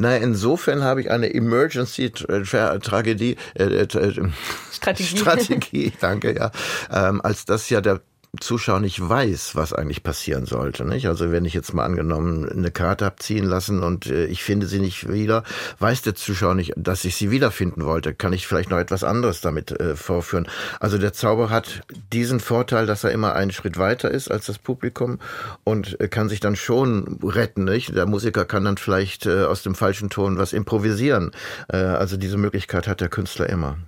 Na, 0.00 0.16
insofern 0.16 0.84
habe 0.84 1.00
ich 1.00 1.10
eine 1.10 1.34
Emergency-Tragedie, 1.34 3.36
äh, 3.54 3.64
äh, 3.64 3.82
äh, 3.82 4.30
Strategie. 4.72 5.16
Strategie, 5.18 5.92
danke, 6.00 6.36
ja. 6.36 6.52
Ähm, 6.88 7.20
als 7.20 7.46
das 7.46 7.68
ja 7.68 7.80
der 7.80 8.00
Zuschauer 8.40 8.80
nicht 8.80 9.00
weiß, 9.00 9.56
was 9.56 9.72
eigentlich 9.72 10.02
passieren 10.02 10.46
sollte. 10.46 10.84
Nicht? 10.84 11.06
Also 11.06 11.32
wenn 11.32 11.44
ich 11.44 11.54
jetzt 11.54 11.72
mal 11.72 11.84
angenommen 11.84 12.48
eine 12.48 12.70
Karte 12.70 13.06
abziehen 13.06 13.44
lassen 13.44 13.82
und 13.82 14.06
äh, 14.06 14.26
ich 14.26 14.44
finde 14.44 14.66
sie 14.66 14.80
nicht 14.80 15.10
wieder, 15.10 15.44
weiß 15.78 16.02
der 16.02 16.14
Zuschauer 16.14 16.54
nicht, 16.54 16.74
dass 16.76 17.04
ich 17.04 17.16
sie 17.16 17.30
wiederfinden 17.30 17.84
wollte. 17.84 18.14
Kann 18.14 18.32
ich 18.32 18.46
vielleicht 18.46 18.70
noch 18.70 18.78
etwas 18.78 19.02
anderes 19.02 19.40
damit 19.40 19.72
äh, 19.80 19.96
vorführen? 19.96 20.46
Also 20.78 20.98
der 20.98 21.12
Zauber 21.12 21.50
hat 21.50 21.82
diesen 22.12 22.40
Vorteil, 22.40 22.86
dass 22.86 23.04
er 23.04 23.12
immer 23.12 23.34
einen 23.34 23.52
Schritt 23.52 23.78
weiter 23.78 24.10
ist 24.10 24.30
als 24.30 24.46
das 24.46 24.58
Publikum 24.58 25.18
und 25.64 25.98
äh, 26.00 26.08
kann 26.08 26.28
sich 26.28 26.40
dann 26.40 26.56
schon 26.56 27.18
retten. 27.22 27.64
Nicht? 27.64 27.96
Der 27.96 28.06
Musiker 28.06 28.44
kann 28.44 28.64
dann 28.64 28.76
vielleicht 28.76 29.26
äh, 29.26 29.44
aus 29.44 29.62
dem 29.62 29.74
falschen 29.74 30.10
Ton 30.10 30.38
was 30.38 30.52
improvisieren. 30.52 31.32
Also 31.68 32.16
diese 32.16 32.36
Möglichkeit 32.36 32.86
hat 32.88 33.00
der 33.00 33.08
Künstler 33.08 33.48
immer. 33.48 33.78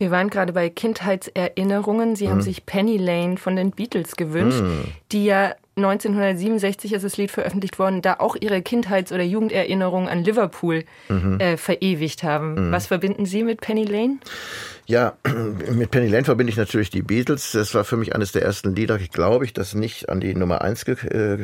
Wir 0.00 0.10
waren 0.10 0.30
gerade 0.30 0.54
bei 0.54 0.70
Kindheitserinnerungen. 0.70 2.16
Sie 2.16 2.26
mhm. 2.26 2.30
haben 2.30 2.40
sich 2.40 2.64
Penny 2.64 2.96
Lane 2.96 3.36
von 3.36 3.54
den 3.54 3.70
Beatles 3.70 4.16
gewünscht, 4.16 4.62
mhm. 4.62 4.84
die 5.12 5.26
ja 5.26 5.54
1967 5.76 6.94
ist 6.94 7.04
das 7.04 7.18
Lied 7.18 7.30
veröffentlicht 7.30 7.78
worden, 7.78 8.00
da 8.00 8.14
auch 8.18 8.34
ihre 8.34 8.62
Kindheits- 8.62 9.12
oder 9.12 9.22
Jugenderinnerungen 9.22 10.08
an 10.08 10.24
Liverpool 10.24 10.84
mhm. 11.10 11.38
äh, 11.38 11.58
verewigt 11.58 12.22
haben. 12.22 12.68
Mhm. 12.68 12.72
Was 12.72 12.86
verbinden 12.86 13.26
Sie 13.26 13.44
mit 13.44 13.60
Penny 13.60 13.84
Lane? 13.84 14.18
Ja, 14.90 15.12
mit 15.70 15.92
Penny 15.92 16.08
Lane 16.08 16.24
verbinde 16.24 16.50
ich 16.50 16.56
natürlich 16.56 16.90
die 16.90 17.02
Beatles. 17.02 17.52
Das 17.52 17.76
war 17.76 17.84
für 17.84 17.96
mich 17.96 18.12
eines 18.16 18.32
der 18.32 18.42
ersten 18.42 18.74
Lieder, 18.74 18.98
glaube 18.98 19.44
ich, 19.44 19.52
das 19.52 19.72
nicht 19.72 20.08
an 20.08 20.18
die 20.18 20.34
Nummer 20.34 20.62
1 20.62 20.82
äh, 20.82 21.34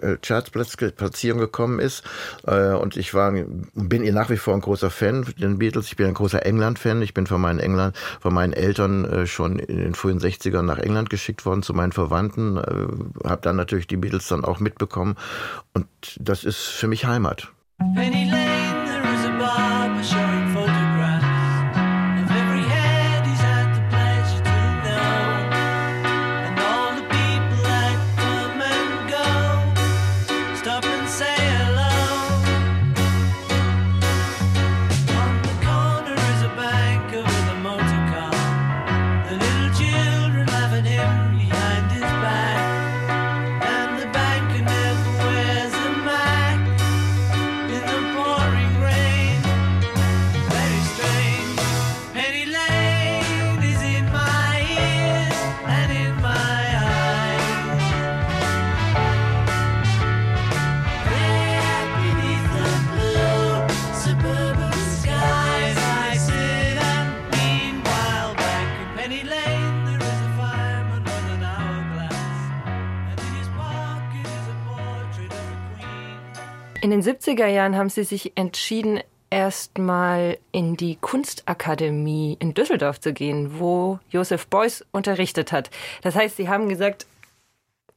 äh 0.00 0.16
Chartsplatzierung 0.20 1.38
gekommen 1.38 1.78
ist. 1.78 2.02
Äh, 2.48 2.72
und 2.72 2.96
ich 2.96 3.14
war, 3.14 3.32
bin 3.74 4.12
nach 4.12 4.28
wie 4.28 4.36
vor 4.36 4.54
ein 4.54 4.60
großer 4.60 4.90
Fan 4.90 5.24
den 5.38 5.58
Beatles. 5.58 5.86
Ich 5.86 5.94
bin 5.94 6.08
ein 6.08 6.14
großer 6.14 6.44
England-Fan. 6.44 7.00
Ich 7.00 7.14
bin 7.14 7.28
von 7.28 7.40
meinen 7.40 7.60
England, 7.60 7.96
von 8.18 8.34
meinen 8.34 8.52
Eltern 8.52 9.04
äh, 9.04 9.26
schon 9.28 9.60
in 9.60 9.78
den 9.78 9.94
frühen 9.94 10.18
60ern 10.18 10.62
nach 10.62 10.78
England 10.78 11.08
geschickt 11.08 11.46
worden 11.46 11.62
zu 11.62 11.74
meinen 11.74 11.92
Verwandten. 11.92 12.56
Äh, 12.56 13.28
habe 13.28 13.40
dann 13.40 13.54
natürlich 13.54 13.86
die 13.86 13.98
Beatles 13.98 14.26
dann 14.26 14.44
auch 14.44 14.58
mitbekommen. 14.58 15.14
Und 15.74 15.86
das 16.18 16.42
ist 16.42 16.58
für 16.58 16.88
mich 16.88 17.06
Heimat. 17.06 17.52
Penny 17.94 18.28
Lane, 18.28 18.55
70er 77.06 77.46
Jahren 77.46 77.76
haben 77.76 77.88
Sie 77.88 78.04
sich 78.04 78.32
entschieden, 78.36 79.00
erstmal 79.30 80.38
in 80.52 80.76
die 80.76 80.96
Kunstakademie 80.96 82.36
in 82.38 82.54
Düsseldorf 82.54 83.00
zu 83.00 83.12
gehen, 83.12 83.58
wo 83.58 83.98
Josef 84.10 84.46
Beuys 84.46 84.84
unterrichtet 84.92 85.52
hat. 85.52 85.70
Das 86.02 86.14
heißt, 86.14 86.36
Sie 86.36 86.48
haben 86.48 86.68
gesagt, 86.68 87.06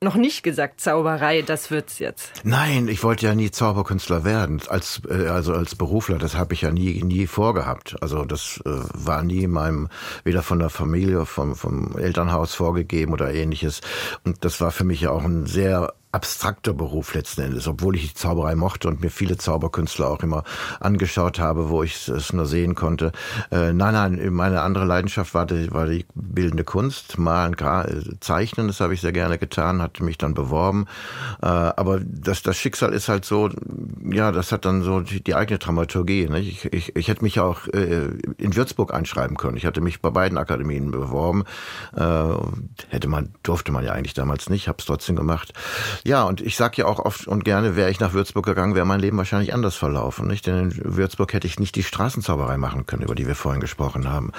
noch 0.02 0.16
nicht 0.16 0.44
gesagt 0.44 0.80
Zauberei, 0.80 1.42
das 1.42 1.72
wird's 1.72 2.00
jetzt. 2.00 2.32
Nein, 2.46 2.88
ich 2.88 3.04
wollte 3.04 3.26
ja 3.26 3.36
nie 3.36 3.52
Zauberkünstler 3.52 4.24
werden, 4.24 4.62
als 4.70 5.02
äh, 5.10 5.28
also 5.28 5.54
als 5.54 5.76
Berufler. 5.76 6.18
Das 6.18 6.36
habe 6.36 6.54
ich 6.54 6.62
ja 6.62 6.72
nie 6.72 7.04
nie 7.04 7.28
vorgehabt. 7.28 7.98
Also 8.02 8.24
das 8.24 8.62
äh, 8.66 8.70
war 8.94 9.24
nie 9.24 9.44
in 9.44 9.52
meinem 9.52 9.90
weder 10.24 10.42
von 10.42 10.60
der 10.60 10.70
Familie, 10.70 11.26
vom 11.26 11.54
vom 11.54 11.98
Elternhaus 11.98 12.54
vorgegeben 12.56 13.12
oder 13.12 13.34
ähnliches. 13.34 13.82
Und 14.24 14.46
das 14.46 14.62
war 14.62 14.72
für 14.72 14.86
mich 14.86 15.02
ja 15.02 15.12
auch 15.12 15.26
ein 15.26 15.46
sehr 15.46 15.94
abstrakter 16.12 16.74
Beruf 16.74 17.14
letzten 17.14 17.42
Endes, 17.42 17.68
obwohl 17.68 17.96
ich 17.96 18.10
die 18.10 18.14
Zauberei 18.16 18.56
mochte 18.56 18.88
und 18.88 19.02
mir 19.02 19.12
viele 19.12 19.38
Zauberkünstler 19.38 20.10
auch 20.10 20.24
immer 20.24 20.44
angeschaut 20.80 21.40
habe, 21.40 21.70
wo 21.70 21.84
ich 21.84 22.08
es 22.08 22.34
nur 22.34 22.48
sehen 22.48 22.74
konnte. 22.74 23.12
Äh, 23.52 23.74
nein, 23.74 23.94
nein, 23.94 24.34
meine 24.34 24.62
andere 24.62 24.86
Leidenschaft 24.86 25.36
war 25.36 25.46
die, 25.46 25.72
war 25.72 25.86
die 25.86 26.06
bildende 26.16 26.64
Kunst, 26.64 27.20
malen, 27.20 27.56
zeichnen, 28.22 28.68
das 28.68 28.80
habe 28.80 28.96
ich 28.96 29.02
sehr 29.02 29.12
gerne 29.12 29.38
getan, 29.38 29.82
hatte 29.82 30.04
mich 30.04 30.18
dann 30.18 30.34
beworben. 30.34 30.88
Äh, 31.44 31.46
aber 31.46 32.00
das, 32.04 32.42
das 32.42 32.58
Schicksal 32.58 32.92
ist 32.92 33.08
halt 33.08 33.24
so, 33.24 33.50
ja, 34.04 34.32
das 34.32 34.52
hat 34.52 34.66
dann 34.66 34.82
so 34.82 35.02
die, 35.02 35.24
die 35.24 35.36
eigene 35.36 35.60
Dramaturgie. 35.60 36.28
Nicht? 36.28 36.66
Ich, 36.66 36.74
ich, 36.74 36.96
ich 36.96 37.08
hätte 37.08 37.24
mich 37.24 37.40
auch 37.40 37.68
äh, 37.68 38.08
in 38.38 38.56
Würzburg 38.56 38.94
einschreiben 38.94 39.38
können. 39.38 39.58
Ich 39.58 39.66
hatte 39.66 39.82
mich 39.82 40.02
bei 40.02 40.10
beiden 40.10 40.40
Akademien 40.40 40.90
beworben. 40.90 41.44
Äh, 41.96 42.34
hätte 42.90 43.08
man, 43.08 43.30
durfte 43.44 43.72
man 43.72 43.86
ja 43.86 43.92
eigentlich 43.92 44.16
damals 44.16 44.50
nicht, 44.50 44.68
habe 44.68 44.78
es 44.80 44.86
trotzdem 44.86 45.16
gemacht. 45.16 45.54
Ja, 46.06 46.24
und 46.24 46.42
ich 46.42 46.56
sage 46.56 46.78
ja 46.78 46.86
auch 46.86 47.00
oft 47.00 47.28
und 47.28 47.44
gerne, 47.44 47.76
wäre 47.76 47.90
ich 47.90 48.00
nach 48.00 48.14
Würzburg 48.14 48.46
gegangen, 48.46 48.76
wäre 48.76 48.86
mein 48.86 49.00
Leben 49.00 49.18
wahrscheinlich 49.18 49.54
anders 49.54 49.76
verlaufen. 49.76 50.28
Nicht? 50.28 50.48
Denn 50.48 50.72
in 50.72 50.96
Würzburg 50.98 51.34
hätte 51.34 51.48
ich 51.48 51.60
nicht 51.60 51.76
die 51.76 51.84
Straßenzauberei 51.84 52.58
machen 52.58 52.86
können, 52.86 53.04
über 53.04 53.16
die 53.16 53.28
wir 53.28 53.36
vorhin 53.36 53.62
gesprochen 53.62 54.10
haben. 54.10 54.32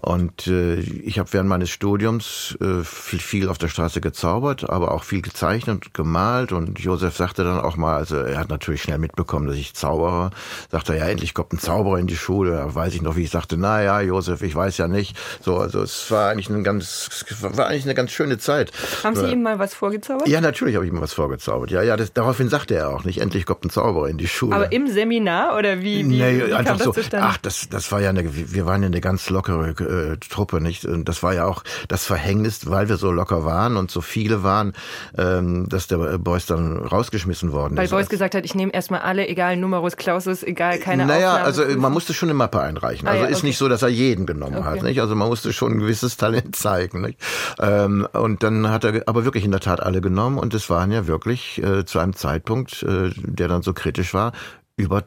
Und 0.00 0.46
äh, 0.46 0.76
ich 0.76 1.18
habe 1.18 1.32
während 1.32 1.48
meines 1.48 1.70
Studiums 1.70 2.56
äh, 2.60 2.82
viel, 2.84 3.20
viel 3.20 3.48
auf 3.48 3.58
der 3.58 3.68
Straße 3.68 4.00
gezaubert, 4.00 4.68
aber 4.68 4.92
auch 4.92 5.04
viel 5.04 5.22
gezeichnet, 5.22 5.94
gemalt. 5.94 6.52
Und 6.52 6.78
Josef 6.80 7.16
sagte 7.16 7.44
dann 7.44 7.60
auch 7.60 7.76
mal, 7.76 7.96
also 7.96 8.16
er 8.16 8.38
hat 8.38 8.48
natürlich 8.48 8.82
schnell 8.82 8.98
mitbekommen, 8.98 9.46
dass 9.46 9.56
ich 9.56 9.74
Zauberer. 9.74 10.30
Sagte 10.70 10.94
er, 10.94 11.06
ja, 11.06 11.10
endlich 11.10 11.34
kommt 11.34 11.52
ein 11.52 11.58
Zauberer 11.58 11.98
in 11.98 12.06
die 12.06 12.16
Schule. 12.16 12.52
Da 12.52 12.74
weiß 12.74 12.94
ich 12.94 13.02
noch, 13.02 13.16
wie 13.16 13.22
ich 13.22 13.30
sagte, 13.30 13.56
na 13.56 13.82
ja, 13.82 14.00
Josef, 14.00 14.42
ich 14.42 14.54
weiß 14.54 14.78
ja 14.78 14.88
nicht. 14.88 15.16
So, 15.40 15.58
also 15.58 15.82
es 15.82 16.10
war 16.10 16.30
eigentlich 16.30 16.50
eine 16.50 16.62
ganz, 16.62 17.24
war 17.40 17.66
eigentlich 17.66 17.84
eine 17.84 17.94
ganz 17.94 18.10
schöne 18.10 18.38
Zeit. 18.38 18.72
Haben 19.04 19.16
Sie 19.16 19.26
ihm 19.26 19.42
mal 19.42 19.58
was 19.58 19.74
vorgezaubert? 19.74 20.28
Ja, 20.28 20.40
natürlich 20.40 20.74
habe 20.74 20.86
ich 20.86 20.92
ihm 20.96 21.00
was 21.02 21.12
vorgezaubert. 21.12 21.70
Ja, 21.70 21.82
ja, 21.82 21.96
das, 21.96 22.12
daraufhin 22.12 22.48
sagte 22.48 22.74
er 22.74 22.90
auch 22.90 23.04
nicht, 23.04 23.20
endlich 23.20 23.46
kommt 23.46 23.64
ein 23.64 23.70
Zauberer 23.70 24.08
in 24.08 24.18
die 24.18 24.28
Schule. 24.28 24.56
Aber 24.56 24.72
im 24.72 24.88
Seminar 24.88 25.56
oder 25.56 25.80
wie, 25.80 25.98
wie, 25.98 26.02
nee, 26.02 26.46
wie 26.46 26.52
einfach 26.52 26.78
so, 26.78 26.94
Ach, 27.12 27.36
das, 27.38 27.68
das 27.68 27.92
war 27.92 28.00
ja 28.00 28.10
eine, 28.10 28.24
wir 28.34 28.66
waren 28.66 28.82
ja 28.82 28.86
eine 28.86 29.00
ganz 29.00 29.30
lockere 29.30 29.70
äh, 29.70 30.16
Truppe, 30.18 30.60
nicht? 30.60 30.84
Und 30.84 31.08
das 31.08 31.22
war 31.22 31.34
ja 31.34 31.44
auch 31.46 31.62
das 31.88 32.04
Verhängnis, 32.04 32.68
weil 32.68 32.88
wir 32.88 32.96
so 32.96 33.10
locker 33.10 33.44
waren 33.44 33.76
und 33.76 33.90
so 33.90 34.00
viele 34.00 34.42
waren, 34.42 34.72
ähm, 35.16 35.68
dass 35.68 35.86
der 35.86 36.18
Beuys 36.18 36.46
dann 36.46 36.78
rausgeschmissen 36.78 37.52
worden 37.52 37.76
weil 37.76 37.84
ist. 37.84 37.92
Weil 37.92 38.00
Beuys 38.00 38.08
gesagt 38.08 38.34
hat, 38.34 38.44
ich 38.44 38.54
nehme 38.54 38.72
erstmal 38.72 39.00
alle, 39.00 39.28
egal 39.28 39.56
Numerus 39.56 39.96
Clausus, 39.96 40.42
egal, 40.42 40.78
keine 40.78 41.06
Naja, 41.06 41.32
Aufnahme. 41.32 41.44
also 41.46 41.78
man 41.78 41.92
musste 41.92 42.14
schon 42.14 42.28
eine 42.28 42.36
Mappe 42.36 42.60
einreichen. 42.60 43.08
Also 43.08 43.20
ah, 43.20 43.24
ja, 43.24 43.30
ist 43.30 43.38
okay. 43.38 43.46
nicht 43.46 43.58
so, 43.58 43.68
dass 43.68 43.82
er 43.82 43.88
jeden 43.88 44.26
genommen 44.26 44.58
okay. 44.58 44.66
hat, 44.66 44.82
nicht? 44.82 45.00
Also 45.00 45.14
man 45.14 45.28
musste 45.28 45.52
schon 45.52 45.72
ein 45.72 45.78
gewisses 45.78 46.16
Talent 46.16 46.56
zeigen, 46.56 47.00
nicht? 47.02 47.18
Ähm, 47.60 48.06
und 48.12 48.42
dann 48.42 48.70
hat 48.70 48.84
er 48.84 49.02
aber 49.06 49.24
wirklich 49.24 49.44
in 49.44 49.50
der 49.50 49.60
Tat 49.60 49.82
alle 49.82 50.00
genommen 50.00 50.38
und 50.38 50.54
es 50.54 50.68
waren 50.86 50.92
ja 50.92 51.08
wirklich 51.08 51.60
äh, 51.62 51.84
zu 51.84 51.98
einem 51.98 52.14
Zeitpunkt, 52.14 52.84
äh, 52.84 53.10
der 53.16 53.48
dann 53.48 53.62
so 53.62 53.72
kritisch 53.72 54.14
war, 54.14 54.30
über 54.76 55.02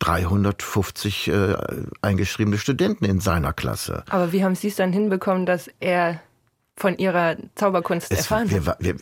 350 0.00 1.28
äh, 1.28 1.54
eingeschriebene 2.02 2.58
Studenten 2.58 3.04
in 3.04 3.20
seiner 3.20 3.52
Klasse. 3.52 4.02
Aber 4.08 4.32
wie 4.32 4.42
haben 4.42 4.56
Sie 4.56 4.66
es 4.66 4.74
dann 4.74 4.92
hinbekommen, 4.92 5.46
dass 5.46 5.70
er 5.78 6.20
von 6.80 6.96
Ihrer 6.96 7.36
Zauberkunst 7.54 8.10
es, 8.10 8.20
erfahren 8.20 8.50
wir, 8.50 8.76
wir, 8.78 8.94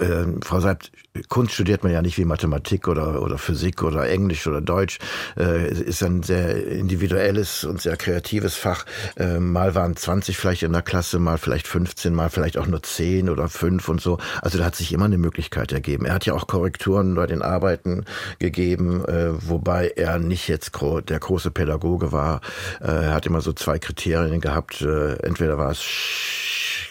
äh, 0.00 0.26
Frau 0.44 0.60
Seibt, 0.60 0.92
Kunst 1.28 1.54
studiert 1.54 1.82
man 1.82 1.92
ja 1.92 2.00
nicht 2.00 2.16
wie 2.16 2.24
Mathematik 2.24 2.86
oder, 2.86 3.20
oder 3.22 3.38
Physik 3.38 3.82
oder 3.82 4.08
Englisch 4.08 4.46
oder 4.46 4.60
Deutsch. 4.60 4.98
Äh, 5.36 5.72
ist 5.72 6.02
ein 6.02 6.22
sehr 6.22 6.66
individuelles 6.66 7.64
und 7.64 7.80
sehr 7.80 7.96
kreatives 7.96 8.54
Fach. 8.54 8.84
Äh, 9.16 9.40
mal 9.40 9.74
waren 9.74 9.96
20 9.96 10.36
vielleicht 10.36 10.62
in 10.62 10.72
der 10.72 10.82
Klasse, 10.82 11.18
mal 11.18 11.38
vielleicht 11.38 11.66
15, 11.66 12.14
mal 12.14 12.30
vielleicht 12.30 12.56
auch 12.56 12.66
nur 12.66 12.82
10 12.82 13.28
oder 13.28 13.48
5 13.48 13.88
und 13.88 14.00
so. 14.00 14.18
Also 14.40 14.58
da 14.58 14.64
hat 14.64 14.76
sich 14.76 14.92
immer 14.92 15.06
eine 15.06 15.18
Möglichkeit 15.18 15.72
ergeben. 15.72 16.04
Er 16.04 16.14
hat 16.14 16.24
ja 16.24 16.34
auch 16.34 16.46
Korrekturen 16.46 17.16
bei 17.16 17.26
den 17.26 17.42
Arbeiten 17.42 18.04
gegeben, 18.38 19.04
äh, 19.04 19.30
wobei 19.48 19.88
er 19.96 20.20
nicht 20.20 20.46
jetzt 20.46 20.70
der 21.08 21.18
große 21.18 21.50
Pädagoge 21.50 22.12
war. 22.12 22.40
Äh, 22.80 23.06
er 23.06 23.14
hat 23.14 23.26
immer 23.26 23.40
so 23.40 23.52
zwei 23.52 23.80
Kriterien 23.80 24.40
gehabt. 24.40 24.82
Äh, 24.82 25.14
entweder 25.24 25.58
war 25.58 25.72
es 25.72 25.82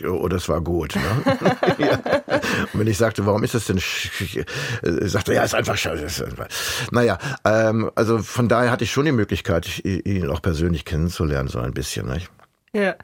oder 0.05 0.37
es 0.37 0.49
war 0.49 0.61
gut. 0.61 0.95
Ne? 0.95 1.37
ja. 1.77 1.99
Und 2.73 2.79
wenn 2.79 2.87
ich 2.87 2.97
sagte, 2.97 3.25
warum 3.25 3.43
ist 3.43 3.53
das 3.53 3.65
denn, 3.65 3.77
äh, 3.77 5.07
sagte 5.07 5.33
ja, 5.33 5.43
ist 5.43 5.55
einfach 5.55 5.77
scheiße. 5.77 6.27
Naja, 6.91 7.17
ähm, 7.45 7.91
also 7.95 8.19
von 8.19 8.47
daher 8.47 8.71
hatte 8.71 8.83
ich 8.83 8.91
schon 8.91 9.05
die 9.05 9.11
Möglichkeit, 9.11 9.83
ihn 9.83 10.29
auch 10.29 10.41
persönlich 10.41 10.85
kennenzulernen, 10.85 11.49
so 11.49 11.59
ein 11.59 11.73
bisschen. 11.73 12.07
Nicht? 12.07 12.29
Ja. 12.73 12.95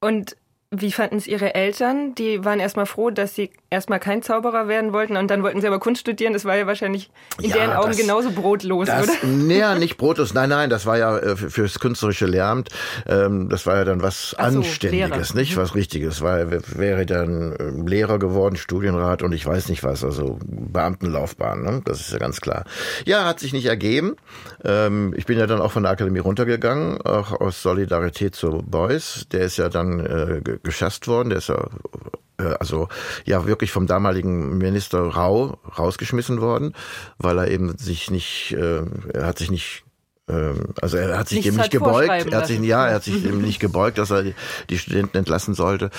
Und 0.00 0.36
wie 0.74 0.90
fanden 0.90 1.16
es 1.16 1.26
Ihre 1.26 1.54
Eltern? 1.54 2.14
Die 2.14 2.46
waren 2.46 2.58
erstmal 2.58 2.86
froh, 2.86 3.10
dass 3.10 3.34
Sie 3.34 3.50
erstmal 3.68 4.00
kein 4.00 4.22
Zauberer 4.22 4.68
werden 4.68 4.94
wollten 4.94 5.18
und 5.18 5.30
dann 5.30 5.42
wollten 5.42 5.60
Sie 5.60 5.66
aber 5.66 5.78
Kunst 5.78 6.00
studieren. 6.00 6.32
Das 6.32 6.46
war 6.46 6.56
ja 6.56 6.66
wahrscheinlich 6.66 7.10
in 7.42 7.50
ja, 7.50 7.56
deren 7.56 7.72
Augen 7.72 7.88
das, 7.88 7.98
genauso 7.98 8.30
brotlos, 8.30 8.86
das, 8.86 9.04
oder? 9.04 9.12
Naja, 9.26 9.74
nicht 9.74 9.98
brotlos. 9.98 10.32
Nein, 10.32 10.48
nein, 10.48 10.70
das 10.70 10.86
war 10.86 10.96
ja 10.96 11.18
äh, 11.18 11.36
fürs 11.36 11.78
künstlerische 11.78 12.24
Lehramt. 12.24 12.70
Ähm, 13.06 13.50
das 13.50 13.66
war 13.66 13.76
ja 13.76 13.84
dann 13.84 14.02
was 14.02 14.34
Ach 14.38 14.46
Anständiges, 14.46 15.28
so, 15.28 15.38
nicht? 15.38 15.54
Mhm. 15.54 15.60
Was 15.60 15.74
Richtiges. 15.74 16.22
War, 16.22 16.50
wäre 16.50 17.04
dann 17.04 17.54
ähm, 17.60 17.86
Lehrer 17.86 18.18
geworden, 18.18 18.56
Studienrat 18.56 19.22
und 19.22 19.32
ich 19.32 19.44
weiß 19.44 19.68
nicht 19.68 19.84
was, 19.84 20.02
also 20.02 20.38
Beamtenlaufbahn, 20.42 21.62
ne? 21.62 21.82
Das 21.84 22.00
ist 22.00 22.12
ja 22.12 22.18
ganz 22.18 22.40
klar. 22.40 22.64
Ja, 23.04 23.26
hat 23.26 23.40
sich 23.40 23.52
nicht 23.52 23.66
ergeben. 23.66 24.16
Ähm, 24.64 25.12
ich 25.18 25.26
bin 25.26 25.38
ja 25.38 25.46
dann 25.46 25.60
auch 25.60 25.72
von 25.72 25.82
der 25.82 25.92
Akademie 25.92 26.20
runtergegangen, 26.20 27.02
auch 27.02 27.38
aus 27.38 27.60
Solidarität 27.60 28.34
zu 28.34 28.62
Beuys. 28.66 29.26
Der 29.32 29.40
ist 29.40 29.58
ja 29.58 29.68
dann 29.68 30.00
äh, 30.00 30.40
geschasst 30.62 31.06
worden. 31.08 31.30
Der 31.30 31.38
ist 31.38 31.48
ja 31.48 31.68
äh, 32.38 32.54
also 32.58 32.88
ja 33.24 33.46
wirklich 33.46 33.72
vom 33.72 33.86
damaligen 33.86 34.58
Minister 34.58 35.00
Rau 35.00 35.58
rausgeschmissen 35.78 36.40
worden, 36.40 36.74
weil 37.18 37.38
er 37.38 37.48
eben 37.48 37.76
sich 37.78 38.10
nicht, 38.10 38.52
äh, 38.52 38.82
er 39.12 39.26
hat 39.26 39.38
sich 39.38 39.50
nicht 39.50 39.84
also 40.26 40.98
er 40.98 41.18
hat 41.18 41.28
sich 41.28 41.38
Nichts 41.38 41.50
dem 41.50 41.56
nicht 41.56 41.72
gebeugt. 41.72 42.30
Er 42.30 42.38
hat 42.38 42.46
sich, 42.46 42.60
ja, 42.60 42.86
er 42.86 42.94
hat 42.94 43.02
sich 43.02 43.22
dem 43.24 43.42
nicht 43.42 43.58
gebeugt, 43.58 43.98
dass 43.98 44.10
er 44.10 44.24
die 44.70 44.78
Studenten 44.78 45.16
entlassen 45.16 45.52
sollte. 45.54 45.90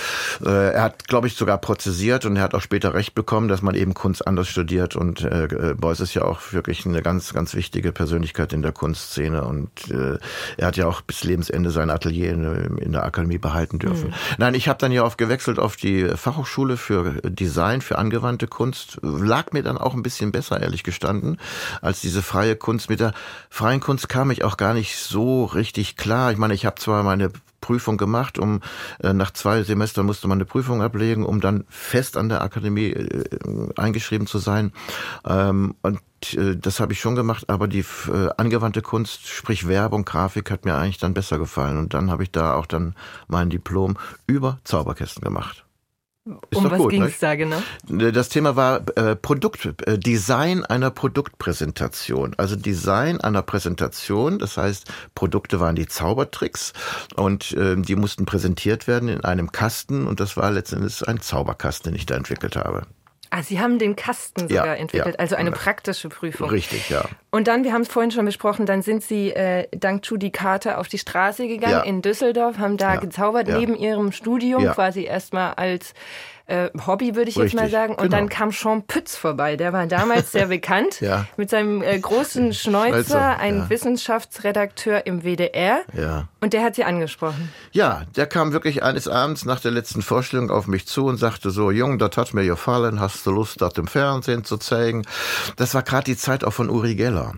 Äh, 0.44 0.74
er 0.74 0.82
hat, 0.82 1.10
glaube 1.10 1.28
ich, 1.28 1.36
sogar 1.36 1.58
prozessiert 1.58 2.26
und 2.26 2.38
er 2.38 2.44
hat 2.44 2.54
auch 2.54 2.62
später 2.62 2.94
Recht 2.94 3.16
bekommen, 3.16 3.50
dass 3.50 3.62
man 3.62 3.76
eben 3.76 3.94
Kunst 3.94 4.26
anders 4.26 4.48
studiert. 4.48 4.96
Und 4.96 5.24
äh, 5.24 5.76
Beuys 5.78 6.00
ist 6.00 6.14
ja 6.14 6.24
auch 6.24 6.54
wirklich 6.54 6.86
eine 6.86 7.02
ganz, 7.02 7.34
ganz 7.34 7.54
wichtige 7.54 7.92
Persönlichkeit 7.92 8.54
in 8.54 8.62
der 8.62 8.72
Kunstszene. 8.72 9.44
Und 9.44 9.70
äh, 9.92 10.18
er 10.56 10.68
hat 10.68 10.78
ja 10.78 10.88
auch 10.88 11.02
bis 11.02 11.26
Lebensende 11.26 11.70
sein 11.70 11.90
Atelier 11.90 12.32
in, 12.32 12.78
in 12.78 12.94
der 12.94 13.04
Akademie 13.04 13.40
behalten 13.40 13.78
dürfen. 13.78 14.12
Mhm. 14.12 14.16
Nein, 14.38 14.54
ich 14.54 14.70
habe 14.70 14.80
dann 14.80 14.94
ja 14.94 15.04
oft 15.04 15.18
gewechselt 15.18 15.60
auf 15.60 15.76
die 15.76 16.08
Fachhochschule 16.08 16.78
für 16.78 17.22
Design, 17.24 17.82
für 17.82 17.98
angewandte 17.98 18.48
Kunst. 18.48 19.00
Lag 19.02 19.52
mir 19.52 19.64
dann 19.64 19.78
auch 19.78 19.94
ein 19.94 20.02
bisschen 20.02 20.32
besser, 20.32 20.62
ehrlich 20.62 20.84
gestanden, 20.84 21.38
als 21.82 22.00
diese 22.00 22.22
freie 22.22 22.56
Kunst. 22.56 22.90
Mit 22.90 23.02
der 23.02 23.14
freien 23.50 23.82
Kunst 23.82 24.13
kam 24.14 24.30
ich 24.30 24.44
auch 24.44 24.58
gar 24.58 24.76
nicht 24.76 24.96
so 25.00 25.46
richtig 25.46 25.98
klar. 25.98 26.32
Ich 26.32 26.38
meine, 26.38 26.54
ich 26.54 26.68
habe 26.68 26.76
zwar 26.76 27.02
meine 27.02 27.32
Prüfung 27.62 27.98
gemacht, 27.98 28.38
um 28.38 28.60
äh, 29.00 29.12
nach 29.12 29.32
zwei 29.32 29.64
Semestern 29.64 30.06
musste 30.06 30.28
man 30.28 30.38
eine 30.38 30.46
Prüfung 30.46 30.84
ablegen, 30.84 31.26
um 31.26 31.42
dann 31.42 31.64
fest 31.68 32.16
an 32.16 32.30
der 32.30 32.44
Akademie 32.44 32.92
äh, 32.92 33.30
eingeschrieben 33.76 34.28
zu 34.28 34.38
sein. 34.38 34.72
Ähm, 35.26 35.74
und 35.82 36.00
äh, 36.36 36.56
das 36.56 36.80
habe 36.80 36.94
ich 36.94 37.00
schon 37.00 37.16
gemacht, 37.16 37.50
aber 37.50 37.68
die 37.68 37.80
äh, 37.80 38.30
angewandte 38.38 38.84
Kunst, 38.84 39.28
sprich 39.30 39.68
Werbung, 39.68 40.06
Grafik, 40.06 40.52
hat 40.52 40.64
mir 40.64 40.76
eigentlich 40.76 41.00
dann 41.00 41.16
besser 41.16 41.40
gefallen. 41.40 41.80
Und 41.80 41.96
dann 41.96 42.12
habe 42.12 42.22
ich 42.22 42.30
da 42.30 42.54
auch 42.54 42.68
dann 42.68 42.94
mein 43.28 43.50
Diplom 43.50 43.98
über 44.28 44.60
Zauberkästen 44.64 45.24
gemacht. 45.24 45.66
Ist 46.26 46.58
um 46.58 46.72
was 46.72 46.88
ging 46.88 47.04
es 47.04 47.20
da 47.20 47.36
genau? 47.36 47.62
Das 47.90 48.30
Thema 48.30 48.56
war 48.56 48.82
äh, 48.98 49.16
Produkt, 49.16 49.66
äh, 49.86 50.00
Design 50.00 50.64
einer 50.64 50.90
Produktpräsentation. 50.90 52.34
Also 52.38 52.56
Design 52.56 53.20
einer 53.20 53.42
Präsentation, 53.42 54.40
das 54.40 54.56
heißt, 54.56 54.90
Produkte 55.16 55.60
waren 55.60 55.76
die 55.76 55.88
Zaubertricks 55.88 56.72
und 57.16 57.52
äh, 57.54 57.76
die 57.76 57.96
mussten 57.98 58.26
präsentiert 58.26 58.88
werden 58.88 59.10
in 59.10 59.22
einem 59.26 59.52
Kasten 59.52 60.08
und 60.08 60.22
das 60.22 60.38
war 60.38 60.50
letztendlich 60.52 61.06
ein 61.06 61.20
Zauberkasten, 61.20 61.92
den 61.92 61.98
ich 61.98 62.06
da 62.06 62.16
entwickelt 62.16 62.56
habe. 62.56 62.84
Ah, 63.36 63.42
Sie 63.42 63.60
haben 63.60 63.80
den 63.80 63.96
Kasten 63.96 64.48
sogar 64.48 64.68
ja, 64.68 64.74
entwickelt, 64.76 65.16
ja. 65.16 65.20
also 65.20 65.36
eine 65.36 65.50
praktische 65.52 66.08
Prüfung. 66.08 66.52
Richtig, 66.52 66.92
ja. 66.92 67.04
Und 67.32 67.48
dann, 67.48 67.64
wir 67.64 67.74
haben 67.74 67.82
es 67.82 67.88
vorhin 67.88 68.12
schon 68.12 68.26
besprochen, 68.26 68.68
dann 68.68 68.84
sind 68.84 69.02
Sie 69.02 69.32
äh, 69.32 69.68
dank 69.72 70.06
Judy 70.06 70.30
Carter 70.30 70.78
auf 70.78 70.88
die 70.88 71.00
Straße 71.00 71.48
gegangen 71.48 71.74
Ja. 71.74 71.82
in 71.82 72.04
Düsseldorf, 72.04 72.60
haben 72.60 72.78
da 72.78 72.98
gezaubert, 72.98 73.48
neben 73.48 73.76
Ihrem 73.76 74.12
Studium, 74.12 74.64
quasi 74.68 75.06
erstmal 75.06 75.56
als 75.56 75.96
äh, 76.54 76.70
Hobby, 76.86 77.16
würde 77.16 77.30
ich 77.30 77.36
jetzt 77.36 77.54
mal 77.54 77.64
Richtig, 77.64 77.80
sagen. 77.80 77.94
Und 77.96 78.04
genau. 78.04 78.18
dann 78.18 78.30
kam 78.30 78.52
Sean 78.52 78.84
Pütz 78.86 79.16
vorbei, 79.16 79.56
der 79.56 79.74
war 79.74 79.88
damals 79.88 80.32
sehr 80.32 80.48
bekannt, 80.58 81.02
Ja. 81.02 81.26
mit 81.38 81.50
seinem 81.50 81.82
äh, 81.82 81.98
großen 82.00 82.54
Schnäuzer, 82.54 83.04
Schnäuzer, 83.04 83.40
ein 83.40 83.58
ja. 83.58 83.70
Wissenschaftsredakteur 83.70 85.06
im 85.06 85.24
WDR. 85.24 85.82
Ja. 85.94 86.28
Und 86.42 86.54
der 86.54 86.64
hat 86.64 86.76
Sie 86.76 86.84
angesprochen. 86.84 87.52
Ja, 87.72 88.04
der 88.16 88.28
kam 88.28 88.54
wirklich 88.54 88.84
eines 88.84 89.08
Abends 89.08 89.46
nach 89.46 89.60
der 89.60 89.72
letzten 89.72 90.02
Vorstellung 90.02 90.52
auf 90.52 90.68
mich 90.68 90.88
zu 90.88 91.06
und 91.06 91.18
sagte 91.18 91.50
so, 91.50 91.72
Jung, 91.72 91.98
das 92.00 92.16
hat 92.18 92.34
mir 92.34 92.46
gefallen, 92.46 93.00
hast 93.00 93.26
du 93.26 93.32
Lust, 93.32 93.62
das 93.62 93.74
im 93.78 93.88
Fernsehen 93.88 94.44
zu 94.44 94.58
zeigen? 94.58 95.04
Das 95.56 95.74
war 95.74 95.84
gerade 95.84 96.06
die 96.06 96.18
Zeit 96.18 96.44
auch 96.44 96.54
von 96.54 96.70
Uri 96.70 96.96
Geller. 96.96 97.34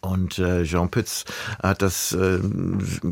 Und 0.00 0.38
äh, 0.38 0.62
Jean 0.62 0.90
Pütz 0.90 1.24
hat 1.60 1.82
das, 1.82 2.12
äh, 2.12 2.38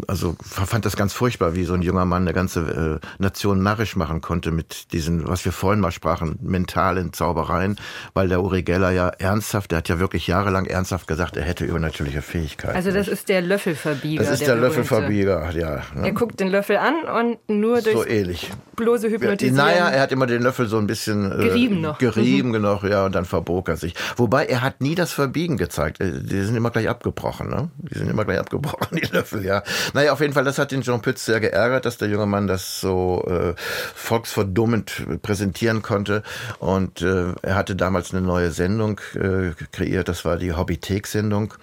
also 0.06 0.36
fand 0.40 0.86
das 0.86 0.96
ganz 0.96 1.12
furchtbar, 1.12 1.56
wie 1.56 1.64
so 1.64 1.74
ein 1.74 1.82
junger 1.82 2.04
Mann 2.04 2.22
eine 2.22 2.32
ganze 2.32 3.00
äh, 3.02 3.22
Nation 3.22 3.62
narrisch 3.62 3.96
machen 3.96 4.20
konnte 4.20 4.52
mit 4.52 4.92
diesen, 4.92 5.26
was 5.26 5.44
wir 5.44 5.50
vorhin 5.50 5.80
mal 5.80 5.90
sprachen, 5.90 6.38
mentalen 6.42 7.12
Zaubereien, 7.12 7.76
weil 8.14 8.28
der 8.28 8.40
Uri 8.40 8.62
Geller 8.62 8.92
ja 8.92 9.08
ernsthaft, 9.08 9.72
der 9.72 9.78
hat 9.78 9.88
ja 9.88 9.98
wirklich 9.98 10.28
jahrelang 10.28 10.66
ernsthaft 10.66 11.08
gesagt, 11.08 11.36
er 11.36 11.42
hätte 11.42 11.64
übernatürliche 11.64 12.22
Fähigkeiten. 12.22 12.76
Also 12.76 12.92
das 12.92 13.08
ist 13.08 13.28
der 13.28 13.42
Löffelverbieger. 13.42 14.22
das 14.22 14.34
ist 14.34 14.46
der, 14.46 14.54
berühmte. 14.54 14.66
Löffelverbieger, 14.68 15.50
ja. 15.56 15.82
ne? 15.94 16.06
Er 16.06 16.12
guckt 16.12 16.38
den 16.38 16.48
Löffel 16.48 16.76
an 16.76 16.94
und 17.02 17.38
nur 17.48 17.82
durch 17.82 17.96
So 17.96 18.06
ähnlich. 18.06 18.52
bloße 18.76 19.10
Hypnotisieren. 19.10 19.56
Naja, 19.56 19.88
er 19.88 20.02
hat 20.02 20.12
immer 20.12 20.26
den 20.26 20.42
Löffel 20.42 20.68
so 20.68 20.78
ein 20.78 20.86
bisschen 20.86 21.32
äh, 21.32 21.44
Gerieben 21.44 21.80
noch. 21.80 22.00
Mhm. 22.00 22.04
Gerieben 22.04 22.52
genau, 22.52 22.80
ja, 22.84 23.04
und 23.04 23.14
dann 23.14 23.24
verbog 23.24 23.68
er 23.68 23.76
sich. 23.76 23.94
Wobei 24.16 24.46
er 24.46 24.62
hat 24.62 24.80
nie 24.80 24.94
das 24.94 25.10
Verbiegen 25.12 25.56
gezeigt. 25.56 25.98
Die 26.12 26.42
sind 26.42 26.56
immer 26.56 26.70
gleich 26.70 26.88
abgebrochen, 26.88 27.48
ne? 27.48 27.70
Die 27.78 27.98
sind 27.98 28.08
immer 28.08 28.24
gleich 28.24 28.38
abgebrochen, 28.38 28.96
die 29.02 29.06
Löffel, 29.06 29.44
ja. 29.44 29.62
Naja, 29.94 30.12
auf 30.12 30.20
jeden 30.20 30.32
Fall, 30.32 30.44
das 30.44 30.58
hat 30.58 30.72
den 30.72 30.82
Jean 30.82 31.02
Pütz 31.02 31.24
sehr 31.24 31.40
geärgert, 31.40 31.84
dass 31.84 31.98
der 31.98 32.08
junge 32.08 32.26
Mann 32.26 32.46
das 32.46 32.80
so 32.80 33.24
äh, 33.28 33.54
volksverdummend 33.94 35.22
präsentieren 35.22 35.82
konnte. 35.82 36.22
Und 36.58 37.02
äh, 37.02 37.32
er 37.42 37.54
hatte 37.54 37.76
damals 37.76 38.12
eine 38.12 38.24
neue 38.24 38.50
Sendung 38.50 39.00
äh, 39.14 39.52
kreiert, 39.72 40.08
das 40.08 40.24
war 40.24 40.36
die 40.36 40.52
Hobbythek-Sendung. 40.52 41.54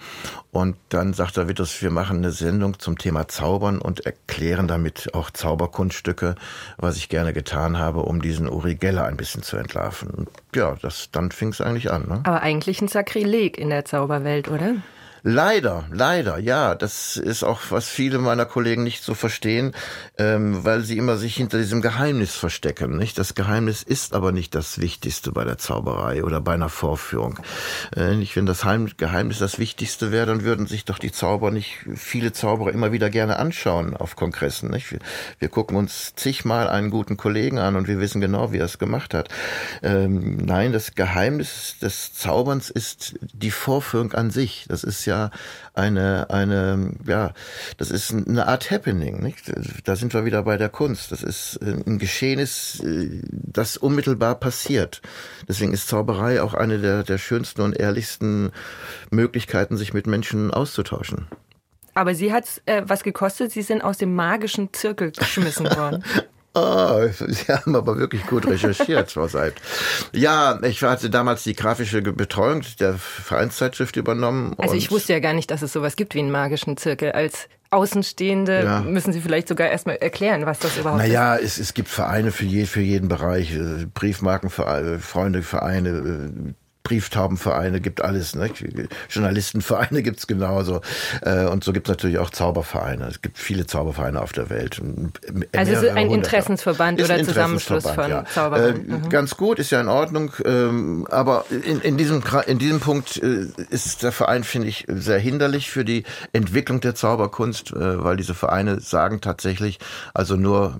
Und 0.54 0.76
dann 0.90 1.14
sagt 1.14 1.36
er, 1.36 1.48
Vitus, 1.48 1.82
wir 1.82 1.90
machen 1.90 2.18
eine 2.18 2.30
Sendung 2.30 2.78
zum 2.78 2.96
Thema 2.96 3.26
Zaubern 3.26 3.80
und 3.80 4.06
erklären 4.06 4.68
damit 4.68 5.12
auch 5.12 5.32
Zauberkunststücke, 5.32 6.36
was 6.76 6.96
ich 6.96 7.08
gerne 7.08 7.32
getan 7.32 7.76
habe, 7.76 8.02
um 8.02 8.22
diesen 8.22 8.48
Uri 8.48 8.76
Geller 8.76 9.04
ein 9.04 9.16
bisschen 9.16 9.42
zu 9.42 9.56
entlarven. 9.56 10.10
Und 10.10 10.28
ja, 10.54 10.76
das, 10.80 11.10
dann 11.10 11.32
fing 11.32 11.48
es 11.48 11.60
eigentlich 11.60 11.90
an. 11.90 12.06
Ne? 12.06 12.20
Aber 12.22 12.40
eigentlich 12.40 12.80
ein 12.80 12.86
Sakrileg 12.86 13.58
in 13.58 13.68
der 13.68 13.84
Zauberwelt, 13.84 14.46
oder? 14.48 14.76
Leider, 15.26 15.86
leider, 15.90 16.38
ja. 16.38 16.74
Das 16.74 17.16
ist 17.16 17.44
auch, 17.44 17.62
was 17.70 17.88
viele 17.88 18.18
meiner 18.18 18.44
Kollegen 18.44 18.82
nicht 18.82 19.02
so 19.02 19.14
verstehen, 19.14 19.72
ähm, 20.18 20.64
weil 20.64 20.82
sie 20.82 20.98
immer 20.98 21.16
sich 21.16 21.34
hinter 21.36 21.56
diesem 21.56 21.80
Geheimnis 21.80 22.34
verstecken. 22.34 22.98
Nicht? 22.98 23.18
Das 23.18 23.34
Geheimnis 23.34 23.82
ist 23.82 24.12
aber 24.12 24.32
nicht 24.32 24.54
das 24.54 24.82
Wichtigste 24.82 25.32
bei 25.32 25.44
der 25.44 25.56
Zauberei 25.56 26.24
oder 26.24 26.42
bei 26.42 26.52
einer 26.52 26.68
Vorführung. 26.68 27.38
Äh, 27.96 28.16
nicht, 28.16 28.36
wenn 28.36 28.44
das 28.44 28.64
Heim 28.66 28.90
Geheimnis 28.98 29.38
das 29.38 29.58
Wichtigste 29.58 30.12
wäre, 30.12 30.26
dann 30.26 30.44
würden 30.44 30.66
sich 30.66 30.84
doch 30.84 30.98
die 30.98 31.10
Zauber 31.10 31.50
nicht, 31.50 31.78
viele 31.94 32.34
Zauberer 32.34 32.72
immer 32.72 32.92
wieder 32.92 33.08
gerne 33.08 33.38
anschauen 33.38 33.96
auf 33.96 34.16
Kongressen. 34.16 34.70
Nicht? 34.70 34.92
Wir, 34.92 34.98
wir 35.38 35.48
gucken 35.48 35.78
uns 35.78 36.12
zigmal 36.16 36.68
einen 36.68 36.90
guten 36.90 37.16
Kollegen 37.16 37.58
an 37.58 37.76
und 37.76 37.88
wir 37.88 37.98
wissen 37.98 38.20
genau, 38.20 38.52
wie 38.52 38.58
er 38.58 38.66
es 38.66 38.78
gemacht 38.78 39.14
hat. 39.14 39.30
Ähm, 39.82 40.36
nein, 40.36 40.74
das 40.74 40.94
Geheimnis 40.94 41.76
des 41.80 42.12
Zauberns 42.12 42.68
ist 42.68 43.14
die 43.32 43.50
Vorführung 43.50 44.12
an 44.12 44.30
sich. 44.30 44.66
Das 44.68 44.84
ist 44.84 45.06
ja 45.06 45.13
eine, 45.74 46.30
eine, 46.30 46.92
ja, 47.06 47.32
das 47.76 47.90
ist 47.90 48.12
eine 48.12 48.46
Art 48.46 48.70
Happening, 48.70 49.22
nicht? 49.22 49.52
Da 49.84 49.96
sind 49.96 50.14
wir 50.14 50.24
wieder 50.24 50.42
bei 50.42 50.56
der 50.56 50.68
Kunst. 50.68 51.12
Das 51.12 51.22
ist 51.22 51.60
ein 51.62 51.98
Geschehnis, 51.98 52.82
das 53.30 53.76
unmittelbar 53.76 54.36
passiert. 54.36 55.02
Deswegen 55.48 55.72
ist 55.72 55.88
Zauberei 55.88 56.42
auch 56.42 56.54
eine 56.54 56.78
der, 56.78 57.02
der 57.02 57.18
schönsten 57.18 57.62
und 57.62 57.76
ehrlichsten 57.78 58.52
Möglichkeiten, 59.10 59.76
sich 59.76 59.94
mit 59.94 60.06
Menschen 60.06 60.50
auszutauschen. 60.52 61.26
Aber 61.94 62.14
Sie 62.14 62.32
hat's 62.32 62.60
äh, 62.66 62.82
was 62.86 63.04
gekostet. 63.04 63.52
Sie 63.52 63.62
sind 63.62 63.82
aus 63.82 63.98
dem 63.98 64.14
magischen 64.14 64.72
Zirkel 64.72 65.12
geschmissen 65.12 65.66
worden. 65.76 66.04
Oh, 66.54 67.06
Sie 67.28 67.52
haben 67.52 67.74
aber 67.74 67.98
wirklich 67.98 68.26
gut 68.26 68.46
recherchiert, 68.46 69.10
Frau 69.12 69.26
Seid. 69.26 69.54
Ja, 70.12 70.58
ich 70.62 70.82
hatte 70.82 71.10
damals 71.10 71.42
die 71.42 71.54
grafische 71.54 72.00
Betreuung 72.00 72.62
der 72.78 72.94
Vereinszeitschrift 72.94 73.96
übernommen. 73.96 74.54
Also 74.58 74.74
ich 74.74 74.90
wusste 74.90 75.12
ja 75.14 75.18
gar 75.20 75.32
nicht, 75.32 75.50
dass 75.50 75.62
es 75.62 75.72
sowas 75.72 75.96
gibt 75.96 76.14
wie 76.14 76.20
einen 76.20 76.30
magischen 76.30 76.76
Zirkel. 76.76 77.12
Als 77.12 77.48
Außenstehende 77.70 78.62
Ja. 78.64 78.80
müssen 78.82 79.12
Sie 79.12 79.20
vielleicht 79.20 79.48
sogar 79.48 79.68
erstmal 79.68 79.96
erklären, 79.96 80.46
was 80.46 80.60
das 80.60 80.76
überhaupt 80.76 81.02
ist. 81.02 81.08
Naja, 81.08 81.36
es, 81.36 81.58
es 81.58 81.74
gibt 81.74 81.88
Vereine 81.88 82.30
für, 82.30 82.44
je, 82.44 82.66
für 82.66 82.80
jeden 82.80 83.08
Bereich, 83.08 83.52
äh, 83.52 83.86
Briefmarkenvereine, 83.92 85.00
Freundevereine, 85.00 85.88
äh, 85.88 86.52
Brieftaubenvereine, 86.84 87.80
gibt 87.80 88.02
alles. 88.02 88.34
Ne? 88.36 88.50
Journalistenvereine 89.10 90.02
gibt's 90.04 90.26
genauso. 90.26 90.82
Äh, 91.22 91.46
Und 91.46 91.64
so 91.64 91.72
gibt's 91.72 91.88
natürlich 91.88 92.18
auch 92.18 92.30
Zaubervereine. 92.30 93.06
Es 93.08 93.22
gibt 93.22 93.38
viele 93.38 93.66
Zaubervereine 93.66 94.20
auf 94.20 94.32
der 94.32 94.50
Welt. 94.50 94.80
Also 95.56 95.72
es 95.72 95.82
ist 95.82 95.90
ein. 95.90 96.10
Interessensverband 96.10 97.02
oder 97.02 97.14
ein 97.14 97.24
Zusammenschluss 97.24 97.84
von 97.84 98.04
Interessensverband, 98.04 98.28
Zauberern. 98.28 98.76
Äh, 98.76 98.94
Mhm. 98.94 99.08
Ganz 99.08 99.36
gut, 99.36 99.58
ist 99.58 99.70
ja 99.70 99.80
in 99.80 99.88
Ordnung. 99.88 100.32
ähm, 100.44 101.06
Aber 101.10 101.46
in, 101.50 101.80
in, 101.80 101.96
diesem, 101.96 102.22
in 102.46 102.58
diesem 102.58 102.80
Punkt 102.80 103.16
äh, 103.16 103.46
ist 103.70 104.02
der 104.02 104.12
Verein, 104.12 104.44
finde 104.44 104.68
ich, 104.68 104.84
sehr 104.88 105.18
hinderlich 105.18 105.70
für 105.70 105.84
die 105.84 106.04
Entwicklung 106.32 106.80
der 106.80 106.94
Zauberkunst, 106.94 107.72
weil 107.74 108.16
diese 108.16 108.34
Vereine 108.34 108.80
sagen 108.80 109.20
tatsächlich, 109.22 109.78
also 110.12 110.36
nur, 110.36 110.76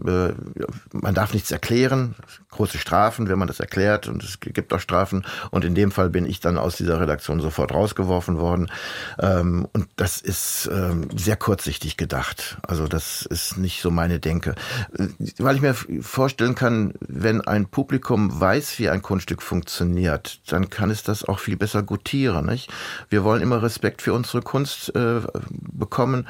man 0.92 1.14
darf 1.14 1.32
nichts 1.32 1.50
erklären, 1.50 2.14
große 2.54 2.78
Strafen, 2.78 3.28
wenn 3.28 3.38
man 3.38 3.48
das 3.48 3.60
erklärt 3.60 4.08
und 4.08 4.24
es 4.24 4.40
gibt 4.40 4.72
auch 4.72 4.80
Strafen. 4.80 5.24
Und 5.50 5.64
in 5.64 5.74
dem 5.74 5.90
Fall 5.90 6.08
bin 6.10 6.26
ich 6.26 6.40
dann 6.40 6.56
aus 6.58 6.76
dieser 6.76 7.00
Redaktion 7.00 7.40
sofort 7.40 7.72
rausgeworfen 7.72 8.38
worden. 8.38 8.70
Ähm, 9.18 9.68
Und 9.72 9.88
das 9.96 10.20
ist 10.20 10.70
ähm, 10.72 11.08
sehr 11.14 11.36
kurzsichtig 11.36 11.96
gedacht. 11.96 12.58
Also 12.62 12.88
das 12.88 13.26
ist 13.26 13.58
nicht 13.58 13.82
so 13.82 13.90
meine 13.90 14.20
Denke. 14.20 14.54
Äh, 14.96 15.08
Weil 15.38 15.56
ich 15.56 15.62
mir 15.62 15.74
vorstellen 15.74 16.54
kann, 16.54 16.94
wenn 17.00 17.40
ein 17.40 17.66
Publikum 17.66 18.40
weiß, 18.40 18.78
wie 18.78 18.88
ein 18.88 19.02
Kunststück 19.02 19.42
funktioniert, 19.42 20.40
dann 20.50 20.70
kann 20.70 20.90
es 20.90 21.02
das 21.02 21.24
auch 21.24 21.38
viel 21.38 21.56
besser 21.56 21.82
gutieren. 21.82 22.46
Nicht? 22.46 22.70
Wir 23.10 23.24
wollen 23.24 23.42
immer 23.42 23.62
Respekt 23.62 24.02
für 24.02 24.12
unsere 24.12 24.42
Kunst 24.42 24.94
äh, 24.94 25.20
bekommen. 25.50 26.26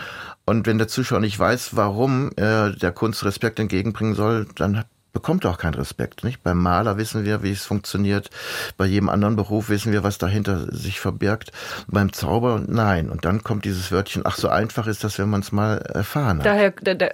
Und 0.47 0.67
wenn 0.67 0.79
der 0.79 0.89
Zuschauer 0.89 1.21
nicht 1.21 1.39
weiß, 1.39 1.77
warum 1.77 2.31
er 2.37 2.71
der 2.71 2.93
Kunst 2.93 3.25
Respekt 3.25 3.59
entgegenbringen 3.59 4.15
soll, 4.15 4.47
dann 4.55 4.85
bekommt 5.15 5.47
auch 5.47 5.57
keinen 5.57 5.75
Respekt. 5.75 6.25
Nicht? 6.25 6.43
Beim 6.43 6.59
Maler 6.59 6.99
wissen 6.99 7.25
wir, 7.25 7.43
wie 7.43 7.53
es 7.53 7.65
funktioniert. 7.65 8.29
Bei 8.77 8.85
jedem 8.85 9.09
anderen 9.09 9.37
Beruf 9.37 9.71
wissen 9.71 9.93
wir, 9.93 10.03
was 10.03 10.19
dahinter 10.19 10.67
sich 10.71 11.01
verbirgt. 11.01 11.53
Beim 11.87 12.13
Zauber 12.13 12.63
nein. 12.67 13.09
Und 13.09 13.25
dann 13.25 13.43
kommt 13.43 13.65
dieses 13.65 13.91
Wörtchen, 13.91 14.23
ach 14.27 14.37
so 14.37 14.49
einfach 14.49 14.87
ist 14.87 15.05
das, 15.05 15.19
wenn 15.19 15.31
man 15.31 15.41
es 15.41 15.53
mal 15.53 15.79
erfahren 15.79 16.41
hat. 16.41 16.47
Daher, 16.47 16.73
da, 16.73 16.95
da, 16.95 17.09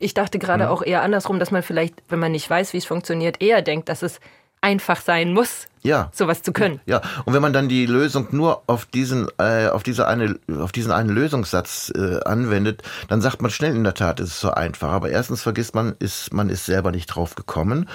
ich 0.00 0.14
dachte 0.14 0.40
gerade 0.40 0.70
auch 0.70 0.82
eher 0.82 1.02
andersrum, 1.02 1.38
dass 1.38 1.52
man 1.52 1.62
vielleicht, 1.62 1.94
wenn 2.08 2.18
man 2.18 2.32
nicht 2.32 2.50
weiß, 2.50 2.72
wie 2.72 2.78
es 2.78 2.86
funktioniert, 2.86 3.40
eher 3.40 3.62
denkt, 3.62 3.88
dass 3.88 4.02
es 4.02 4.18
einfach 4.60 5.00
sein 5.00 5.32
muss, 5.32 5.68
Ja. 5.84 6.10
sowas 6.12 6.42
zu 6.42 6.52
können. 6.52 6.80
Ja, 6.86 7.02
und 7.26 7.34
wenn 7.34 7.42
man 7.42 7.52
dann 7.52 7.68
die 7.68 7.84
Lösung 7.84 8.28
nur 8.30 8.62
auf 8.66 8.86
diesen, 8.86 9.28
äh, 9.38 9.68
auf 9.68 9.82
diese 9.82 10.08
eine, 10.08 10.38
auf 10.58 10.72
diesen 10.72 10.92
einen 10.92 11.10
Lösungssatz 11.10 11.92
äh, 11.94 12.20
anwendet, 12.24 12.82
dann 13.08 13.20
sagt 13.20 13.42
man 13.42 13.50
schnell 13.50 13.76
in 13.76 13.84
der 13.84 13.94
Tat, 13.94 14.18
es 14.18 14.30
ist 14.30 14.40
so 14.40 14.50
einfach. 14.50 14.92
Aber 14.92 15.10
erstens 15.10 15.42
vergisst 15.42 15.74
man, 15.74 15.94
ist 15.98 16.32
man 16.32 16.48
ist 16.48 16.64
selber 16.64 16.90
nicht 16.90 17.06
drauf 17.06 17.34
gekommen 17.34 17.88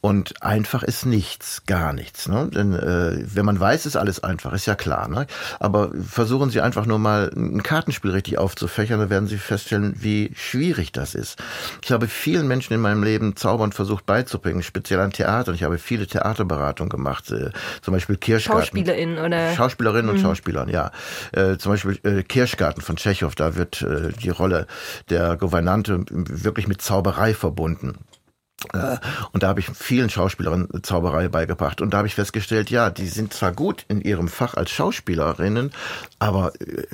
und 0.00 0.42
einfach 0.42 0.82
ist 0.84 1.04
nichts, 1.04 1.64
gar 1.66 1.92
nichts. 1.92 2.28
Ne? 2.28 2.48
Denn 2.52 2.74
äh, 2.74 3.24
wenn 3.34 3.44
man 3.44 3.58
weiß, 3.58 3.86
ist 3.86 3.96
alles 3.96 4.22
einfach, 4.22 4.52
ist 4.52 4.66
ja 4.66 4.74
klar. 4.76 5.08
Ne? 5.08 5.26
Aber 5.58 5.90
versuchen 6.08 6.50
Sie 6.50 6.60
einfach 6.60 6.86
nur 6.86 6.98
mal 6.98 7.30
ein 7.34 7.62
Kartenspiel 7.62 8.12
richtig 8.12 8.38
aufzufächern, 8.38 9.00
dann 9.00 9.10
werden 9.10 9.26
Sie 9.26 9.38
feststellen, 9.38 9.96
wie 9.98 10.32
schwierig 10.36 10.92
das 10.92 11.14
ist. 11.14 11.42
Ich 11.82 11.90
habe 11.90 12.06
vielen 12.06 12.46
Menschen 12.46 12.72
in 12.74 12.80
meinem 12.80 13.02
Leben 13.02 13.34
Zaubern 13.34 13.72
versucht 13.72 14.06
beizubringen, 14.06 14.62
speziell 14.62 15.00
an 15.00 15.10
Theatern. 15.10 15.54
Ich 15.54 15.64
habe 15.64 15.78
viele 15.78 16.06
Theaterberatungen 16.06 16.88
gemacht, 16.88 17.31
äh, 17.32 17.50
zum 17.80 17.94
Beispiel 17.94 18.16
Kirschgarten. 18.16 18.62
SchauspielerInnen 18.62 19.18
oder 19.18 19.54
Schauspielerinnen 19.54 20.10
und 20.10 20.20
Schauspielern, 20.20 20.68
ja. 20.68 20.90
Äh, 21.32 21.56
zum 21.56 21.72
Beispiel 21.72 21.98
äh, 22.02 22.22
Kirschgarten 22.22 22.82
von 22.82 22.96
Tschechow, 22.96 23.34
da 23.34 23.56
wird 23.56 23.82
äh, 23.82 24.12
die 24.12 24.30
Rolle 24.30 24.66
der 25.10 25.36
Gouvernante 25.36 26.04
wirklich 26.08 26.68
mit 26.68 26.82
Zauberei 26.82 27.34
verbunden. 27.34 27.98
Äh, 28.72 28.98
und 29.32 29.42
da 29.42 29.48
habe 29.48 29.60
ich 29.60 29.66
vielen 29.74 30.10
Schauspielerinnen 30.10 30.68
Zauberei 30.82 31.28
beigebracht. 31.28 31.80
Und 31.80 31.92
da 31.92 31.98
habe 31.98 32.08
ich 32.08 32.14
festgestellt, 32.14 32.70
ja, 32.70 32.90
die 32.90 33.08
sind 33.08 33.32
zwar 33.32 33.52
gut 33.52 33.84
in 33.88 34.00
ihrem 34.00 34.28
Fach 34.28 34.54
als 34.54 34.70
Schauspielerinnen, 34.70 35.72
aber 36.18 36.52
äh, 36.60 36.86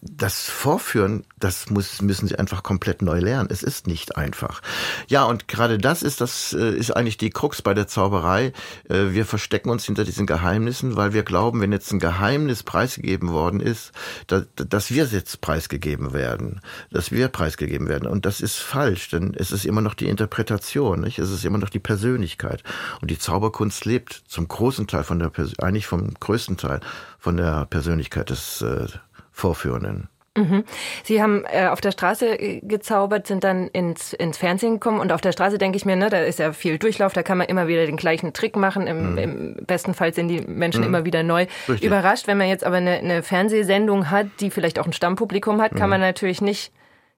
das 0.00 0.48
Vorführen, 0.48 1.24
das 1.38 1.70
muss, 1.70 2.00
müssen 2.02 2.28
sie 2.28 2.38
einfach 2.38 2.62
komplett 2.62 3.02
neu 3.02 3.18
lernen. 3.18 3.48
Es 3.50 3.62
ist 3.62 3.86
nicht 3.86 4.16
einfach. 4.16 4.62
Ja, 5.08 5.24
und 5.24 5.48
gerade 5.48 5.78
das 5.78 6.02
ist 6.02 6.20
das, 6.20 6.52
äh, 6.52 6.70
ist 6.70 6.96
eigentlich 6.96 7.18
die 7.18 7.30
Krux 7.30 7.62
bei 7.62 7.74
der 7.74 7.86
Zauberei. 7.86 8.52
Wir 8.88 9.24
verstecken 9.24 9.70
uns 9.70 9.84
hinter 9.84 10.04
diesen 10.04 10.26
Geheimnissen, 10.26 10.96
weil 10.96 11.12
wir 11.12 11.22
glauben, 11.22 11.60
wenn 11.60 11.72
jetzt 11.72 11.92
ein 11.92 11.98
Geheimnis 11.98 12.62
preisgegeben 12.62 13.30
worden 13.30 13.60
ist, 13.60 13.92
dass 14.26 14.90
wir 14.90 15.04
jetzt 15.04 15.40
preisgegeben 15.40 16.12
werden, 16.12 16.60
dass 16.90 17.10
wir 17.10 17.28
preisgegeben 17.28 17.88
werden. 17.88 18.06
Und 18.06 18.26
das 18.26 18.40
ist 18.40 18.56
falsch, 18.56 19.10
denn 19.10 19.34
es 19.34 19.52
ist 19.52 19.64
immer 19.64 19.80
noch 19.80 19.94
die 19.94 20.08
Interpretation. 20.08 21.00
Nicht? 21.00 21.15
Es 21.18 21.30
ist 21.30 21.44
immer 21.44 21.58
noch 21.58 21.70
die 21.70 21.78
Persönlichkeit. 21.78 22.62
Und 23.00 23.10
die 23.10 23.18
Zauberkunst 23.18 23.84
lebt 23.84 24.12
zum 24.26 24.48
großen 24.48 24.86
Teil 24.86 25.04
von 25.04 25.18
der, 25.18 25.30
eigentlich 25.58 25.86
vom 25.86 26.14
größten 26.14 26.56
Teil 26.56 26.80
von 27.18 27.36
der 27.36 27.66
Persönlichkeit 27.66 28.30
des 28.30 28.62
äh, 28.62 28.86
Vorführenden. 29.32 30.08
Mhm. 30.36 30.64
Sie 31.02 31.22
haben 31.22 31.44
äh, 31.46 31.66
auf 31.68 31.80
der 31.80 31.92
Straße 31.92 32.26
äh, 32.38 32.60
gezaubert, 32.60 33.26
sind 33.26 33.42
dann 33.44 33.68
ins, 33.68 34.12
ins 34.12 34.38
Fernsehen 34.38 34.74
gekommen 34.74 35.00
und 35.00 35.12
auf 35.12 35.20
der 35.20 35.32
Straße 35.32 35.58
denke 35.58 35.76
ich 35.76 35.84
mir, 35.84 35.96
ne, 35.96 36.10
da 36.10 36.18
ist 36.18 36.38
ja 36.38 36.52
viel 36.52 36.78
Durchlauf, 36.78 37.12
da 37.12 37.22
kann 37.22 37.38
man 37.38 37.46
immer 37.48 37.68
wieder 37.68 37.86
den 37.86 37.96
gleichen 37.96 38.32
Trick 38.32 38.56
machen. 38.56 38.86
Im, 38.86 39.12
mhm. 39.12 39.18
im 39.18 39.56
besten 39.66 39.94
Fall 39.94 40.12
sind 40.14 40.28
die 40.28 40.40
Menschen 40.42 40.82
mhm. 40.82 40.88
immer 40.88 41.04
wieder 41.04 41.22
neu 41.22 41.46
Richtig. 41.68 41.82
überrascht. 41.82 42.26
Wenn 42.26 42.38
man 42.38 42.48
jetzt 42.48 42.64
aber 42.64 42.76
eine, 42.76 42.98
eine 42.98 43.22
Fernsehsendung 43.22 44.10
hat, 44.10 44.26
die 44.40 44.50
vielleicht 44.50 44.78
auch 44.78 44.86
ein 44.86 44.92
Stammpublikum 44.92 45.60
hat, 45.60 45.72
kann 45.72 45.88
mhm. 45.88 45.90
man 45.90 46.00
natürlich 46.00 46.40
nicht 46.40 46.72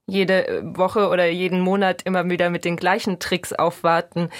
jede 0.09 0.62
Woche 0.64 1.09
oder 1.09 1.28
jeden 1.28 1.61
Monat 1.61 2.02
immer 2.02 2.28
wieder 2.28 2.50
mit 2.50 2.64
den 2.64 2.76
gleichen 2.76 3.18
Tricks 3.20 3.52
aufwarten. 3.52 4.30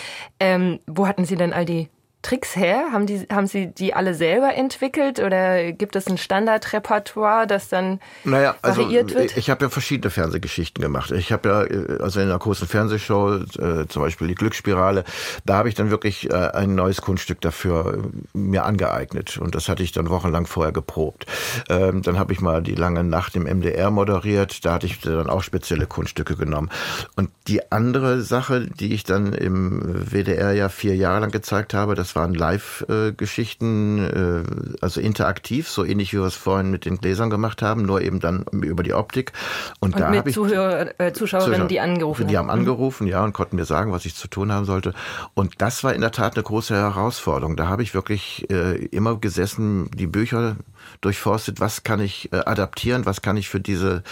Ähm, 0.41 0.81
wo 0.87 1.07
hatten 1.07 1.25
Sie 1.25 1.37
denn 1.37 1.53
all 1.53 1.67
die 1.67 1.89
Tricks 2.29 2.57
her? 2.57 2.89
Haben, 2.93 3.07
die, 3.07 3.27
haben 3.33 3.47
Sie 3.47 3.69
die 3.69 3.95
alle 3.95 4.13
selber 4.13 4.55
entwickelt 4.55 5.19
oder 5.19 5.73
gibt 5.73 5.97
es 5.97 6.07
ein 6.09 6.19
Standardrepertoire, 6.19 7.47
das 7.47 7.71
dann 7.71 8.01
naja, 8.25 8.55
also 8.61 8.83
variiert 8.83 9.15
wird? 9.15 9.37
Ich 9.39 9.49
habe 9.49 9.65
ja 9.65 9.71
verschiedene 9.71 10.11
Fernsehgeschichten 10.11 10.83
gemacht. 10.83 11.11
Ich 11.11 11.33
habe 11.33 11.49
ja, 11.49 11.63
äh, 11.65 12.03
also 12.03 12.21
in 12.21 12.29
einer 12.29 12.39
großen 12.39 12.69
Fernsehshow, 12.69 13.37
äh, 13.37 13.87
zum 13.89 14.03
Beispiel 14.03 14.29
die 14.29 14.35
Glücksspirale, 14.35 15.05
da 15.47 15.57
habe 15.57 15.71
ich 15.71 15.75
dann 15.75 15.91
wirklich 15.91 16.31
äh, 16.31 16.35
ein 16.35 16.75
neues 16.75 17.01
Kunststück 17.01 17.41
dafür 17.41 17.95
äh, 17.95 18.39
mir 18.39 18.67
angeeignet. 18.67 19.39
Und 19.39 19.55
das 19.55 19.71
hatte 19.71 19.83
ich 19.83 19.93
dann 19.93 20.11
wochenlang 20.11 20.47
vorher 20.47 20.73
geprobt. 20.73 21.25
Ähm, 21.71 22.03
dann 22.03 22.19
habe 22.19 22.35
ich 22.35 22.43
mal 22.43 22.63
die 22.63 22.75
lange 22.75 23.05
Nacht 23.05 23.37
im 23.37 23.45
MDR 23.45 23.91
moderiert. 23.91 24.67
Da 24.67 24.75
hatte 24.75 24.85
ich 24.85 25.01
dann 25.01 25.31
auch 25.31 25.43
spezielle 25.43 25.87
Kunststücke 25.87 26.37
genommen. 26.37 26.69
Und 27.17 27.31
die 27.47 27.73
andere 27.73 28.21
Sache, 28.21 28.67
die 28.67 28.93
ich 28.93 29.05
dann 29.05 29.33
im 29.33 30.11
WDR 30.13 30.53
ja 30.53 30.69
vier 30.69 30.95
Jahre 30.95 31.21
lang 31.21 31.31
gezeigt 31.31 31.73
habe, 31.73 31.95
das 31.95 32.18
waren 32.19 32.35
Live-Geschichten, 32.35 33.99
äh, 33.99 34.77
also 34.81 35.01
interaktiv, 35.01 35.69
so 35.69 35.85
ähnlich 35.85 36.13
wie 36.13 36.19
wir 36.19 36.27
es 36.27 36.35
vorhin 36.35 36.71
mit 36.71 36.85
den 36.85 36.99
Gläsern 36.99 37.31
gemacht 37.31 37.63
haben, 37.63 37.87
nur 37.87 38.03
eben 38.03 38.21
dann 38.21 38.45
über 38.53 38.83
die 38.83 38.93
Optik. 38.93 39.33
Und, 39.81 39.95
und 39.95 40.01
da 40.01 40.11
mit 40.11 40.35
Zuhörer, 40.35 41.01
äh, 41.01 41.13
Zuschauerinnen, 41.13 41.55
Zuschauer, 41.55 41.69
die 41.69 41.81
angerufen 41.81 42.23
haben. 42.23 42.29
Die 42.29 42.37
haben 42.37 42.51
angerufen, 42.51 43.07
ja, 43.07 43.25
und 43.25 43.33
konnten 43.33 43.57
mir 43.57 43.65
sagen, 43.65 43.93
was 43.93 44.05
ich 44.05 44.15
zu 44.17 44.29
tun 44.29 44.53
haben 44.53 44.67
sollte. 44.67 44.93
Und 45.35 45.55
das 45.59 45.85
war 45.85 45.95
in 45.95 46.01
der 46.01 46.11
Tat 46.11 46.35
eine 46.35 46.43
große 46.43 46.75
Herausforderung. 46.75 47.57
Da 47.57 47.69
habe 47.69 47.83
ich 47.83 47.95
wirklich 47.95 48.51
äh, 48.51 48.75
immer 48.87 49.17
gesessen, 49.17 49.91
die 49.95 50.07
Bücher 50.07 50.57
durchforstet, 51.01 51.61
was 51.61 51.83
kann 51.83 52.01
ich 52.01 52.33
äh, 52.33 52.37
adaptieren, 52.37 53.07
was 53.07 53.23
kann 53.23 53.37
ich 53.37 53.49
für 53.49 53.61
diese, 53.61 54.03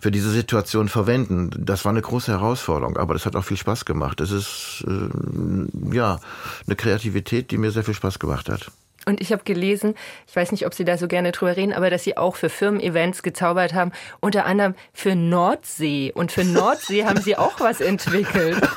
für 0.00 0.10
diese 0.10 0.30
Situation 0.30 0.88
verwenden. 0.88 1.50
Das 1.58 1.84
war 1.84 1.90
eine 1.90 2.02
große 2.02 2.30
Herausforderung, 2.30 2.96
aber 2.96 3.14
das 3.14 3.26
hat 3.26 3.34
auch 3.34 3.44
viel 3.44 3.56
Spaß 3.56 3.84
gemacht. 3.84 4.20
Es 4.20 4.30
ist 4.30 4.84
äh, 4.86 5.94
ja 5.94 6.20
eine 6.66 6.76
Kreativität, 6.76 7.37
die 7.42 7.58
mir 7.58 7.70
sehr 7.70 7.84
viel 7.84 7.94
Spaß 7.94 8.18
gemacht 8.18 8.48
hat. 8.48 8.70
Und 9.06 9.22
ich 9.22 9.32
habe 9.32 9.42
gelesen, 9.44 9.94
ich 10.26 10.36
weiß 10.36 10.52
nicht, 10.52 10.66
ob 10.66 10.74
Sie 10.74 10.84
da 10.84 10.98
so 10.98 11.08
gerne 11.08 11.32
drüber 11.32 11.56
reden, 11.56 11.72
aber 11.72 11.88
dass 11.88 12.04
Sie 12.04 12.18
auch 12.18 12.36
für 12.36 12.50
Firmen-Events 12.50 13.22
gezaubert 13.22 13.72
haben, 13.72 13.90
unter 14.20 14.44
anderem 14.44 14.74
für 14.92 15.14
Nordsee. 15.14 16.12
Und 16.14 16.30
für 16.30 16.44
Nordsee 16.44 17.04
haben 17.04 17.20
Sie 17.22 17.36
auch 17.36 17.58
was 17.58 17.80
entwickelt. 17.80 18.60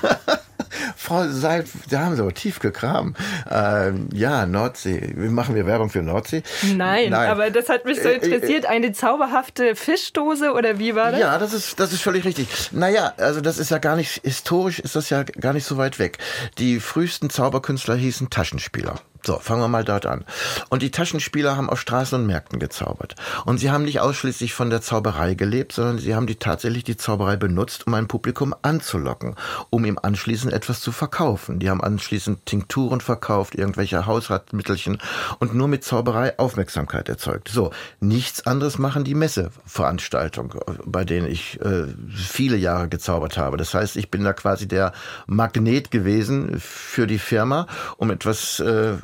Frau 0.96 1.28
Seid, 1.28 1.68
da 1.90 2.06
haben 2.06 2.16
Sie 2.16 2.22
aber 2.22 2.34
tief 2.34 2.60
gekramt. 2.60 3.18
Ähm, 3.50 4.10
ja, 4.14 4.46
Nordsee. 4.46 5.14
Machen 5.16 5.56
wir 5.56 5.66
Werbung 5.66 5.90
für 5.90 6.02
Nordsee? 6.02 6.44
Nein, 6.76 7.10
Nein, 7.10 7.30
aber 7.30 7.50
das 7.50 7.70
hat 7.70 7.86
mich 7.86 8.02
so 8.02 8.10
äh, 8.10 8.14
äh, 8.14 8.16
interessiert. 8.16 8.66
Eine 8.66 8.92
zauberhafte 8.94 9.76
Fischdose 9.76 10.54
oder 10.54 10.80
wie 10.80 10.96
war 10.96 11.12
das? 11.12 11.20
Ja, 11.20 11.38
das 11.38 11.54
ist, 11.54 11.80
das 11.80 11.94
ist 11.94 12.02
völlig 12.02 12.26
richtig. 12.26 12.48
Naja, 12.72 13.14
also 13.18 13.42
das 13.42 13.58
ist 13.58 13.72
ja 13.72 13.78
gar 13.78 13.96
nicht, 13.96 14.22
historisch 14.24 14.80
ist 14.80 14.96
das 14.96 15.10
ja 15.10 15.24
gar 15.24 15.54
nicht 15.54 15.66
so 15.66 15.78
weit 15.78 16.00
weg. 16.00 16.18
Die 16.58 16.80
frühesten 16.80 17.30
Zauberkünstler 17.30 17.96
hießen 17.96 18.30
Taschenspieler. 18.30 18.96
So, 19.24 19.38
fangen 19.38 19.62
wir 19.62 19.68
mal 19.68 19.84
dort 19.84 20.08
an. 20.08 20.26
Und 20.70 20.82
die 20.82 20.90
Taschenspieler 20.90 21.56
haben 21.56 21.70
auf 21.70 21.80
Straßen 21.80 22.20
und 22.20 22.26
Märkten 22.26 22.60
gezaubert. 22.60 23.16
Und 23.46 23.60
sie 23.60 23.70
haben 23.70 23.84
nicht 23.84 24.00
ausschließlich 24.00 24.54
von 24.54 24.72
der 24.72 24.82
Zauberei 24.82 25.36
gelebt, 25.36 25.74
sondern 25.74 26.00
sie 26.00 26.16
haben 26.16 26.26
die 26.26 26.38
tatsächlich 26.38 26.84
die 26.84 26.98
Zauberei 26.98 27.36
benutzt, 27.36 27.86
um 27.86 27.94
ein 27.94 28.08
Publikum 28.08 28.56
anzulocken, 28.64 29.36
um 29.70 29.86
ihm 29.86 30.00
anschließend 30.02 30.52
etwas 30.54 30.82
zu 30.82 30.92
verkaufen. 30.92 31.60
Die 31.60 31.70
haben 31.70 31.84
anschließend 31.84 32.48
Tinkturen 32.48 33.00
verkauft, 33.00 33.54
irgendwelche 33.54 34.08
Hausratmittelchen 34.08 34.98
und 35.40 35.54
nur 35.54 35.68
mit 35.68 35.84
Zauberei 35.84 36.40
Aufmerksamkeit 36.40 37.08
erzeugt. 37.08 37.50
So, 37.50 37.72
nichts 38.00 38.48
anderes 38.48 38.80
machen 38.80 39.04
die 39.04 39.14
Messeveranstaltung, 39.14 40.56
bei 40.84 41.06
denen 41.06 41.28
ich 41.28 41.62
äh, 41.62 41.86
viele 42.16 42.58
Jahre 42.58 42.90
gezaubert 42.90 43.38
habe. 43.38 43.58
Das 43.58 43.76
heißt, 43.76 43.98
ich 43.98 44.10
bin 44.10 44.24
da 44.24 44.34
quasi 44.34 44.68
der 44.68 44.94
Magnet 45.28 45.92
gewesen 45.92 46.60
für 46.60 47.06
die 47.06 47.20
Firma, 47.20 47.68
um 47.98 48.10
etwas 48.10 48.60
äh, 48.60 48.96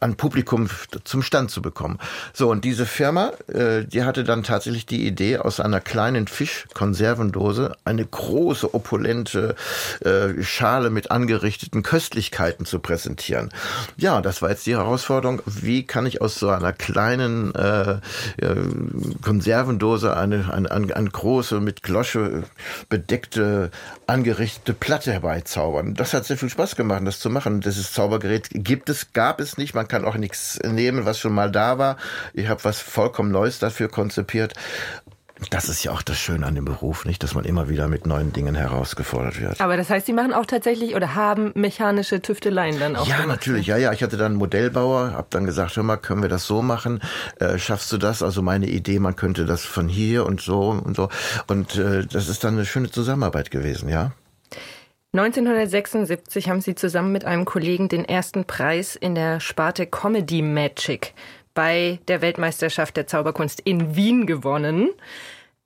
an 0.00 0.16
Publikum 0.16 0.68
zum 1.04 1.22
Stand 1.22 1.50
zu 1.50 1.62
bekommen. 1.62 1.98
So, 2.32 2.50
und 2.50 2.64
diese 2.64 2.86
Firma, 2.86 3.32
äh, 3.48 3.84
die 3.84 4.04
hatte 4.04 4.24
dann 4.24 4.42
tatsächlich 4.42 4.86
die 4.86 5.06
Idee, 5.06 5.38
aus 5.38 5.60
einer 5.60 5.80
kleinen 5.80 6.26
Fischkonservendose 6.26 7.76
eine 7.84 8.04
große, 8.04 8.74
opulente 8.74 9.54
äh, 10.00 10.42
Schale 10.42 10.90
mit 10.90 11.10
angerichteten 11.10 11.82
Köstlichkeiten 11.82 12.66
zu 12.66 12.78
präsentieren. 12.78 13.50
Ja, 13.96 14.20
das 14.20 14.42
war 14.42 14.50
jetzt 14.50 14.66
die 14.66 14.76
Herausforderung, 14.76 15.40
wie 15.46 15.86
kann 15.86 16.06
ich 16.06 16.20
aus 16.20 16.38
so 16.38 16.48
einer 16.48 16.72
kleinen 16.72 17.54
äh, 17.54 17.98
äh 18.38 18.54
Konservendose 19.22 20.16
eine, 20.16 20.52
eine, 20.52 20.70
eine, 20.70 20.96
eine 20.96 21.10
große, 21.10 21.60
mit 21.60 21.82
Glosche 21.82 22.44
bedeckte, 22.88 23.70
angerichtete 24.06 24.74
Platte 24.74 25.12
herbeizaubern. 25.12 25.94
Das 25.94 26.14
hat 26.14 26.24
sehr 26.24 26.36
viel 26.36 26.50
Spaß 26.50 26.76
gemacht, 26.76 27.02
das 27.04 27.20
zu 27.20 27.30
machen. 27.30 27.60
Dieses 27.60 27.92
Zaubergerät 27.92 28.48
gibt 28.52 28.88
es, 28.88 29.12
gab 29.12 29.40
es 29.40 29.53
nicht. 29.58 29.74
Man 29.74 29.88
kann 29.88 30.04
auch 30.04 30.16
nichts 30.16 30.58
nehmen, 30.64 31.04
was 31.04 31.18
schon 31.18 31.32
mal 31.34 31.50
da 31.50 31.78
war. 31.78 31.96
Ich 32.32 32.48
habe 32.48 32.62
was 32.64 32.80
vollkommen 32.80 33.30
Neues 33.30 33.58
dafür 33.58 33.88
konzipiert. 33.88 34.54
Das 35.50 35.68
ist 35.68 35.82
ja 35.82 35.90
auch 35.90 36.02
das 36.02 36.16
Schöne 36.16 36.46
an 36.46 36.54
dem 36.54 36.64
Beruf, 36.64 37.04
nicht, 37.04 37.22
dass 37.22 37.34
man 37.34 37.44
immer 37.44 37.68
wieder 37.68 37.88
mit 37.88 38.06
neuen 38.06 38.32
Dingen 38.32 38.54
herausgefordert 38.54 39.40
wird. 39.40 39.60
Aber 39.60 39.76
das 39.76 39.90
heißt, 39.90 40.06
Sie 40.06 40.12
machen 40.12 40.32
auch 40.32 40.46
tatsächlich 40.46 40.94
oder 40.94 41.16
haben 41.16 41.50
mechanische 41.56 42.22
Tüfteleien 42.22 42.78
dann 42.78 42.94
auch? 42.94 43.06
Ja, 43.06 43.16
gemacht? 43.16 43.28
natürlich. 43.28 43.66
Ja, 43.66 43.76
ja. 43.76 43.92
Ich 43.92 44.02
hatte 44.02 44.16
dann 44.16 44.32
einen 44.32 44.36
Modellbauer, 44.36 45.12
habe 45.12 45.26
dann 45.30 45.44
gesagt, 45.44 45.76
hör 45.76 45.82
mal, 45.82 45.96
können 45.96 46.22
wir 46.22 46.28
das 46.28 46.46
so 46.46 46.62
machen? 46.62 47.00
Äh, 47.40 47.58
schaffst 47.58 47.92
du 47.92 47.98
das? 47.98 48.22
Also 48.22 48.42
meine 48.42 48.66
Idee, 48.66 49.00
man 49.00 49.16
könnte 49.16 49.44
das 49.44 49.64
von 49.64 49.88
hier 49.88 50.24
und 50.24 50.40
so 50.40 50.70
und 50.70 50.96
so. 50.96 51.08
Und 51.48 51.76
äh, 51.76 52.06
das 52.06 52.28
ist 52.28 52.44
dann 52.44 52.54
eine 52.54 52.64
schöne 52.64 52.90
Zusammenarbeit 52.90 53.50
gewesen, 53.50 53.88
ja. 53.88 54.12
1976 55.14 56.48
haben 56.48 56.60
Sie 56.60 56.74
zusammen 56.74 57.12
mit 57.12 57.24
einem 57.24 57.44
Kollegen 57.44 57.88
den 57.88 58.04
ersten 58.04 58.46
Preis 58.46 58.96
in 58.96 59.14
der 59.14 59.38
Sparte 59.38 59.86
Comedy 59.86 60.42
Magic 60.42 61.14
bei 61.54 62.00
der 62.08 62.20
Weltmeisterschaft 62.20 62.96
der 62.96 63.06
Zauberkunst 63.06 63.60
in 63.60 63.94
Wien 63.94 64.26
gewonnen. 64.26 64.90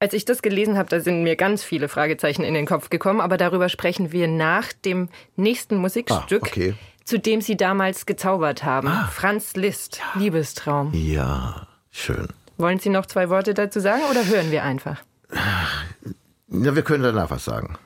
Als 0.00 0.12
ich 0.12 0.26
das 0.26 0.42
gelesen 0.42 0.76
habe, 0.76 0.90
da 0.90 1.00
sind 1.00 1.22
mir 1.22 1.34
ganz 1.34 1.64
viele 1.64 1.88
Fragezeichen 1.88 2.44
in 2.44 2.52
den 2.52 2.66
Kopf 2.66 2.90
gekommen, 2.90 3.22
aber 3.22 3.38
darüber 3.38 3.70
sprechen 3.70 4.12
wir 4.12 4.28
nach 4.28 4.70
dem 4.84 5.08
nächsten 5.36 5.78
Musikstück, 5.78 6.42
ah, 6.42 6.46
okay. 6.46 6.74
zu 7.04 7.18
dem 7.18 7.40
Sie 7.40 7.56
damals 7.56 8.04
gezaubert 8.04 8.64
haben. 8.64 8.88
Ah. 8.88 9.08
Franz 9.10 9.56
Liszt, 9.56 9.96
ja. 9.96 10.20
Liebestraum. 10.20 10.92
Ja, 10.92 11.66
schön. 11.90 12.28
Wollen 12.58 12.80
Sie 12.80 12.90
noch 12.90 13.06
zwei 13.06 13.30
Worte 13.30 13.54
dazu 13.54 13.80
sagen 13.80 14.02
oder 14.10 14.26
hören 14.26 14.50
wir 14.50 14.62
einfach? 14.62 15.02
Ja, 16.50 16.74
wir 16.76 16.82
können 16.82 17.02
danach 17.02 17.30
was 17.30 17.46
sagen. 17.46 17.78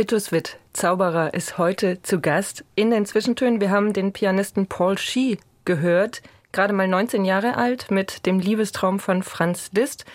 Vitus 0.00 0.32
Witt, 0.32 0.56
Zauberer, 0.72 1.34
ist 1.34 1.58
heute 1.58 2.00
zu 2.00 2.20
Gast 2.20 2.64
in 2.74 2.90
den 2.90 3.04
Zwischentönen. 3.04 3.60
Wir 3.60 3.70
haben 3.70 3.92
den 3.92 4.14
Pianisten 4.14 4.66
Paul 4.66 4.96
Schie 4.96 5.36
gehört, 5.66 6.22
gerade 6.52 6.72
mal 6.72 6.88
19 6.88 7.26
Jahre 7.26 7.58
alt, 7.58 7.90
mit 7.90 8.24
dem 8.24 8.40
Liebestraum 8.40 8.98
von 8.98 9.22
Franz 9.22 9.68
Liszt. 9.74 10.06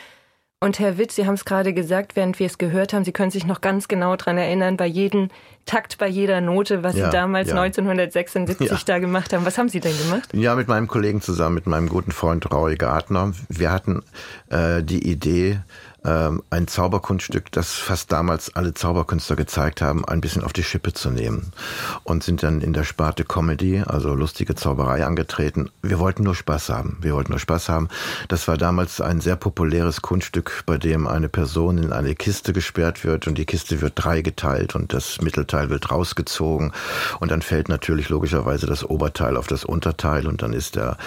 Und 0.60 0.80
Herr 0.80 0.98
Witt, 0.98 1.12
Sie 1.12 1.28
haben 1.28 1.36
es 1.36 1.46
gerade 1.46 1.72
gesagt, 1.72 2.16
während 2.16 2.40
wir 2.40 2.48
es 2.48 2.58
gehört 2.58 2.94
haben, 2.94 3.06
Sie 3.06 3.12
können 3.12 3.30
sich 3.30 3.46
noch 3.46 3.62
ganz 3.62 3.88
genau 3.88 4.16
daran 4.16 4.40
erinnern, 4.40 4.76
bei 4.76 4.88
jedem 4.88 5.30
Takt, 5.68 6.00
bei 6.00 6.08
jeder 6.08 6.42
Note, 6.42 6.82
was 6.82 6.96
ja, 6.96 7.06
Sie 7.06 7.12
damals 7.12 7.50
ja. 7.50 7.62
1976 7.62 8.70
ja. 8.72 8.78
da 8.88 8.98
gemacht 8.98 9.34
haben. 9.34 9.46
Was 9.46 9.60
haben 9.60 9.70
Sie 9.70 9.82
denn 9.82 9.96
gemacht? 9.96 10.30
Ja, 10.34 10.56
mit 10.56 10.68
meinem 10.68 10.88
Kollegen 10.88 11.22
zusammen, 11.22 11.54
mit 11.54 11.68
meinem 11.68 11.90
guten 11.90 12.12
Freund 12.12 12.52
Raui 12.52 12.76
Gartner. 12.76 13.34
Wir 13.50 13.72
hatten 13.72 14.02
äh, 14.50 14.82
die 14.82 15.08
Idee, 15.08 15.60
ähm, 16.06 16.44
ein 16.50 16.68
Zauberkunststück, 16.68 17.52
das 17.52 17.74
fast 17.74 18.12
damals 18.12 18.56
alle 18.56 18.74
Zauberkünstler 18.74 19.36
gezeigt 19.36 19.82
haben, 19.82 20.06
ein 20.06 20.22
bisschen 20.22 20.44
auf 20.44 20.54
die 20.54 20.64
Schippe 20.64 20.94
zu 20.94 21.10
nehmen. 21.10 21.52
Und 22.04 22.24
sind 22.24 22.44
dann 22.44 22.62
in 22.62 22.74
der 22.74 22.84
Sparte 22.84 23.24
Comedy, 23.24 23.82
also 23.86 24.14
lustige 24.14 24.56
Zauberei 24.56 25.06
angetreten. 25.06 25.70
Wir 25.82 26.00
wollten 26.00 26.24
nur 26.24 26.36
Spaß 26.36 26.70
haben. 26.70 26.98
Wir 27.02 27.14
wollten 27.14 27.32
nur 27.32 27.40
Spaß 27.40 27.70
haben. 27.70 27.90
Das 28.28 28.48
war 28.48 28.58
damals 28.58 29.02
ein 29.02 29.22
sehr 29.22 29.36
populäres 29.36 30.02
Kunststück, 30.02 30.64
bei 30.66 30.78
dem 30.78 31.08
eine 31.08 31.30
Person 31.30 31.78
in 31.78 31.94
eine 31.94 32.16
Kiste 32.16 32.54
gesperrt 32.54 33.04
wird 33.04 33.28
und 33.28 33.38
die 33.38 33.46
Kiste 33.46 33.82
wird 33.82 33.94
drei 33.96 34.22
geteilt 34.22 34.76
und 34.76 34.94
das 34.94 35.22
Mittelteil 35.22 35.70
wird 35.70 35.92
rausgezogen 35.92 36.72
und 37.20 37.32
dann 37.32 37.42
fällt 37.42 37.70
natürlich 37.70 38.10
logischerweise 38.10 38.68
das 38.68 38.84
Oberteil 38.84 39.38
auf 39.38 39.48
das 39.48 39.66
Unterteil 39.66 40.28
und 40.28 40.42
dann 40.42 40.54
ist 40.54 40.76
der 40.76 40.98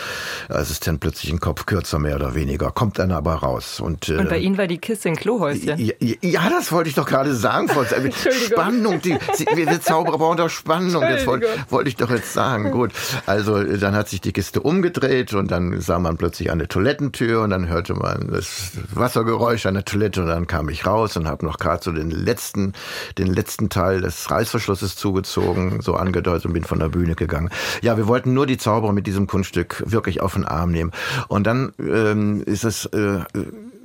Assistent 0.49 1.01
plötzlich 1.01 1.33
ein 1.33 1.41
Kopf 1.41 1.67
kürzer 1.67 1.99
mehr 1.99 2.17
oder 2.17 2.35
weniger, 2.35 2.71
kommt 2.71 2.99
dann 2.99 3.13
aber 3.13 3.35
raus. 3.35 3.81
Und, 3.81 4.09
äh, 4.09 4.17
und 4.17 4.29
bei 4.29 4.39
Ihnen 4.39 4.59
war 4.59 4.67
die 4.67 4.79
Kiste 4.89 5.11
ein 5.11 5.17
Klohäuschen. 5.17 5.79
Ja, 5.79 5.93
ja, 6.23 6.49
das 6.49 6.73
wollte 6.73 6.89
ich 6.89 6.95
doch 6.95 7.05
gerade 7.05 7.35
sagen. 7.35 7.69
Spannung, 8.47 9.03
die, 9.03 9.19
wir 9.55 9.81
Zauberer 9.83 10.17
brauchen 10.17 10.39
doch 10.39 10.49
Spannung. 10.49 11.03
Das 11.03 11.27
wollte, 11.27 11.47
wollte 11.69 11.91
ich 11.91 11.97
doch 11.97 12.09
jetzt 12.09 12.33
sagen. 12.33 12.71
Gut, 12.71 12.93
also 13.27 13.63
dann 13.65 13.95
hat 13.95 14.09
sich 14.09 14.23
die 14.23 14.33
Kiste 14.33 14.63
umgedreht 14.63 15.35
und 15.35 15.51
dann 15.51 15.79
sah 15.83 15.99
man 15.99 16.17
plötzlich 16.17 16.51
eine 16.51 16.69
Toilettentür 16.69 17.43
und 17.43 17.51
dann 17.51 17.69
hörte 17.69 17.93
man 17.93 18.29
das 18.33 18.71
Wassergeräusch 18.95 19.67
an 19.67 19.75
der 19.75 19.85
Toilette 19.85 20.23
und 20.23 20.29
dann 20.29 20.47
kam 20.47 20.71
ich 20.71 20.87
raus 20.87 21.19
und 21.19 21.29
habe 21.29 21.45
noch 21.45 21.59
gerade 21.59 21.85
so 21.85 21.93
den 21.93 22.11
letzten, 22.11 22.73
den 23.19 23.27
letzten 23.27 23.69
Teil 23.69 24.01
des 24.01 24.31
Reißverschlusses 24.31 24.97
zugezogen, 24.97 25.83
so 25.83 25.97
angedeutet 25.97 26.47
und 26.47 26.55
bin 26.55 26.65
von 26.65 26.79
der 26.79 26.89
Bühne 26.89 27.15
gegangen. 27.15 27.51
Ja, 27.83 27.99
wir 27.99 28.09
wollten 28.09 28.33
nur 28.33 28.47
die 28.47 28.57
Zauberer 28.57 28.95
mit 28.95 29.07
diesem 29.07 29.27
Kunststück 29.27 29.83
wirklich 29.85 30.23
auf 30.23 30.33
den 30.33 30.47
Arm 30.47 30.71
nehmen. 30.71 30.93
Und 31.29 31.47
dann 31.47 31.75
ähm, 31.79 32.43
ist 32.47 32.65
es 32.65 32.87
äh, 32.87 33.19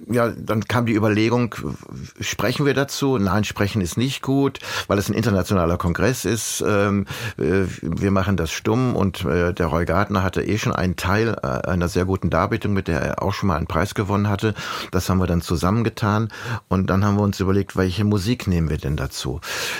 ja, 0.09 0.29
dann 0.29 0.65
kam 0.65 0.85
die 0.85 0.95
Überlegung, 0.95 1.55
sprechen 2.19 2.65
wir 2.65 2.73
dazu? 2.73 3.17
Nein, 3.17 3.43
sprechen 3.43 3.81
ist 3.81 3.97
nicht 3.97 4.21
gut, 4.21 4.59
weil 4.87 4.97
es 4.97 5.09
ein 5.09 5.13
internationaler 5.13 5.77
Kongress 5.77 6.25
ist. 6.25 6.63
Ähm, 6.65 7.05
äh, 7.37 7.65
wir 7.81 8.11
machen 8.11 8.37
das 8.37 8.51
stumm 8.51 8.95
und 8.95 9.23
äh, 9.25 9.53
der 9.53 9.67
Roy 9.67 9.85
Gardner 9.85 10.23
hatte 10.23 10.43
eh 10.43 10.57
schon 10.57 10.73
einen 10.73 10.95
Teil 10.95 11.37
äh, 11.41 11.67
einer 11.67 11.87
sehr 11.87 12.05
guten 12.05 12.29
Darbietung, 12.29 12.73
mit 12.73 12.87
der 12.87 13.01
er 13.01 13.23
auch 13.23 13.33
schon 13.33 13.47
mal 13.47 13.57
einen 13.57 13.67
Preis 13.67 13.95
gewonnen 13.95 14.29
hatte. 14.29 14.53
Das 14.91 15.09
haben 15.09 15.19
wir 15.19 15.27
dann 15.27 15.41
zusammengetan 15.41 16.29
und 16.67 16.89
dann 16.89 17.05
haben 17.05 17.15
wir 17.15 17.23
uns 17.23 17.39
überlegt, 17.39 17.75
welche 17.75 18.03
Musik 18.03 18.47
nehmen 18.47 18.69
wir 18.69 18.77
denn 18.77 18.97
dazu? 18.97 19.39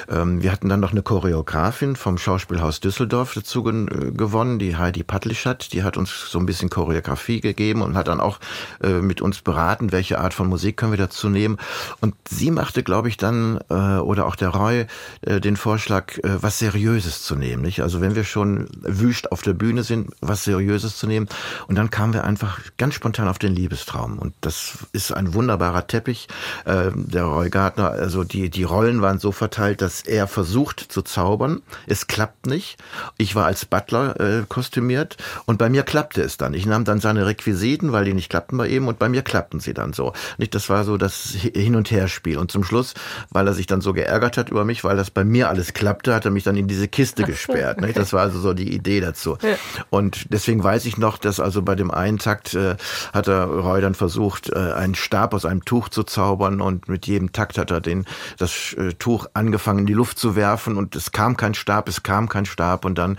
Ähm, 0.10 0.42
wir 0.42 0.52
hatten 0.52 0.70
dann 0.70 0.80
noch 0.80 0.92
eine 0.92 1.02
Choreografin 1.02 1.96
vom 1.96 2.18
Schauspielhaus 2.18 2.80
Düsseldorf 2.80 3.34
dazu 3.34 3.64
gewonnen, 3.64 4.60
die 4.60 4.76
Heidi 4.76 5.04
Patlischat, 5.04 5.74
die 5.74 5.84
hat 5.84 5.98
uns 5.98 6.30
so 6.30 6.40
ein 6.40 6.46
bisschen 6.46 6.70
Choreografie 6.70 7.42
gegeben 7.42 7.82
und 7.82 7.96
hat 7.96 8.08
dann 8.08 8.20
auch 8.20 8.40
mit 8.82 9.22
uns 9.22 9.42
beraten, 9.42 9.92
welche 9.92 10.13
welche 10.14 10.24
Art 10.24 10.34
von 10.36 10.48
Musik 10.48 10.78
können 10.78 10.92
wir 10.92 10.98
dazu 10.98 11.28
nehmen. 11.28 11.58
Und 12.00 12.14
sie 12.30 12.52
machte, 12.52 12.84
glaube 12.84 13.10
ich, 13.10 13.18
dann, 13.18 13.60
äh, 13.70 13.98
oder 13.98 14.28
auch 14.28 14.36
der 14.36 14.50
Roy, 14.50 14.86
äh, 15.22 15.40
den 15.40 15.58
Vorschlag, 15.58 16.18
äh, 16.20 16.42
was 16.42 16.60
Seriöses 16.60 17.24
zu 17.24 17.36
nehmen. 17.36 17.64
Nicht? 17.64 17.82
Also 17.82 18.00
wenn 18.00 18.16
wir 18.16 18.24
schon 18.24 18.68
wüst 18.82 19.32
auf 19.32 19.42
der 19.42 19.54
Bühne 19.54 19.84
sind, 19.84 20.12
was 20.22 20.44
Seriöses 20.44 20.98
zu 20.98 21.08
nehmen. 21.08 21.28
Und 21.68 21.78
dann 21.78 21.90
kamen 21.90 22.14
wir 22.14 22.24
einfach 22.26 22.60
ganz 22.78 22.94
spontan 22.94 23.28
auf 23.28 23.40
den 23.40 23.56
Liebestraum. 23.56 24.20
Und 24.20 24.36
das 24.42 24.78
ist 24.92 25.12
ein 25.12 25.34
wunderbarer 25.34 25.88
Teppich. 25.88 26.28
Äh, 26.66 26.92
der 26.94 27.24
Roy 27.24 27.50
Gardner, 27.50 27.90
also 27.90 28.24
die, 28.24 28.50
die 28.50 28.64
Rollen 28.64 29.02
waren 29.02 29.18
so 29.18 29.32
verteilt, 29.32 29.82
dass 29.82 30.02
er 30.02 30.28
versucht 30.28 30.80
zu 30.80 31.02
zaubern. 31.02 31.62
Es 31.88 32.06
klappt 32.06 32.46
nicht. 32.46 32.78
Ich 33.18 33.36
war 33.36 33.46
als 33.46 33.66
Butler 33.66 34.20
äh, 34.20 34.44
kostümiert 34.48 35.18
und 35.46 35.58
bei 35.58 35.70
mir 35.70 35.82
klappte 35.82 36.22
es 36.22 36.38
dann. 36.38 36.54
Ich 36.54 36.68
nahm 36.68 36.86
dann 36.86 37.00
seine 37.00 37.26
Requisiten, 37.26 37.92
weil 37.92 38.06
die 38.06 38.14
nicht 38.14 38.30
klappten 38.30 38.58
bei 38.58 38.68
ihm 38.68 38.88
und 38.88 39.00
bei 39.00 39.10
mir 39.10 39.24
klappten 39.24 39.60
sie 39.60 39.74
dann 39.74 39.94
so 39.94 40.03
so. 40.04 40.14
Nicht, 40.38 40.56
das 40.56 40.70
war 40.70 40.84
so 40.84 40.98
das 40.98 41.30
Hin- 41.32 41.76
und 41.76 41.92
Herspiel. 41.92 42.38
Und 42.38 42.52
zum 42.52 42.64
Schluss, 42.64 42.94
weil 43.30 43.48
er 43.48 43.54
sich 43.54 43.68
dann 43.68 43.82
so 43.82 43.94
geärgert 43.94 44.38
hat 44.38 44.50
über 44.50 44.66
mich, 44.66 44.84
weil 44.84 44.98
das 44.98 45.12
bei 45.12 45.24
mir 45.24 45.50
alles 45.50 45.74
klappte, 45.74 46.14
hat 46.14 46.26
er 46.26 46.32
mich 46.32 46.44
dann 46.44 46.56
in 46.56 46.68
diese 46.68 46.88
Kiste 46.88 47.24
gesperrt. 47.24 47.82
Nicht? 47.82 47.98
Das 47.98 48.14
war 48.14 48.22
also 48.22 48.40
so 48.40 48.54
die 48.54 48.74
Idee 48.74 49.00
dazu. 49.00 49.38
Ja. 49.42 49.56
Und 49.90 50.26
deswegen 50.30 50.64
weiß 50.64 50.86
ich 50.86 50.98
noch, 50.98 51.18
dass 51.18 51.40
also 51.40 51.62
bei 51.62 51.76
dem 51.76 51.92
einen 51.92 52.20
Takt 52.20 52.54
äh, 52.54 52.76
hat 53.14 53.28
er 53.28 53.46
Roy 53.46 53.82
dann 53.82 53.96
versucht, 53.96 54.50
äh, 54.50 54.58
einen 54.58 54.96
Stab 54.96 55.34
aus 55.34 55.46
einem 55.46 55.64
Tuch 55.66 55.90
zu 55.90 56.04
zaubern 56.04 56.62
und 56.62 56.88
mit 56.88 57.08
jedem 57.08 57.32
Takt 57.32 57.58
hat 57.58 57.72
er 57.72 57.82
den, 57.82 58.06
das 58.38 58.74
äh, 58.74 58.94
Tuch 58.94 59.28
angefangen 59.34 59.80
in 59.80 59.86
die 59.86 59.94
Luft 59.94 60.20
zu 60.20 60.36
werfen 60.36 60.78
und 60.78 60.96
es 60.96 61.12
kam 61.12 61.38
kein 61.38 61.54
Stab, 61.54 61.88
es 61.88 62.04
kam 62.04 62.30
kein 62.30 62.46
Stab 62.46 62.86
und 62.86 62.98
dann 62.98 63.18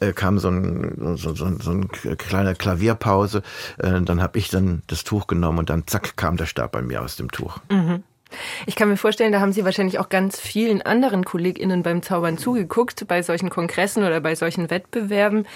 äh, 0.00 0.12
kam 0.12 0.38
so 0.38 0.48
ein, 0.48 1.16
so, 1.16 1.34
so, 1.34 1.46
so 1.58 1.70
ein 1.70 1.88
kleine 2.18 2.54
Klavierpause. 2.54 3.42
Äh, 3.78 4.00
dann 4.02 4.20
habe 4.20 4.38
ich 4.38 4.50
dann 4.50 4.82
das 4.86 5.04
Tuch 5.04 5.26
genommen 5.26 5.58
und 5.58 5.70
dann 5.70 5.86
zack 5.86 6.15
kam 6.16 6.36
der 6.36 6.46
Stab 6.46 6.72
bei 6.72 6.82
mir 6.82 7.02
aus 7.02 7.16
dem 7.16 7.30
Tuch. 7.30 7.58
Mhm. 7.70 8.02
Ich 8.66 8.74
kann 8.74 8.88
mir 8.88 8.96
vorstellen, 8.96 9.32
da 9.32 9.40
haben 9.40 9.52
Sie 9.52 9.64
wahrscheinlich 9.64 9.98
auch 9.98 10.08
ganz 10.08 10.40
vielen 10.40 10.82
anderen 10.82 11.24
KollegInnen 11.24 11.82
beim 11.82 12.02
Zaubern 12.02 12.38
zugeguckt, 12.38 13.06
bei 13.06 13.22
solchen 13.22 13.50
Kongressen 13.50 14.02
oder 14.02 14.20
bei 14.20 14.34
solchen 14.34 14.68
Wettbewerben. 14.68 15.46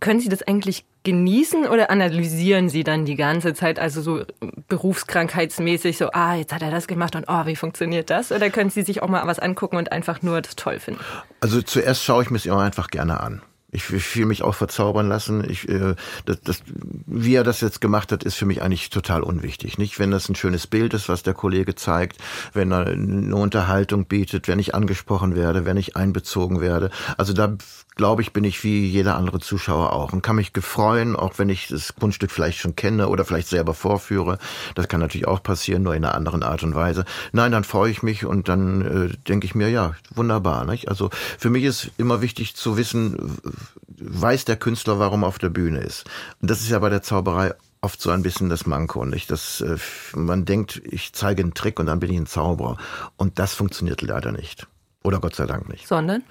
Können 0.00 0.18
Sie 0.18 0.28
das 0.28 0.42
eigentlich 0.42 0.84
genießen 1.04 1.66
oder 1.66 1.90
analysieren 1.90 2.68
Sie 2.68 2.82
dann 2.82 3.04
die 3.04 3.14
ganze 3.14 3.54
Zeit, 3.54 3.78
also 3.78 4.02
so 4.02 4.24
berufskrankheitsmäßig, 4.68 5.96
so, 5.96 6.10
ah, 6.12 6.34
jetzt 6.34 6.52
hat 6.52 6.62
er 6.62 6.72
das 6.72 6.88
gemacht 6.88 7.14
und 7.14 7.26
oh, 7.28 7.46
wie 7.46 7.56
funktioniert 7.56 8.10
das? 8.10 8.32
Oder 8.32 8.50
können 8.50 8.70
Sie 8.70 8.82
sich 8.82 9.02
auch 9.02 9.08
mal 9.08 9.24
was 9.26 9.38
angucken 9.38 9.76
und 9.76 9.92
einfach 9.92 10.22
nur 10.22 10.40
das 10.40 10.56
toll 10.56 10.80
finden? 10.80 11.00
Also 11.40 11.62
zuerst 11.62 12.02
schaue 12.02 12.24
ich 12.24 12.30
mir 12.30 12.36
es 12.36 12.46
immer 12.46 12.62
einfach 12.62 12.88
gerne 12.88 13.20
an. 13.20 13.42
Ich, 13.74 13.90
will 13.90 14.26
mich 14.26 14.42
auch 14.42 14.54
verzaubern 14.54 15.08
lassen. 15.08 15.48
Ich, 15.48 15.66
äh, 15.66 15.94
das, 16.26 16.42
das, 16.42 16.62
wie 17.06 17.34
er 17.34 17.42
das 17.42 17.62
jetzt 17.62 17.80
gemacht 17.80 18.12
hat, 18.12 18.22
ist 18.22 18.34
für 18.34 18.44
mich 18.44 18.60
eigentlich 18.60 18.90
total 18.90 19.22
unwichtig. 19.22 19.78
Nicht, 19.78 19.98
wenn 19.98 20.10
das 20.10 20.28
ein 20.28 20.34
schönes 20.34 20.66
Bild 20.66 20.92
ist, 20.92 21.08
was 21.08 21.22
der 21.22 21.32
Kollege 21.32 21.74
zeigt, 21.74 22.18
wenn 22.52 22.70
er 22.70 22.88
eine 22.88 23.34
Unterhaltung 23.34 24.04
bietet, 24.04 24.46
wenn 24.46 24.58
ich 24.58 24.74
angesprochen 24.74 25.34
werde, 25.34 25.64
wenn 25.64 25.78
ich 25.78 25.96
einbezogen 25.96 26.60
werde. 26.60 26.90
Also 27.16 27.32
da 27.32 27.56
glaube 27.94 28.22
ich, 28.22 28.32
bin 28.32 28.44
ich 28.44 28.64
wie 28.64 28.86
jeder 28.86 29.16
andere 29.16 29.40
Zuschauer 29.40 29.92
auch 29.92 30.12
und 30.12 30.22
kann 30.22 30.36
mich 30.36 30.52
gefreuen, 30.52 31.16
auch 31.16 31.38
wenn 31.38 31.48
ich 31.48 31.68
das 31.68 31.94
Kunststück 31.94 32.30
vielleicht 32.30 32.58
schon 32.58 32.76
kenne 32.76 33.08
oder 33.08 33.24
vielleicht 33.24 33.48
selber 33.48 33.74
vorführe. 33.74 34.38
Das 34.74 34.88
kann 34.88 35.00
natürlich 35.00 35.26
auch 35.26 35.42
passieren, 35.42 35.82
nur 35.82 35.94
in 35.94 36.04
einer 36.04 36.14
anderen 36.14 36.42
Art 36.42 36.62
und 36.62 36.74
Weise. 36.74 37.04
Nein, 37.32 37.52
dann 37.52 37.64
freue 37.64 37.90
ich 37.90 38.02
mich 38.02 38.24
und 38.24 38.48
dann 38.48 39.10
äh, 39.10 39.16
denke 39.28 39.46
ich 39.46 39.54
mir, 39.54 39.68
ja, 39.68 39.94
wunderbar. 40.14 40.64
Nicht? 40.64 40.88
Also 40.88 41.10
für 41.38 41.50
mich 41.50 41.64
ist 41.64 41.90
immer 41.98 42.22
wichtig 42.22 42.56
zu 42.56 42.76
wissen, 42.76 43.38
weiß 43.86 44.44
der 44.44 44.56
Künstler, 44.56 44.98
warum 44.98 45.24
er 45.24 45.28
auf 45.28 45.38
der 45.38 45.50
Bühne 45.50 45.80
ist. 45.80 46.04
Und 46.40 46.50
das 46.50 46.60
ist 46.60 46.70
ja 46.70 46.78
bei 46.78 46.88
der 46.88 47.02
Zauberei 47.02 47.54
oft 47.82 48.00
so 48.00 48.10
ein 48.10 48.22
bisschen 48.22 48.48
das 48.48 48.64
Manko, 48.64 49.04
nicht? 49.04 49.30
Das, 49.30 49.60
äh, 49.60 49.76
man 50.14 50.44
denkt, 50.44 50.80
ich 50.84 51.12
zeige 51.12 51.42
einen 51.42 51.54
Trick 51.54 51.78
und 51.78 51.86
dann 51.86 52.00
bin 52.00 52.10
ich 52.10 52.16
ein 52.16 52.26
Zauberer. 52.26 52.78
Und 53.16 53.38
das 53.38 53.54
funktioniert 53.54 54.02
leider 54.02 54.32
nicht. 54.32 54.66
Oder 55.02 55.18
Gott 55.18 55.34
sei 55.34 55.46
Dank 55.46 55.68
nicht. 55.68 55.88
Sondern? 55.88 56.22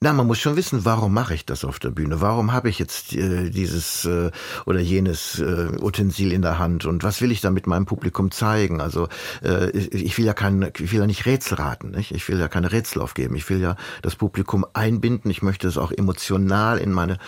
Na, 0.00 0.12
man 0.12 0.26
muss 0.26 0.38
schon 0.38 0.56
wissen, 0.56 0.84
warum 0.84 1.14
mache 1.14 1.34
ich 1.34 1.46
das 1.46 1.64
auf 1.64 1.78
der 1.78 1.88
Bühne? 1.88 2.20
Warum 2.20 2.52
habe 2.52 2.68
ich 2.68 2.78
jetzt 2.78 3.14
äh, 3.14 3.48
dieses 3.48 4.04
äh, 4.04 4.30
oder 4.66 4.80
jenes 4.80 5.38
äh, 5.38 5.68
Utensil 5.80 6.30
in 6.30 6.42
der 6.42 6.58
Hand 6.58 6.84
und 6.84 7.02
was 7.04 7.22
will 7.22 7.32
ich 7.32 7.40
da 7.40 7.50
mit 7.50 7.66
meinem 7.66 7.86
Publikum 7.86 8.30
zeigen? 8.30 8.82
Also 8.82 9.08
äh, 9.42 9.70
ich 9.70 10.18
will 10.18 10.26
ja 10.26 10.34
kein, 10.34 10.70
ich 10.78 10.92
will 10.92 11.00
ja 11.00 11.06
nicht 11.06 11.24
Rätsel 11.24 11.56
raten, 11.56 11.92
nicht? 11.92 12.10
Ich 12.10 12.28
will 12.28 12.38
ja 12.38 12.48
keine 12.48 12.70
Rätsel 12.70 13.00
aufgeben. 13.00 13.34
Ich 13.34 13.48
will 13.48 13.62
ja 13.62 13.76
das 14.02 14.14
Publikum 14.14 14.66
einbinden. 14.74 15.30
Ich 15.30 15.40
möchte 15.40 15.68
es 15.68 15.78
auch 15.78 15.90
emotional 15.90 16.76
in 16.76 16.92
meine 16.92 17.18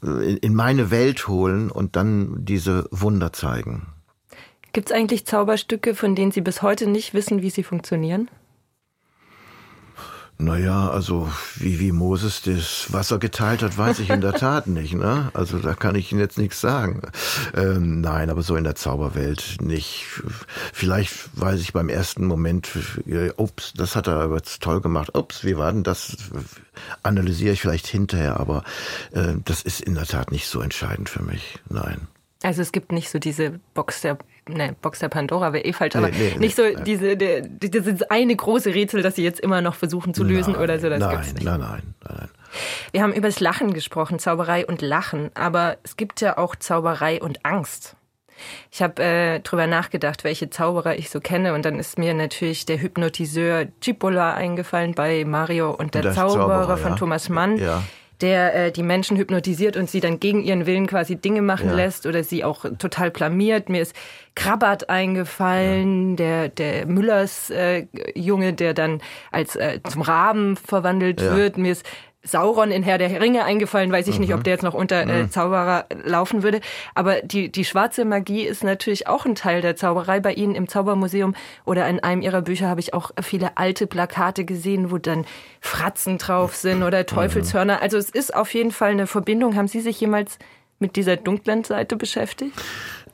in, 0.00 0.38
in 0.38 0.54
meine 0.54 0.90
Welt 0.90 1.28
holen 1.28 1.70
und 1.70 1.96
dann 1.96 2.46
diese 2.46 2.88
Wunder 2.90 3.34
zeigen. 3.34 3.88
Gibt 4.72 4.90
es 4.90 4.96
eigentlich 4.96 5.26
Zauberstücke, 5.26 5.94
von 5.94 6.14
denen 6.14 6.32
Sie 6.32 6.40
bis 6.40 6.62
heute 6.62 6.86
nicht 6.86 7.12
wissen, 7.12 7.42
wie 7.42 7.50
sie 7.50 7.62
funktionieren? 7.62 8.30
Naja, 10.38 10.90
also 10.90 11.30
wie, 11.56 11.78
wie 11.78 11.92
Moses 11.92 12.42
das 12.42 12.92
Wasser 12.92 13.18
geteilt 13.18 13.62
hat, 13.62 13.78
weiß 13.78 14.00
ich 14.00 14.10
in 14.10 14.20
der 14.20 14.32
Tat 14.34 14.66
nicht. 14.66 14.94
Ne? 14.94 15.30
Also 15.34 15.58
da 15.58 15.74
kann 15.74 15.94
ich 15.94 16.10
Ihnen 16.10 16.20
jetzt 16.20 16.38
nichts 16.38 16.60
sagen. 16.60 17.02
Ähm, 17.54 18.00
nein, 18.00 18.28
aber 18.28 18.42
so 18.42 18.56
in 18.56 18.64
der 18.64 18.74
Zauberwelt 18.74 19.58
nicht. 19.60 20.04
Vielleicht 20.72 21.40
weiß 21.40 21.60
ich 21.60 21.72
beim 21.72 21.88
ersten 21.88 22.26
Moment, 22.26 22.70
ups, 23.36 23.72
das 23.74 23.94
hat 23.94 24.08
er 24.08 24.16
aber 24.16 24.36
jetzt 24.36 24.62
toll 24.62 24.80
gemacht. 24.80 25.16
Ups, 25.16 25.44
wie 25.44 25.56
war 25.56 25.72
denn 25.72 25.84
das? 25.84 26.16
Analysiere 27.02 27.52
ich 27.52 27.60
vielleicht 27.60 27.86
hinterher, 27.86 28.40
aber 28.40 28.64
äh, 29.12 29.34
das 29.44 29.62
ist 29.62 29.80
in 29.80 29.94
der 29.94 30.06
Tat 30.06 30.32
nicht 30.32 30.48
so 30.48 30.60
entscheidend 30.60 31.08
für 31.08 31.22
mich. 31.22 31.58
Nein. 31.68 32.08
Also 32.42 32.62
es 32.62 32.72
gibt 32.72 32.90
nicht 32.90 33.10
so 33.10 33.18
diese 33.18 33.60
Box 33.74 34.00
der 34.00 34.18
ne, 34.48 34.74
Box 34.80 34.98
der 34.98 35.08
Pandora 35.08 35.52
wäre 35.52 35.64
eh 35.64 35.72
falsch, 35.72 35.96
aber 35.96 36.08
nee, 36.08 36.32
nee, 36.34 36.38
nicht 36.38 36.56
so 36.56 36.62
diese, 36.84 37.16
die, 37.16 37.70
dieses 37.70 38.02
eine 38.04 38.34
große 38.34 38.74
Rätsel, 38.74 39.02
das 39.02 39.16
sie 39.16 39.24
jetzt 39.24 39.40
immer 39.40 39.60
noch 39.60 39.74
versuchen 39.74 40.14
zu 40.14 40.24
lösen 40.24 40.54
nein, 40.54 40.62
oder 40.62 40.78
so. 40.78 40.88
Das 40.88 41.00
nein, 41.00 41.10
gibt's 41.10 41.34
nicht. 41.34 41.44
nein, 41.44 41.60
nein, 41.60 41.82
nein, 42.04 42.16
nein. 42.18 42.28
Wir 42.90 43.02
haben 43.02 43.12
über 43.12 43.28
das 43.28 43.40
Lachen 43.40 43.72
gesprochen, 43.72 44.18
Zauberei 44.18 44.66
und 44.66 44.82
Lachen, 44.82 45.30
aber 45.34 45.78
es 45.84 45.96
gibt 45.96 46.20
ja 46.20 46.36
auch 46.38 46.56
Zauberei 46.56 47.20
und 47.20 47.44
Angst. 47.44 47.96
Ich 48.72 48.82
habe 48.82 49.00
äh, 49.02 49.40
drüber 49.40 49.66
nachgedacht, 49.68 50.24
welche 50.24 50.50
Zauberer 50.50 50.96
ich 50.96 51.10
so 51.10 51.20
kenne 51.20 51.54
und 51.54 51.64
dann 51.64 51.78
ist 51.78 51.96
mir 51.96 52.12
natürlich 52.12 52.66
der 52.66 52.80
Hypnotiseur 52.80 53.66
Cipolla 53.80 54.34
eingefallen 54.34 54.94
bei 54.94 55.24
Mario 55.24 55.70
und 55.70 55.94
der, 55.94 56.02
der 56.02 56.12
Zauberer, 56.12 56.48
Zauberer, 56.48 56.76
von 56.76 56.92
ja. 56.92 56.96
Thomas 56.96 57.28
Mann. 57.28 57.56
Ja 57.58 57.82
der 58.22 58.54
äh, 58.54 58.72
die 58.72 58.82
Menschen 58.82 59.16
hypnotisiert 59.16 59.76
und 59.76 59.90
sie 59.90 60.00
dann 60.00 60.20
gegen 60.20 60.42
ihren 60.42 60.66
Willen 60.66 60.86
quasi 60.86 61.16
Dinge 61.16 61.42
machen 61.42 61.68
ja. 61.70 61.74
lässt 61.74 62.06
oder 62.06 62.24
sie 62.24 62.44
auch 62.44 62.64
total 62.78 63.10
blamiert. 63.10 63.68
Mir 63.68 63.82
ist 63.82 63.94
Krabbert 64.34 64.88
eingefallen, 64.88 66.10
ja. 66.10 66.16
der, 66.16 66.48
der 66.48 66.86
Müllers 66.86 67.50
äh, 67.50 67.86
Junge, 68.14 68.54
der 68.54 68.72
dann 68.72 69.02
als 69.30 69.56
äh, 69.56 69.80
zum 69.88 70.02
Raben 70.02 70.56
verwandelt 70.56 71.20
ja. 71.20 71.36
wird. 71.36 71.58
Mir 71.58 71.72
ist 71.72 71.84
Sauron 72.24 72.70
in 72.70 72.82
Herr 72.82 72.98
der 72.98 73.20
Ringe 73.20 73.44
eingefallen, 73.44 73.90
weiß 73.90 74.06
ich 74.08 74.14
mhm. 74.14 74.20
nicht, 74.20 74.32
ob 74.32 74.40
mhm. 74.40 74.44
der 74.44 74.52
jetzt 74.54 74.62
noch 74.62 74.74
unter 74.74 75.02
äh, 75.02 75.22
mhm. 75.22 75.30
Zauberer 75.30 75.86
laufen 76.04 76.42
würde. 76.42 76.60
Aber 76.94 77.20
die, 77.22 77.50
die 77.50 77.64
schwarze 77.64 78.04
Magie 78.04 78.42
ist 78.42 78.62
natürlich 78.62 79.08
auch 79.08 79.26
ein 79.26 79.34
Teil 79.34 79.60
der 79.60 79.76
Zauberei. 79.76 80.20
Bei 80.20 80.32
Ihnen 80.32 80.54
im 80.54 80.68
Zaubermuseum 80.68 81.34
oder 81.64 81.88
in 81.88 82.00
einem 82.00 82.22
Ihrer 82.22 82.42
Bücher 82.42 82.68
habe 82.68 82.80
ich 82.80 82.94
auch 82.94 83.10
viele 83.20 83.56
alte 83.56 83.86
Plakate 83.86 84.44
gesehen, 84.44 84.90
wo 84.90 84.98
dann 84.98 85.24
Fratzen 85.60 86.18
drauf 86.18 86.54
sind 86.54 86.82
oder 86.82 87.00
mhm. 87.00 87.06
Teufelshörner. 87.06 87.82
Also 87.82 87.98
es 87.98 88.10
ist 88.10 88.34
auf 88.34 88.54
jeden 88.54 88.70
Fall 88.70 88.92
eine 88.92 89.06
Verbindung. 89.06 89.56
Haben 89.56 89.68
Sie 89.68 89.80
sich 89.80 90.00
jemals 90.00 90.38
mit 90.78 90.96
dieser 90.96 91.16
dunklen 91.16 91.64
Seite 91.64 91.96
beschäftigt? 91.96 92.52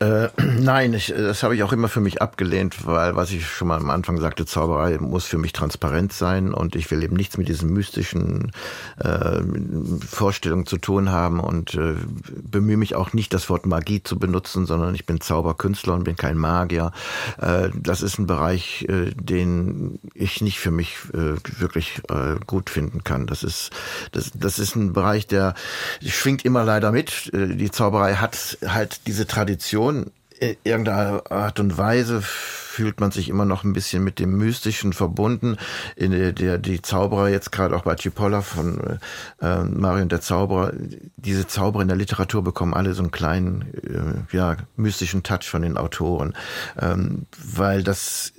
Äh, 0.01 0.29
nein, 0.61 0.95
ich, 0.95 1.13
das 1.17 1.43
habe 1.43 1.57
ich 1.57 1.63
auch 1.63 1.73
immer 1.73 1.89
für 1.89 2.01
mich 2.01 2.23
abgelehnt, 2.23 2.87
weil, 2.87 3.17
was 3.17 3.31
ich 3.31 3.47
schon 3.47 3.69
mal 3.69 3.79
am 3.79 3.91
Anfang 3.91 4.19
sagte, 4.19 4.47
Zauberei 4.47 4.99
muss 4.99 5.27
für 5.27 5.39
mich 5.39 5.53
transparent 5.53 6.13
sein 6.13 6.55
und 6.55 6.77
ich 6.77 6.91
will 6.91 7.03
eben 7.03 7.17
nichts 7.17 7.37
mit 7.37 7.49
diesen 7.49 7.73
mystischen 7.73 8.53
äh, 8.99 9.41
Vorstellungen 10.07 10.67
zu 10.67 10.79
tun 10.79 11.11
haben 11.11 11.41
und 11.41 11.75
äh, 11.75 11.95
bemühe 12.43 12.77
mich 12.77 12.95
auch 12.95 13.13
nicht, 13.13 13.35
das 13.35 13.51
Wort 13.51 13.67
Magie 13.67 14.03
zu 14.03 14.19
benutzen, 14.19 14.67
sondern 14.67 14.95
ich 14.95 15.07
bin 15.07 15.21
Zauberkünstler 15.21 15.95
und 15.95 16.05
bin 16.05 16.17
kein 16.17 16.37
Magier. 16.37 16.93
Äh, 17.41 17.71
das 17.75 18.03
ist 18.03 18.19
ein 18.19 18.27
Bereich, 18.27 18.87
äh, 18.89 19.13
den 19.15 19.99
ich 20.15 20.41
nicht 20.41 20.61
für 20.61 20.71
mich 20.71 20.97
äh, 21.13 21.37
wirklich 21.59 22.03
gut 22.47 22.71
finden 22.71 23.05
kann. 23.05 23.27
Das 23.27 23.43
ist, 23.43 23.71
das, 24.13 24.31
das 24.35 24.59
ist 24.59 24.77
ein 24.77 24.93
Bereich, 24.93 25.27
der 25.27 25.55
schwingt 26.05 26.45
immer 26.45 26.65
leider 26.65 26.93
mit. 26.93 27.31
Die 27.33 27.71
Zauberei 27.71 28.15
hat 28.15 28.59
halt 28.67 29.07
diese 29.07 29.27
Tradition, 29.27 29.88
Religion 29.89 30.13
in 30.41 30.57
irgendeiner 30.63 31.31
Art 31.33 31.59
und 31.59 31.79
Weise 31.79 32.23
fühlt 32.23 33.01
man 33.01 33.11
sich 33.11 33.29
immer 33.29 33.45
noch 33.45 33.65
ein 33.65 33.73
bisschen 33.73 34.05
mit 34.05 34.21
dem 34.21 34.37
Mystischen 34.37 34.93
verbunden. 34.93 35.57
In 35.97 36.13
der, 36.13 36.33
der 36.33 36.59
die 36.59 36.81
Zauberer 36.81 37.29
jetzt 37.29 37.51
gerade 37.51 37.75
auch 37.75 37.83
bei 37.83 37.97
Cipolla 37.97 38.41
von 38.41 39.01
äh, 39.41 39.65
Marion 39.65 40.09
der 40.09 40.21
Zauberer, 40.21 40.73
diese 41.17 41.49
Zauberer 41.49 41.83
in 41.83 41.89
der 41.89 41.97
Literatur 41.97 42.45
bekommen 42.45 42.75
alle 42.75 42.95
so 42.95 43.03
einen 43.03 43.11
kleinen, 43.11 44.27
äh, 44.31 44.37
ja, 44.37 44.57
mystischen 44.77 45.25
Touch 45.25 45.49
von 45.49 45.63
den 45.63 45.77
Autoren, 45.77 46.35
ähm, 46.81 47.27
weil 47.37 47.83
das 47.83 48.33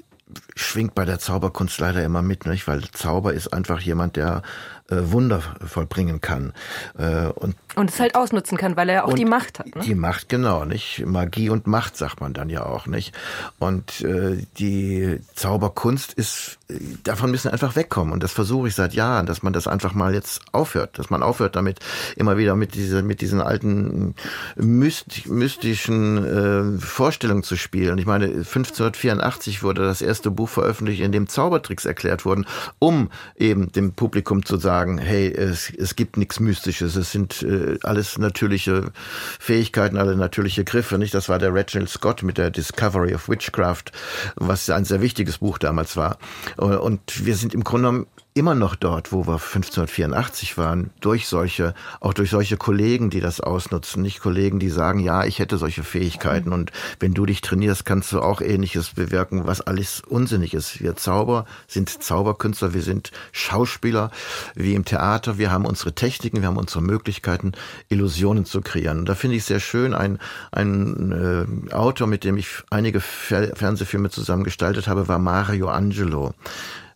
schwingt 0.55 0.95
bei 0.95 1.03
der 1.03 1.19
Zauberkunst 1.19 1.79
leider 1.79 2.03
immer 2.03 2.21
mit, 2.21 2.45
nicht? 2.45 2.67
weil 2.67 2.81
Zauber 2.91 3.33
ist 3.33 3.51
einfach 3.51 3.81
jemand, 3.81 4.15
der 4.15 4.37
äh, 4.37 4.41
Wunder 4.89 5.41
vollbringen 5.65 6.21
kann. 6.21 6.53
Äh, 6.97 7.27
und, 7.27 7.55
und 7.75 7.89
es 7.89 7.99
halt 7.99 8.15
ausnutzen 8.15 8.57
kann, 8.57 8.75
weil 8.75 8.89
er 8.89 9.05
auch 9.05 9.13
die 9.13 9.25
Macht 9.25 9.59
hat. 9.59 9.75
Ne? 9.75 9.81
Die 9.83 9.95
Macht, 9.95 10.29
genau, 10.29 10.65
nicht? 10.65 11.05
Magie 11.05 11.49
und 11.49 11.67
Macht 11.67 11.97
sagt 11.97 12.21
man 12.21 12.33
dann 12.33 12.49
ja 12.49 12.65
auch, 12.65 12.87
nicht? 12.87 13.13
Und 13.59 14.01
äh, 14.01 14.45
die 14.57 15.19
Zauberkunst 15.35 16.13
ist, 16.13 16.57
davon 17.03 17.31
müssen 17.31 17.49
einfach 17.49 17.75
wegkommen. 17.75 18.13
Und 18.13 18.23
das 18.23 18.31
versuche 18.31 18.67
ich 18.67 18.75
seit 18.75 18.93
Jahren, 18.93 19.25
dass 19.25 19.43
man 19.43 19.53
das 19.53 19.67
einfach 19.67 19.93
mal 19.93 20.13
jetzt 20.13 20.41
aufhört, 20.51 20.97
dass 20.97 21.09
man 21.09 21.23
aufhört 21.23 21.55
damit, 21.55 21.79
immer 22.15 22.37
wieder 22.37 22.55
mit, 22.55 22.73
diese, 22.73 23.03
mit 23.03 23.21
diesen 23.21 23.41
alten 23.41 24.15
myst, 24.55 25.27
mystischen 25.27 26.77
äh, 26.77 26.79
Vorstellungen 26.79 27.43
zu 27.43 27.55
spielen. 27.55 27.97
Ich 27.97 28.05
meine, 28.05 28.25
1584 28.25 29.63
wurde 29.63 29.83
das 29.83 30.01
erste 30.01 30.31
Buch 30.31 30.49
veröffentlicht, 30.49 31.01
in 31.01 31.11
dem 31.11 31.27
Zaubertricks 31.27 31.85
erklärt 31.85 32.25
wurden, 32.25 32.45
um 32.79 33.09
eben 33.35 33.71
dem 33.71 33.93
Publikum 33.93 34.45
zu 34.45 34.57
sagen, 34.57 34.78
sagen, 34.79 34.97
hey, 34.97 35.27
es, 35.27 35.69
es 35.69 35.97
gibt 35.97 36.15
nichts 36.15 36.39
Mystisches, 36.39 36.95
es 36.95 37.11
sind 37.11 37.43
äh, 37.43 37.77
alles 37.83 38.17
natürliche 38.17 38.91
Fähigkeiten, 39.37 39.97
alle 39.97 40.15
natürliche 40.15 40.63
Griffe, 40.63 40.97
nicht? 40.97 41.13
Das 41.13 41.27
war 41.27 41.37
der 41.37 41.53
Reginald 41.53 41.89
Scott 41.89 42.23
mit 42.23 42.37
der 42.37 42.49
Discovery 42.49 43.13
of 43.13 43.27
Witchcraft, 43.27 43.91
was 44.35 44.69
ein 44.69 44.85
sehr 44.85 45.01
wichtiges 45.01 45.39
Buch 45.39 45.57
damals 45.57 45.97
war. 45.97 46.17
Und 46.55 47.25
wir 47.25 47.35
sind 47.35 47.53
im 47.53 47.65
Grunde 47.65 47.89
genommen 47.89 48.07
immer 48.39 48.55
noch 48.55 48.75
dort, 48.75 49.11
wo 49.11 49.27
wir 49.27 49.33
1584 49.33 50.57
waren, 50.57 50.91
durch 51.01 51.27
solche, 51.27 51.73
auch 51.99 52.13
durch 52.13 52.29
solche 52.29 52.55
Kollegen, 52.55 53.09
die 53.09 53.19
das 53.19 53.41
ausnutzen, 53.41 54.01
nicht 54.01 54.21
Kollegen, 54.21 54.59
die 54.59 54.69
sagen, 54.69 54.99
ja, 54.99 55.25
ich 55.25 55.39
hätte 55.39 55.57
solche 55.57 55.83
Fähigkeiten 55.83 56.53
und 56.53 56.71
wenn 57.01 57.13
du 57.13 57.25
dich 57.25 57.41
trainierst, 57.41 57.83
kannst 57.83 58.13
du 58.13 58.21
auch 58.21 58.39
ähnliches 58.39 58.91
bewirken, 58.91 59.45
was 59.45 59.59
alles 59.59 60.01
unsinnig 60.07 60.53
ist. 60.53 60.81
Wir 60.81 60.95
Zauber 60.95 61.45
sind 61.67 62.01
Zauberkünstler, 62.01 62.73
wir 62.73 62.81
sind 62.81 63.11
Schauspieler, 63.33 64.09
wie 64.55 64.73
im 64.73 64.85
Theater, 64.85 65.37
wir 65.37 65.51
haben 65.51 65.65
unsere 65.65 65.93
Techniken, 65.93 66.39
wir 66.39 66.47
haben 66.47 66.57
unsere 66.57 66.81
Möglichkeiten, 66.81 67.51
Illusionen 67.89 68.45
zu 68.45 68.61
kreieren. 68.61 68.99
Und 68.99 69.09
da 69.09 69.15
finde 69.15 69.35
ich 69.35 69.43
sehr 69.43 69.59
schön, 69.59 69.93
ein, 69.93 70.17
ein 70.53 71.67
äh, 71.69 71.73
Autor, 71.73 72.07
mit 72.07 72.23
dem 72.23 72.37
ich 72.37 72.47
einige 72.69 73.01
Fer 73.01 73.53
Fernsehfilme 73.53 74.09
zusammen 74.09 74.45
gestaltet 74.45 74.87
habe, 74.87 75.09
war 75.09 75.19
Mario 75.19 75.67
Angelo. 75.67 76.33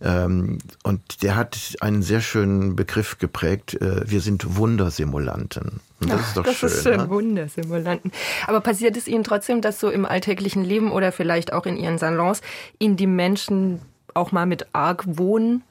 Ähm, 0.04 0.58
und 0.84 1.24
der 1.24 1.36
hat 1.36 1.76
einen 1.80 2.02
sehr 2.04 2.20
schönen 2.20 2.76
Begriff 2.76 3.18
geprägt. 3.18 3.76
Äh, 3.76 4.10
wir 4.10 4.20
sind 4.20 4.58
Wundersimulanten. 4.58 5.80
Und 6.02 6.12
das 6.12 6.20
Ach, 6.22 6.28
ist 6.28 6.38
doch 6.38 6.44
das 6.44 6.56
schön. 6.56 6.70
Das 6.70 6.78
ist 6.78 6.84
schön, 6.84 6.98
ne? 6.98 7.10
Wundersimulanten. 7.10 8.12
Aber 8.46 8.60
passiert 8.60 8.98
es 8.98 9.08
Ihnen 9.08 9.24
trotzdem, 9.24 9.62
dass 9.62 9.80
so 9.80 9.90
im 9.90 10.06
alltäglichen 10.06 10.64
Leben 10.64 10.92
oder 10.92 11.14
vielleicht 11.14 11.54
auch 11.54 11.66
in 11.66 11.78
Ihren 11.78 11.98
Salons 11.98 12.42
Ihnen 12.80 12.98
die 12.98 13.08
Menschen 13.08 13.80
auch 14.14 14.32
mal 14.32 14.46
mit 14.46 14.68
Argwohn 14.74 15.64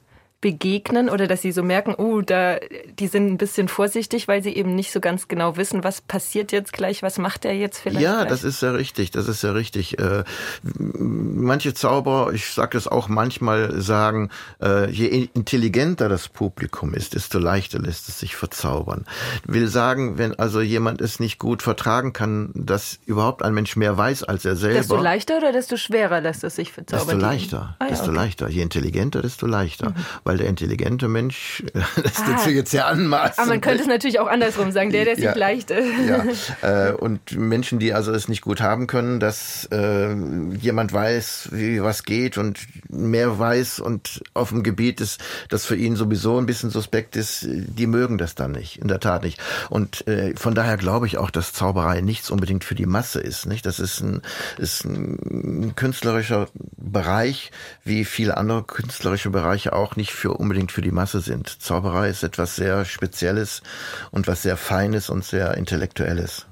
begegnen 0.43 1.09
oder 1.09 1.25
dass 1.25 1.41
sie 1.41 1.53
so 1.53 1.63
merken, 1.63 1.95
oh, 1.97 2.19
da, 2.19 2.57
die 2.99 3.07
sind 3.07 3.31
ein 3.31 3.37
bisschen 3.37 3.69
vorsichtig, 3.69 4.27
weil 4.27 4.43
sie 4.43 4.53
eben 4.53 4.75
nicht 4.75 4.91
so 4.91 4.99
ganz 4.99 5.29
genau 5.29 5.55
wissen, 5.55 5.85
was 5.85 6.01
passiert 6.01 6.51
jetzt 6.51 6.73
gleich, 6.73 7.01
was 7.01 7.17
macht 7.17 7.45
er 7.45 7.53
jetzt 7.53 7.79
vielleicht? 7.79 8.01
Ja, 8.01 8.17
gleich? 8.17 8.27
das 8.27 8.43
ist 8.43 8.61
ja 8.61 8.71
richtig, 8.71 9.11
das 9.11 9.29
ist 9.29 9.41
ja 9.41 9.53
richtig. 9.53 9.99
Äh, 9.99 10.25
manche 10.63 11.73
Zauberer, 11.73 12.33
ich 12.33 12.51
sage 12.51 12.71
das 12.73 12.89
auch 12.89 13.07
manchmal, 13.07 13.79
sagen, 13.79 14.31
äh, 14.61 14.91
je 14.91 15.29
intelligenter 15.33 16.09
das 16.09 16.27
Publikum 16.27 16.93
ist, 16.93 17.15
desto 17.15 17.39
leichter 17.39 17.79
lässt 17.79 18.09
es 18.09 18.19
sich 18.19 18.35
verzaubern. 18.35 19.05
Will 19.45 19.69
sagen, 19.69 20.17
wenn 20.17 20.37
also 20.37 20.59
jemand 20.59 20.99
es 20.99 21.21
nicht 21.21 21.39
gut 21.39 21.61
vertragen 21.61 22.11
kann, 22.11 22.51
dass 22.53 22.99
überhaupt 23.05 23.43
ein 23.43 23.53
Mensch 23.53 23.77
mehr 23.77 23.97
weiß 23.97 24.23
als 24.23 24.43
er 24.43 24.57
selber. 24.57 24.79
Desto 24.79 24.97
leichter 24.97 25.37
oder 25.37 25.53
desto 25.53 25.77
schwerer 25.77 26.19
lässt 26.19 26.43
es 26.43 26.57
sich 26.57 26.73
verzaubern? 26.73 27.07
Desto 27.07 27.21
leichter, 27.21 27.77
ah, 27.79 27.85
ja, 27.85 27.91
desto 27.91 28.07
okay. 28.07 28.15
leichter. 28.15 28.49
Je 28.49 28.61
intelligenter, 28.61 29.21
desto 29.21 29.47
leichter. 29.47 29.91
Mhm. 29.91 29.95
Weil 30.33 30.39
der 30.39 30.47
intelligente 30.47 31.07
Mensch, 31.07 31.63
das 31.73 32.23
ah, 32.25 32.35
ist 32.37 32.47
jetzt 32.47 32.71
sehr 32.71 32.87
anmaßend. 32.87 33.37
Aber 33.37 33.49
man 33.49 33.61
könnte 33.61 33.83
es 33.83 33.87
natürlich 33.87 34.19
auch 34.19 34.25
andersrum 34.25 34.71
sagen, 34.71 34.89
der, 34.89 35.05
der 35.05 35.15
sich 35.15 35.25
ja, 35.25 35.35
leicht 35.35 35.69
ist. 35.69 35.87
Ja. 36.07 36.23
Äh, 36.61 36.93
und 36.93 37.37
Menschen, 37.37 37.77
die 37.79 37.93
also 37.93 38.11
es 38.13 38.27
nicht 38.27 38.41
gut 38.41 38.61
haben 38.61 38.87
können, 38.87 39.19
dass 39.19 39.67
äh, 39.71 40.13
jemand 40.59 40.93
weiß, 40.93 41.49
wie 41.51 41.83
was 41.83 42.03
geht 42.03 42.37
und 42.37 42.59
mehr 42.89 43.37
weiß 43.37 43.79
und 43.79 44.23
auf 44.33 44.49
dem 44.49 44.63
Gebiet 44.63 45.01
ist, 45.01 45.21
das 45.49 45.65
für 45.65 45.75
ihn 45.75 45.95
sowieso 45.95 46.37
ein 46.37 46.45
bisschen 46.45 46.69
suspekt 46.69 47.15
ist, 47.15 47.45
die 47.47 47.87
mögen 47.87 48.17
das 48.17 48.35
dann 48.35 48.53
nicht, 48.53 48.77
in 48.77 48.87
der 48.87 48.99
Tat 48.99 49.23
nicht. 49.23 49.39
Und 49.69 50.07
äh, 50.07 50.33
von 50.35 50.55
daher 50.55 50.77
glaube 50.77 51.05
ich 51.05 51.17
auch, 51.17 51.31
dass 51.31 51.53
Zauberei 51.53 52.01
nichts 52.01 52.31
unbedingt 52.31 52.63
für 52.63 52.75
die 52.75 52.85
Masse 52.85 53.19
ist. 53.19 53.45
Nicht? 53.45 53.65
Das 53.65 53.79
ist 53.79 53.99
ein, 54.01 54.21
ist 54.57 54.85
ein 54.85 55.75
künstlerischer 55.75 56.47
Bereich, 56.77 57.51
wie 57.83 58.05
viele 58.05 58.37
andere 58.37 58.63
künstlerische 58.63 59.29
Bereiche 59.31 59.73
auch 59.73 59.95
nicht 59.95 60.13
für 60.23 60.35
unbedingt 60.35 60.71
für 60.71 60.81
die 60.81 60.91
Masse 60.91 61.19
sind. 61.19 61.49
Zauberei 61.61 62.07
ist 62.07 62.23
etwas 62.23 62.55
sehr 62.55 62.85
Spezielles 62.85 63.61
und 64.09 64.25
was 64.25 64.41
sehr 64.41 64.55
Feines 64.55 65.09
und 65.09 65.25
sehr 65.25 65.57
Intellektuelles. 65.57 66.45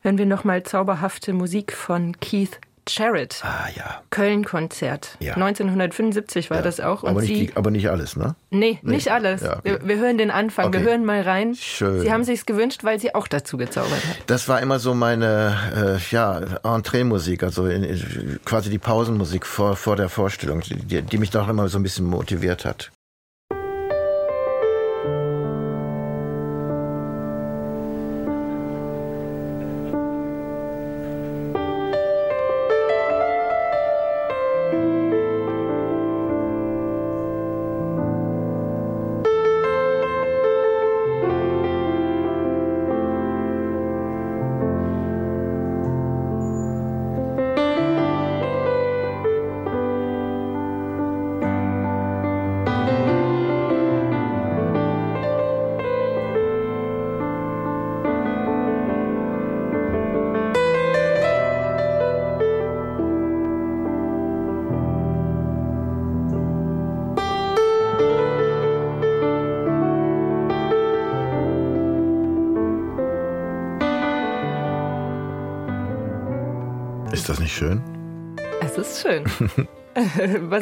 Hören 0.00 0.16
wir 0.16 0.24
nochmal 0.24 0.62
zauberhafte 0.62 1.34
Musik 1.34 1.74
von 1.74 2.18
Keith 2.18 2.58
Jarrett. 2.88 3.40
Ah 3.42 3.68
ja. 3.76 4.02
Köln-Konzert. 4.10 5.16
Ja. 5.20 5.34
1975 5.34 6.50
war 6.50 6.58
ja. 6.58 6.62
das 6.62 6.80
auch. 6.80 7.02
Und 7.02 7.10
aber, 7.10 7.20
nicht, 7.20 7.28
Sie, 7.28 7.52
aber 7.54 7.70
nicht 7.70 7.88
alles, 7.90 8.16
ne? 8.16 8.34
Nee, 8.50 8.78
nee. 8.82 8.94
nicht 8.94 9.12
alles. 9.12 9.42
Okay. 9.42 9.58
wir, 9.62 9.86
wir, 9.86 9.98
hören 9.98 10.18
den 10.18 10.30
Anfang, 10.30 10.66
okay. 10.66 10.78
wir 10.78 10.86
hören 10.86 11.04
mal 11.04 11.22
rein. 11.22 11.54
Schön. 11.54 12.00
Sie 12.00 12.12
haben 12.12 12.24
sich's 12.24 12.46
gewünscht, 12.46 12.84
weil 12.84 12.98
Sie 12.98 13.14
auch 13.14 13.28
dazu 13.28 13.56
gezaubert 13.56 14.04
haben. 14.04 14.18
Das 14.26 14.48
war 14.48 14.60
immer 14.60 14.78
so 14.78 14.94
meine 14.94 15.56
äh, 15.74 16.12
ja, 16.12 16.40
Entree-Musik, 16.62 17.42
also 17.42 17.66
in, 17.66 18.40
quasi 18.44 18.70
die 18.70 18.78
Pausenmusik 18.78 19.46
vor, 19.46 19.76
vor 19.76 19.96
der 19.96 20.08
Vorstellung, 20.08 20.60
die, 20.60 21.02
die 21.02 21.18
mich 21.18 21.30
doch 21.30 21.48
immer 21.48 21.68
so 21.68 21.78
ein 21.78 21.82
bisschen 21.82 22.06
motiviert 22.06 22.64
hat. 22.64 22.90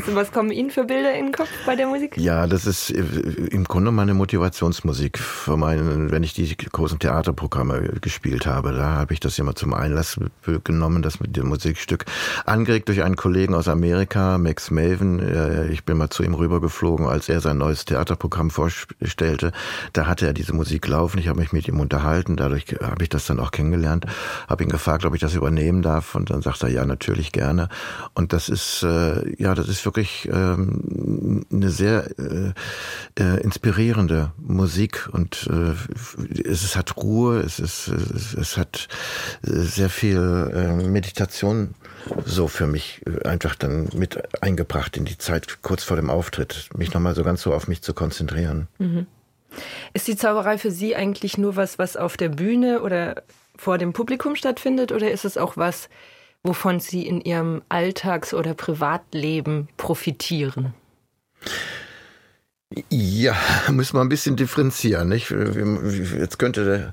Was, 0.06 0.14
was 0.14 0.32
kommen 0.32 0.50
Ihnen 0.50 0.70
für 0.70 0.84
Bilder 0.84 1.14
in 1.14 1.26
den 1.26 1.32
Kopf 1.32 1.48
bei 1.66 1.76
der 1.76 1.86
Musik? 1.86 2.16
Ja, 2.16 2.46
das 2.46 2.66
ist 2.66 2.90
äh, 2.90 3.00
im 3.50 3.64
Grunde 3.64 3.90
meine 3.90 4.14
Motivationsmusik. 4.14 5.18
Für 5.18 5.56
meinen, 5.56 6.10
wenn 6.10 6.22
ich 6.22 6.34
die 6.34 6.56
großen 6.56 6.98
Theaterprogramme 6.98 7.94
gespielt 8.00 8.46
habe, 8.46 8.72
da 8.72 8.92
habe 8.92 9.14
ich 9.14 9.20
das 9.20 9.38
immer 9.38 9.54
zum 9.54 9.74
Einlass 9.74 10.18
genommen, 10.64 11.02
das 11.02 11.20
mit 11.20 11.36
dem 11.36 11.48
Musikstück. 11.48 12.04
Angeregt 12.44 12.88
durch 12.88 13.02
einen 13.02 13.16
Kollegen 13.16 13.54
aus 13.54 13.68
Amerika, 13.68 14.38
Max 14.38 14.70
Maven. 14.70 15.20
Äh, 15.20 15.68
ich 15.68 15.84
bin 15.84 15.96
mal 15.96 16.10
zu 16.10 16.22
ihm 16.22 16.34
rübergeflogen, 16.34 17.06
als 17.06 17.28
er 17.28 17.40
sein 17.40 17.58
neues 17.58 17.84
Theaterprogramm 17.84 18.50
vorstellte. 18.50 19.52
Da 19.92 20.06
hatte 20.06 20.26
er 20.26 20.32
diese 20.32 20.52
Musik 20.52 20.86
laufen. 20.86 21.18
Ich 21.18 21.28
habe 21.28 21.40
mich 21.40 21.52
mit 21.52 21.68
ihm 21.68 21.80
unterhalten. 21.80 22.36
Dadurch 22.36 22.66
habe 22.82 23.02
ich 23.02 23.08
das 23.08 23.26
dann 23.26 23.40
auch 23.40 23.50
kennengelernt. 23.50 24.06
Habe 24.48 24.64
ihn 24.64 24.70
gefragt, 24.70 25.04
ob 25.04 25.14
ich 25.14 25.20
das 25.20 25.34
übernehmen 25.34 25.82
darf. 25.82 26.14
Und 26.14 26.30
dann 26.30 26.42
sagt 26.42 26.62
er, 26.62 26.68
ja, 26.68 26.84
natürlich 26.84 27.32
gerne. 27.32 27.68
Und 28.14 28.32
das 28.32 28.48
ist 28.48 28.82
äh, 28.82 29.38
ja, 29.38 29.54
das 29.54 29.68
ist 29.68 29.80
wirklich 29.88 30.28
ähm, 30.30 31.46
eine 31.50 31.70
sehr 31.70 32.10
äh, 32.18 32.52
äh, 33.18 33.40
inspirierende 33.40 34.32
Musik 34.36 35.08
und 35.10 35.48
äh, 35.50 36.42
es, 36.46 36.76
hat 36.76 36.98
Ruhe, 36.98 37.40
es, 37.40 37.58
ist, 37.58 37.88
es, 37.88 38.34
es 38.34 38.56
hat 38.58 38.88
äh, 39.42 39.50
sehr 39.50 39.88
viel 39.88 40.52
äh, 40.54 40.86
Meditation 40.86 41.74
so 42.26 42.48
für 42.48 42.66
mich 42.66 43.00
äh, 43.06 43.26
einfach 43.26 43.54
dann 43.54 43.88
mit 43.94 44.42
eingebracht 44.42 44.98
in 44.98 45.06
die 45.06 45.16
Zeit 45.16 45.62
kurz 45.62 45.84
vor 45.84 45.96
dem 45.96 46.10
Auftritt, 46.10 46.68
mich 46.76 46.92
nochmal 46.92 47.14
so 47.14 47.24
ganz 47.24 47.40
so 47.40 47.54
auf 47.54 47.66
mich 47.66 47.80
zu 47.82 47.94
konzentrieren. 47.94 48.68
Mhm. 48.78 49.06
Ist 49.94 50.06
die 50.06 50.16
Zauberei 50.16 50.58
für 50.58 50.70
Sie 50.70 50.94
eigentlich 50.94 51.38
nur 51.38 51.56
was, 51.56 51.78
was 51.78 51.96
auf 51.96 52.18
der 52.18 52.28
Bühne 52.28 52.82
oder 52.82 53.22
vor 53.56 53.78
dem 53.78 53.94
Publikum 53.94 54.36
stattfindet 54.36 54.92
oder 54.92 55.10
ist 55.10 55.24
es 55.24 55.38
auch 55.38 55.56
was, 55.56 55.88
wovon 56.42 56.80
Sie 56.80 57.06
in 57.06 57.20
Ihrem 57.20 57.62
Alltags- 57.68 58.34
oder 58.34 58.54
Privatleben 58.54 59.68
profitieren? 59.76 60.74
Ja, 62.90 63.36
müssen 63.70 63.96
wir 63.96 64.00
ein 64.00 64.08
bisschen 64.08 64.36
differenzieren. 64.36 65.08
Nicht? 65.08 65.30
Jetzt 65.30 66.38
könnte 66.38 66.92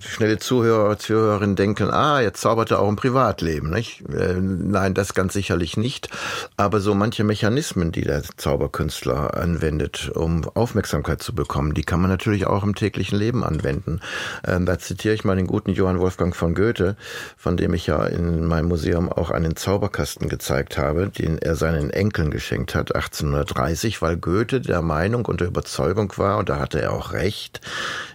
schnelle 0.00 0.38
Zuhörer, 0.38 0.98
Zuhörerin 0.98 1.56
denken, 1.56 1.90
ah, 1.90 2.20
jetzt 2.20 2.40
zaubert 2.40 2.70
er 2.70 2.80
auch 2.80 2.88
im 2.88 2.96
Privatleben. 2.96 3.70
Nicht? 3.70 4.02
Äh, 4.08 4.34
nein, 4.40 4.94
das 4.94 5.14
ganz 5.14 5.32
sicherlich 5.32 5.76
nicht. 5.76 6.08
Aber 6.56 6.80
so 6.80 6.94
manche 6.94 7.24
Mechanismen, 7.24 7.92
die 7.92 8.02
der 8.02 8.22
Zauberkünstler 8.22 9.34
anwendet, 9.34 10.10
um 10.14 10.48
Aufmerksamkeit 10.54 11.22
zu 11.22 11.34
bekommen, 11.34 11.74
die 11.74 11.82
kann 11.82 12.00
man 12.00 12.10
natürlich 12.10 12.46
auch 12.46 12.62
im 12.62 12.74
täglichen 12.74 13.18
Leben 13.18 13.44
anwenden. 13.44 14.00
Ähm, 14.46 14.66
da 14.66 14.78
zitiere 14.78 15.14
ich 15.14 15.24
mal 15.24 15.36
den 15.36 15.46
guten 15.46 15.72
Johann 15.72 16.00
Wolfgang 16.00 16.34
von 16.34 16.54
Goethe, 16.54 16.96
von 17.36 17.56
dem 17.56 17.74
ich 17.74 17.86
ja 17.86 18.04
in 18.04 18.46
meinem 18.46 18.68
Museum 18.68 19.12
auch 19.12 19.30
einen 19.30 19.56
Zauberkasten 19.56 20.28
gezeigt 20.28 20.78
habe, 20.78 21.08
den 21.08 21.38
er 21.38 21.56
seinen 21.56 21.90
Enkeln 21.90 22.30
geschenkt 22.30 22.74
hat, 22.74 22.94
1830, 22.94 24.00
weil 24.00 24.16
Goethe 24.16 24.60
der 24.60 24.82
Meinung 24.82 25.26
und 25.26 25.40
der 25.40 25.48
Überzeugung 25.48 26.12
war, 26.16 26.38
und 26.38 26.48
da 26.48 26.58
hatte 26.58 26.80
er 26.80 26.92
auch 26.92 27.12
recht, 27.12 27.60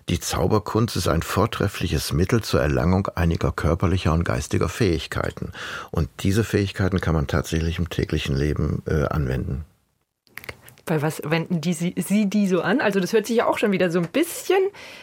die 0.10 0.20
Zauberkunst 0.20 0.96
ist 0.96 1.08
ein 1.08 1.19
vortreffliches 1.22 2.14
Mittel 2.14 2.42
zur 2.42 2.62
Erlangung 2.62 3.08
einiger 3.16 3.52
körperlicher 3.52 4.14
und 4.14 4.24
geistiger 4.24 4.70
Fähigkeiten. 4.70 5.52
Und 5.92 6.10
diese 6.22 6.44
Fähigkeiten 6.44 7.02
kann 7.02 7.16
man 7.16 7.28
tatsächlich 7.28 7.80
im 7.80 7.90
täglichen 7.90 8.36
Leben 8.36 8.84
äh, 8.86 9.06
anwenden. 9.06 9.66
Bei 10.90 11.04
was 11.04 11.22
wenden 11.24 11.62
die, 11.62 11.74
sie, 11.74 11.94
sie 11.96 12.28
die 12.28 12.48
so 12.48 12.62
an? 12.62 12.82
Also 12.82 13.00
das 13.00 13.14
hört 13.14 13.28
sich 13.28 13.38
ja 13.38 13.46
auch 13.46 13.60
schon 13.60 13.72
wieder 13.72 13.92
so 13.92 14.00
ein 14.00 14.08
bisschen, 14.08 14.58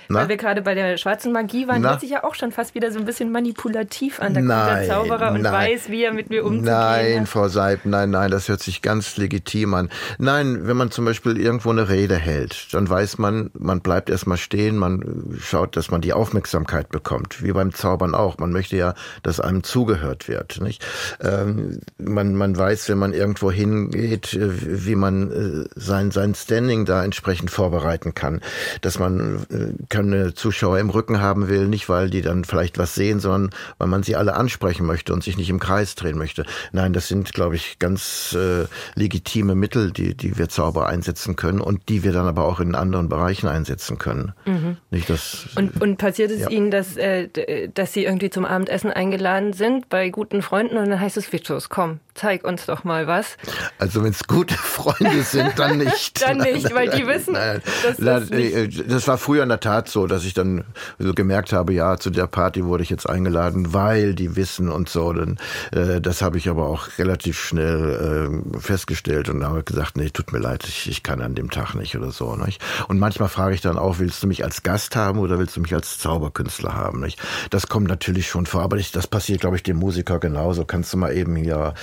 Na? 0.09 0.19
weil 0.19 0.29
wir 0.31 0.37
gerade 0.37 0.61
bei 0.61 0.75
der 0.75 0.97
schwarzen 0.97 1.31
Magie 1.31 1.69
waren, 1.69 1.81
Na? 1.81 1.91
hört 1.91 2.01
sich 2.01 2.11
ja 2.11 2.25
auch 2.25 2.35
schon 2.35 2.51
fast 2.51 2.75
wieder 2.75 2.91
so 2.91 2.99
ein 2.99 3.05
bisschen 3.05 3.31
manipulativ 3.31 4.21
an. 4.21 4.35
Da 4.35 4.41
nein, 4.41 4.67
kommt 4.67 4.81
der 4.81 4.89
Zauberer 4.89 5.31
und 5.31 5.43
nein. 5.43 5.53
weiß, 5.53 5.89
wie 5.89 6.03
er 6.03 6.13
mit 6.13 6.29
mir 6.29 6.45
umzugehen 6.45 6.65
Nein, 6.75 7.21
hat. 7.21 7.29
Frau 7.29 7.47
Seib, 7.47 7.85
nein, 7.85 8.11
nein, 8.11 8.33
das 8.33 8.49
hört 8.49 8.61
sich 8.65 8.83
ganz 8.83 9.17
legitim 9.17 9.75
an. 9.75 9.89
Nein, 10.19 10.67
wenn 10.67 10.77
man 10.77 10.91
zum 10.91 11.05
Beispiel 11.05 11.39
irgendwo 11.39 11.71
eine 11.71 11.89
Rede 11.89 12.17
hält, 12.17 12.75
dann 12.75 12.91
weiß 12.91 13.19
man, 13.19 13.51
man 13.57 13.81
bleibt 13.81 14.11
erstmal 14.11 14.39
stehen, 14.39 14.79
man 14.79 15.37
schaut, 15.41 15.77
dass 15.77 15.93
man 15.93 16.01
die 16.01 16.13
Aufmerksamkeit 16.13 16.89
bekommt, 16.89 17.45
wie 17.45 17.53
beim 17.53 17.73
Zaubern 17.73 18.17
auch. 18.17 18.39
Man 18.39 18.51
möchte 18.51 18.77
ja, 18.77 18.95
dass 19.23 19.39
einem 19.39 19.63
zugehört 19.63 20.27
wird. 20.27 20.61
Nicht? 20.61 20.85
Ähm, 21.21 21.79
man, 21.99 22.35
man 22.35 22.59
weiß, 22.59 22.89
wenn 22.89 22.99
man 22.99 23.13
irgendwo 23.13 23.53
hingeht, 23.53 24.35
äh, 24.35 24.85
wie 24.85 24.97
man 24.97 25.31
äh, 25.31 25.76
sein, 25.77 26.11
sein 26.11 26.35
Standing 26.35 26.85
da 26.85 27.05
entsprechend 27.05 27.51
vorbereiten 27.51 28.15
kann. 28.15 28.41
Dass 28.81 28.99
man 28.99 29.47
äh, 29.51 29.85
keine 29.89 30.35
Zuschauer 30.35 30.79
im 30.79 30.91
Rücken 30.91 31.21
haben 31.21 31.49
will, 31.49 31.69
nicht 31.69 31.89
weil 31.89 32.11
die 32.11 32.23
dann 32.23 32.45
vielleicht 32.45 32.79
was 32.79 32.95
sehen, 32.95 33.21
sondern 33.21 33.51
weil 33.79 33.89
man 33.89 34.03
sie 34.03 34.17
alle 34.17 34.35
ansprechen 34.35 34.87
möchte 34.87 35.13
und 35.13 35.23
sich 35.23 35.37
nicht 35.37 35.51
im 35.51 35.61
Kreis 35.61 35.95
drehen 35.95 36.19
möchte. 36.19 36.45
Nein, 36.73 36.93
das 36.93 37.09
sind, 37.09 37.33
glaube 37.33 37.57
ich, 37.57 37.79
ganz 37.79 38.35
äh, 38.35 38.67
legitime 38.95 39.55
Mittel, 39.55 39.93
die, 39.93 40.17
die 40.17 40.39
wir 40.39 40.49
Zauber 40.49 40.87
einsetzen 40.87 41.37
können 41.37 41.61
und 41.61 41.89
die 41.89 42.03
wir 42.03 42.13
dann 42.13 42.27
aber 42.27 42.45
auch 42.45 42.61
in 42.61 42.75
anderen 42.75 43.09
Bereichen 43.09 43.47
einsetzen 43.47 43.99
können. 43.99 44.33
Mhm. 44.47 44.79
Nicht 44.91 45.11
das, 45.11 45.49
und, 45.57 45.81
und 45.81 45.99
passiert 45.99 46.31
es 46.31 46.41
ja. 46.41 46.51
Ihnen, 46.51 46.71
dass, 46.71 46.97
äh, 46.97 47.69
dass 47.69 47.93
Sie 47.93 48.05
irgendwie 48.05 48.31
zum 48.31 48.45
Abendessen 48.45 48.91
eingeladen 48.91 49.53
sind 49.53 49.89
bei 49.89 50.09
guten 50.09 50.43
Freunden 50.43 50.77
und 50.77 50.89
dann 50.89 51.01
heißt 51.01 51.17
es, 51.17 51.33
Vitus, 51.33 51.69
komm, 51.69 52.01
zeig 52.15 52.45
uns 52.45 52.67
doch 52.67 52.85
mal 52.85 53.07
was. 53.07 53.37
Also 53.79 54.03
wenn 54.03 54.11
es 54.11 54.27
gute 54.27 54.55
Freunde 54.77 55.23
sind, 55.23 55.59
dann 55.79 55.79
nicht. 55.79 56.23
dann 56.23 56.39
nicht, 56.39 56.75
weil 56.75 56.91
die 56.91 57.07
wissen. 57.07 57.35
Nein, 57.35 57.63
das, 57.99 58.31
äh, 58.31 58.69
das, 58.69 59.09
war 59.09 59.19
früher 59.19 59.43
in 59.43 59.49
der 59.49 59.61
Tat 59.61 59.89
so, 59.89 60.07
dass 60.07 60.25
ich 60.25 60.35
dann 60.35 60.65
so 60.99 61.15
gemerkt 61.15 61.53
habe, 61.53 61.73
ja, 61.73 61.97
zu 61.97 62.11
der 62.11 62.27
Party 62.27 62.65
wurde 62.65 62.83
ich 62.83 62.91
jetzt 62.91 63.09
eingeladen, 63.09 63.73
weil 63.73 64.15
die 64.15 64.37
wissen 64.37 64.71
und 64.71 64.89
so. 64.89 65.13
Dann, 65.13 65.39
äh, 65.73 66.01
das 66.01 66.23
habe 66.23 66.39
ich 66.39 66.49
aber 66.49 66.67
auch 66.67 66.99
relativ 66.99 67.39
schnell 67.39 68.43
äh, 68.55 68.59
festgestellt 68.59 69.29
und 69.29 69.45
habe 69.45 69.63
gesagt, 69.63 69.97
nee, 69.97 70.11
tut 70.11 70.33
mir 70.33 70.39
leid, 70.39 70.65
ich, 70.67 70.89
ich 70.89 71.03
kann 71.03 71.21
an 71.21 71.35
dem 71.35 71.51
Tag 71.51 71.75
nicht 71.75 71.97
oder 71.97 72.11
so. 72.11 72.37
Nicht? 72.37 72.63
Und 72.89 72.99
manchmal 72.99 73.29
frage 73.29 73.55
ich 73.55 73.61
dann 73.61 73.79
auch, 73.79 73.99
willst 73.99 74.23
du 74.23 74.27
mich 74.27 74.45
als 74.45 74.63
Gast 74.63 74.97
haben 74.97 75.19
oder 75.19 75.39
willst 75.39 75.57
du 75.57 75.61
mich 75.61 75.75
als 75.75 75.99
Zauberkünstler 75.99 76.75
haben? 76.75 77.01
Nicht? 77.01 77.21
Das 77.51 77.69
kommt 77.69 77.89
natürlich 77.89 78.29
schon 78.29 78.47
vor, 78.47 78.63
aber 78.63 78.77
ich, 78.77 78.93
das 78.93 79.07
passiert, 79.07 79.41
glaube 79.41 79.57
ich, 79.57 79.63
dem 79.63 79.77
Musiker 79.77 80.19
genauso. 80.19 80.65
Kannst 80.65 80.93
du 80.93 80.97
mal 80.97 81.17
eben 81.17 81.37
hier 81.37 81.75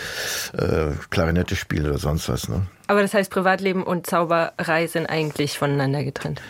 äh, 0.54 0.92
Klarinette 1.10 1.56
spielen 1.56 1.88
oder 1.88 1.98
sonst 1.98 2.30
was. 2.30 2.50
Ne? 2.50 2.68
Aber 2.88 3.02
das 3.02 3.14
heißt, 3.14 3.32
Privatleben 3.32 3.84
und 3.84 4.08
Zauberei 4.08 4.88
sind 4.88 5.06
eigentlich 5.08 5.58
voneinander 5.58 6.04
getrennt. 6.04 6.42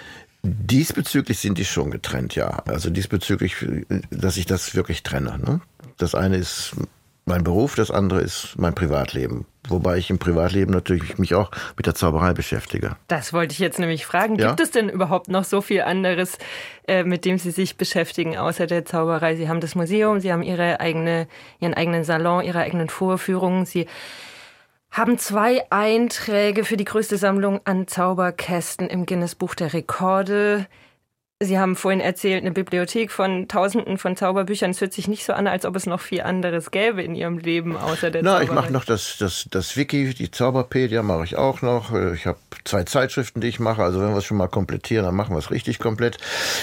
Diesbezüglich 0.44 1.40
sind 1.40 1.58
die 1.58 1.66
schon 1.66 1.92
getrennt, 1.92 2.36
ja. 2.36 2.64
Also 2.66 2.90
diesbezüglich, 2.90 3.56
dass 4.10 4.36
ich 4.38 4.46
das 4.46 4.76
wirklich 4.76 5.04
trenne. 5.04 5.40
Ne? 5.40 5.62
Das 5.98 6.16
eine 6.16 6.38
ist 6.38 6.76
mein 7.26 7.44
Beruf, 7.44 7.76
das 7.76 7.92
andere 7.92 8.20
ist 8.22 8.56
mein 8.58 8.76
Privatleben. 8.76 9.46
Wobei 9.70 9.98
ich 9.98 10.10
im 10.10 10.20
Privatleben 10.20 10.74
natürlich 10.74 11.18
mich 11.18 11.36
auch 11.36 11.50
mit 11.78 11.86
der 11.86 11.96
Zauberei 11.96 12.34
beschäftige. 12.34 12.98
Das 13.08 13.32
wollte 13.32 13.54
ich 13.54 13.60
jetzt 13.60 13.80
nämlich 13.80 14.06
fragen. 14.06 14.38
Ja? 14.38 14.50
Gibt 14.50 14.60
es 14.60 14.72
denn 14.72 14.90
überhaupt 14.90 15.30
noch 15.30 15.46
so 15.46 15.62
viel 15.62 15.84
anderes, 15.84 16.38
äh, 16.86 17.06
mit 17.06 17.24
dem 17.24 17.38
Sie 17.38 17.52
sich 17.52 17.78
beschäftigen, 17.78 18.38
außer 18.38 18.68
der 18.68 18.84
Zauberei? 18.84 19.38
Sie 19.38 19.48
haben 19.48 19.62
das 19.62 19.76
Museum, 19.76 20.20
Sie 20.20 20.34
haben 20.34 20.44
Ihre 20.44 20.82
eigene, 20.82 21.28
Ihren 21.62 21.74
eigenen 21.74 22.04
Salon, 22.04 22.44
Ihre 22.44 22.60
eigenen 22.60 22.90
Vorführungen. 22.90 23.66
Sie 23.66 23.88
haben 24.94 25.18
zwei 25.18 25.66
Einträge 25.72 26.64
für 26.64 26.78
die 26.78 26.86
größte 26.86 27.18
Sammlung 27.18 27.60
an 27.64 27.88
Zauberkästen 27.88 28.88
im 28.88 29.08
Guinness 29.08 29.34
Buch 29.34 29.56
der 29.56 29.74
Rekorde. 29.74 30.68
Sie 31.40 31.60
haben 31.60 31.76
vorhin 31.76 32.00
erzählt, 32.00 32.42
eine 32.42 32.52
Bibliothek 32.52 33.12
von 33.12 33.48
Tausenden 33.48 33.98
von 33.98 34.16
Zauberbüchern. 34.16 34.72
Es 34.72 34.80
hört 34.80 34.94
sich 34.94 35.08
nicht 35.08 35.26
so 35.26 35.34
an, 35.34 35.48
als 35.48 35.66
ob 35.66 35.76
es 35.76 35.86
noch 35.86 36.00
viel 36.00 36.22
anderes 36.22 36.72
gäbe 36.72 37.04
in 37.04 37.16
Ihrem 37.16 37.38
Leben 37.38 37.76
außer 37.76 38.12
der 38.12 38.24
Na, 38.24 38.42
ich 38.42 38.52
mache 38.52 38.72
noch 38.72 38.86
das, 38.86 39.18
das, 39.20 39.48
das 39.52 39.76
Wiki, 39.76 40.14
die 40.14 40.32
Zauberpedia 40.32 41.04
mache 41.04 41.26
ich 41.26 41.36
auch 41.36 41.62
noch. 41.62 41.94
Ich 42.14 42.26
habe 42.28 42.38
zwei 42.64 42.84
Zeitschriften, 42.84 43.42
die 43.42 43.48
ich 43.48 43.60
mache. 43.60 43.84
Also 43.84 44.00
wenn 44.00 44.12
wir 44.12 44.18
es 44.18 44.26
schon 44.26 44.38
mal 44.38 44.48
komplettieren, 44.48 45.06
dann 45.06 45.16
machen 45.16 45.36
wir 45.36 45.40
es 45.40 45.52
richtig 45.52 45.80
komplett. 45.80 46.18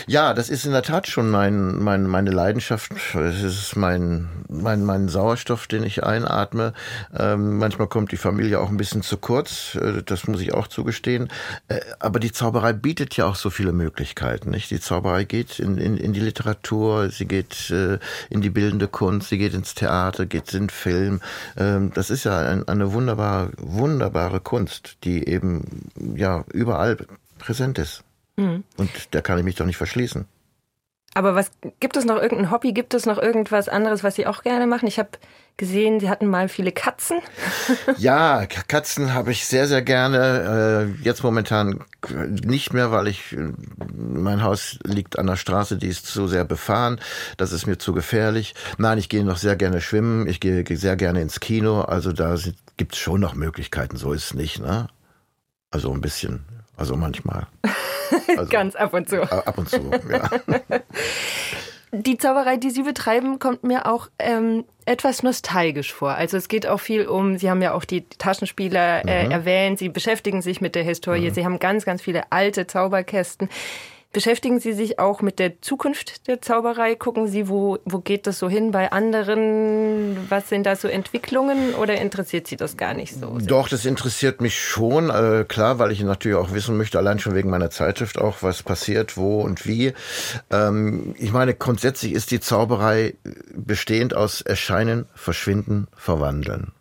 Ja, 0.06 0.32
das 0.32 0.48
ist 0.48 0.64
in 0.64 0.72
der 0.72 0.82
Tat 0.82 1.08
schon 1.08 1.30
mein, 1.30 1.76
mein, 1.76 2.06
meine 2.06 2.30
Leidenschaft. 2.30 2.92
Es 3.14 3.42
ist 3.42 3.76
mein, 3.76 4.28
mein, 4.48 4.84
mein 4.84 5.08
Sauerstoff, 5.08 5.66
den 5.66 5.84
ich 5.84 6.04
einatme. 6.04 6.72
Ähm, 7.16 7.58
manchmal 7.58 7.88
kommt 7.88 8.12
die 8.12 8.16
Familie 8.16 8.60
auch 8.60 8.70
ein 8.70 8.78
bisschen 8.78 9.02
zu 9.02 9.18
kurz. 9.18 9.74
Äh, 9.74 10.02
das 10.04 10.26
muss 10.26 10.40
ich 10.40 10.54
auch 10.54 10.68
zugestehen. 10.68 11.28
Äh, 11.68 11.80
aber 11.98 12.18
die 12.18 12.32
Zauberei 12.32 12.72
bietet 12.72 13.16
ja 13.16 13.26
auch 13.26 13.36
so 13.36 13.50
viele 13.50 13.72
Möglichkeiten. 13.72 14.54
Nicht? 14.60 14.70
Die 14.70 14.80
Zauberei 14.80 15.24
geht 15.24 15.58
in, 15.58 15.78
in, 15.78 15.96
in 15.96 16.12
die 16.12 16.20
Literatur, 16.20 17.08
sie 17.08 17.24
geht 17.24 17.70
äh, 17.70 17.98
in 18.28 18.42
die 18.42 18.50
bildende 18.50 18.88
Kunst, 18.88 19.30
sie 19.30 19.38
geht 19.38 19.54
ins 19.54 19.74
Theater, 19.74 20.26
geht 20.26 20.52
in 20.52 20.64
den 20.64 20.70
Film. 20.70 21.22
Ähm, 21.56 21.92
das 21.94 22.10
ist 22.10 22.24
ja 22.24 22.38
ein, 22.38 22.68
eine 22.68 22.92
wunderbare, 22.92 23.52
wunderbare 23.56 24.40
Kunst, 24.40 24.98
die 25.04 25.26
eben 25.26 25.88
ja 26.14 26.44
überall 26.52 26.98
präsent 27.38 27.78
ist. 27.78 28.04
Mhm. 28.36 28.64
Und 28.76 28.90
da 29.12 29.22
kann 29.22 29.38
ich 29.38 29.44
mich 29.44 29.54
doch 29.54 29.64
nicht 29.64 29.78
verschließen. 29.78 30.26
Aber 31.14 31.34
was 31.34 31.50
gibt 31.80 31.96
es 31.96 32.04
noch 32.04 32.16
irgendein 32.16 32.52
Hobby? 32.52 32.72
Gibt 32.72 32.94
es 32.94 33.04
noch 33.04 33.18
irgendwas 33.18 33.68
anderes, 33.68 34.04
was 34.04 34.14
Sie 34.14 34.28
auch 34.28 34.42
gerne 34.42 34.68
machen? 34.68 34.86
Ich 34.86 35.00
habe 35.00 35.10
gesehen, 35.56 35.98
Sie 35.98 36.08
hatten 36.08 36.26
mal 36.26 36.48
viele 36.48 36.70
Katzen. 36.70 37.20
ja, 37.98 38.46
Katzen 38.46 39.12
habe 39.12 39.32
ich 39.32 39.44
sehr, 39.44 39.66
sehr 39.66 39.82
gerne. 39.82 40.94
Äh, 41.00 41.04
jetzt 41.04 41.24
momentan 41.24 41.84
nicht 42.44 42.72
mehr, 42.72 42.92
weil 42.92 43.08
ich 43.08 43.36
mein 43.92 44.44
Haus 44.44 44.78
liegt 44.84 45.18
an 45.18 45.26
der 45.26 45.36
Straße, 45.36 45.76
die 45.76 45.88
ist 45.88 46.06
zu 46.06 46.28
sehr 46.28 46.44
befahren. 46.44 47.00
Das 47.36 47.50
ist 47.50 47.66
mir 47.66 47.78
zu 47.78 47.92
gefährlich. 47.92 48.54
Nein, 48.78 48.98
ich 48.98 49.08
gehe 49.08 49.24
noch 49.24 49.36
sehr 49.36 49.56
gerne 49.56 49.80
schwimmen. 49.80 50.28
Ich 50.28 50.38
gehe 50.38 50.64
sehr 50.76 50.96
gerne 50.96 51.20
ins 51.22 51.40
Kino. 51.40 51.80
Also 51.80 52.12
da 52.12 52.36
gibt 52.76 52.94
es 52.94 53.00
schon 53.00 53.20
noch 53.20 53.34
Möglichkeiten. 53.34 53.96
So 53.96 54.12
ist 54.12 54.26
es 54.26 54.34
nicht. 54.34 54.60
Ne? 54.60 54.86
Also 55.72 55.92
ein 55.92 56.00
bisschen. 56.00 56.44
Also 56.76 56.96
manchmal. 56.96 57.48
Also, 58.36 58.50
Ganz 58.50 58.74
ab 58.76 58.94
und 58.94 59.08
zu. 59.08 59.22
Ab 59.22 59.58
und 59.58 59.68
zu, 59.68 59.78
ja. 60.10 60.30
Die 61.92 62.16
Zauberei, 62.18 62.56
die 62.56 62.70
Sie 62.70 62.84
betreiben, 62.84 63.40
kommt 63.40 63.64
mir 63.64 63.86
auch 63.86 64.08
ähm, 64.20 64.64
etwas 64.84 65.24
nostalgisch 65.24 65.92
vor. 65.92 66.10
Also 66.10 66.36
es 66.36 66.46
geht 66.46 66.64
auch 66.68 66.78
viel 66.78 67.06
um, 67.06 67.36
Sie 67.36 67.50
haben 67.50 67.62
ja 67.62 67.74
auch 67.74 67.84
die 67.84 68.08
Taschenspieler 68.08 69.04
äh, 69.08 69.24
mhm. 69.24 69.30
erwähnt, 69.32 69.78
Sie 69.80 69.88
beschäftigen 69.88 70.40
sich 70.40 70.60
mit 70.60 70.76
der 70.76 70.84
Historie, 70.84 71.30
mhm. 71.30 71.34
Sie 71.34 71.44
haben 71.44 71.58
ganz, 71.58 71.84
ganz 71.84 72.00
viele 72.00 72.30
alte 72.30 72.68
Zauberkästen. 72.68 73.48
Beschäftigen 74.12 74.58
Sie 74.58 74.72
sich 74.72 74.98
auch 74.98 75.22
mit 75.22 75.38
der 75.38 75.62
Zukunft 75.62 76.26
der 76.26 76.42
Zauberei? 76.42 76.96
Gucken 76.96 77.28
Sie, 77.28 77.48
wo, 77.48 77.78
wo 77.84 78.00
geht 78.00 78.26
das 78.26 78.40
so 78.40 78.48
hin 78.48 78.72
bei 78.72 78.90
anderen? 78.90 80.16
Was 80.28 80.48
sind 80.48 80.66
da 80.66 80.74
so 80.74 80.88
Entwicklungen 80.88 81.74
oder 81.76 81.94
interessiert 82.00 82.48
Sie 82.48 82.56
das 82.56 82.76
gar 82.76 82.92
nicht 82.92 83.14
so? 83.14 83.38
Doch, 83.38 83.68
das 83.68 83.84
interessiert 83.84 84.40
mich 84.40 84.58
schon, 84.60 85.10
äh, 85.10 85.44
klar, 85.46 85.78
weil 85.78 85.92
ich 85.92 86.02
natürlich 86.02 86.36
auch 86.36 86.52
wissen 86.52 86.76
möchte, 86.76 86.98
allein 86.98 87.20
schon 87.20 87.36
wegen 87.36 87.50
meiner 87.50 87.70
Zeitschrift 87.70 88.18
auch, 88.18 88.42
was 88.42 88.64
passiert, 88.64 89.16
wo 89.16 89.42
und 89.42 89.64
wie. 89.64 89.92
Ähm, 90.50 91.14
ich 91.16 91.30
meine, 91.30 91.54
grundsätzlich 91.54 92.12
ist 92.12 92.32
die 92.32 92.40
Zauberei 92.40 93.14
bestehend 93.54 94.16
aus 94.16 94.40
Erscheinen, 94.40 95.06
Verschwinden, 95.14 95.86
Verwandeln. 95.96 96.72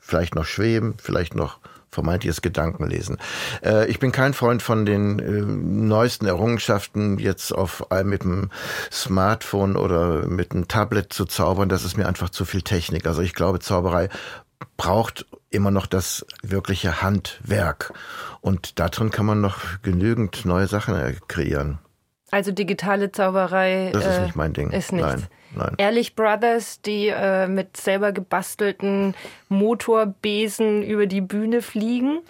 Vielleicht 0.00 0.34
noch 0.34 0.46
schweben, 0.46 0.94
vielleicht 0.96 1.34
noch 1.34 1.58
vermeintliches 1.90 2.42
Gedankenlesen. 2.42 3.18
Äh, 3.64 3.86
ich 3.86 3.98
bin 3.98 4.12
kein 4.12 4.34
Freund 4.34 4.62
von 4.62 4.86
den 4.86 5.18
äh, 5.18 5.42
neuesten 5.42 6.26
Errungenschaften, 6.26 7.18
jetzt 7.18 7.52
auf 7.52 7.86
mit 8.04 8.22
dem 8.22 8.50
Smartphone 8.90 9.76
oder 9.76 10.26
mit 10.26 10.52
einem 10.52 10.68
Tablet 10.68 11.12
zu 11.12 11.24
zaubern. 11.24 11.68
Das 11.68 11.84
ist 11.84 11.96
mir 11.96 12.06
einfach 12.06 12.30
zu 12.30 12.44
viel 12.44 12.62
Technik. 12.62 13.06
Also 13.06 13.22
ich 13.22 13.34
glaube, 13.34 13.60
Zauberei 13.60 14.08
braucht 14.76 15.26
immer 15.50 15.70
noch 15.70 15.86
das 15.86 16.26
wirkliche 16.42 17.02
Handwerk. 17.02 17.92
Und 18.40 18.78
darin 18.78 19.10
kann 19.10 19.26
man 19.26 19.40
noch 19.40 19.82
genügend 19.82 20.44
neue 20.44 20.66
Sachen 20.66 20.94
äh, 20.94 21.14
kreieren. 21.26 21.78
Also 22.30 22.52
digitale 22.52 23.10
Zauberei. 23.10 23.90
Das 23.92 24.04
ist 24.04 24.18
äh, 24.18 24.22
nicht 24.22 24.36
mein 24.36 24.52
Ding. 24.52 24.70
Ist 24.70 24.92
nichts. 24.92 25.08
Nein. 25.08 25.26
Nein. 25.58 25.74
Ehrlich 25.78 26.14
Brothers, 26.14 26.80
die 26.82 27.08
äh, 27.08 27.48
mit 27.48 27.76
selber 27.76 28.12
gebastelten 28.12 29.14
Motorbesen 29.48 30.84
über 30.84 31.06
die 31.06 31.20
Bühne 31.20 31.62
fliegen? 31.62 32.20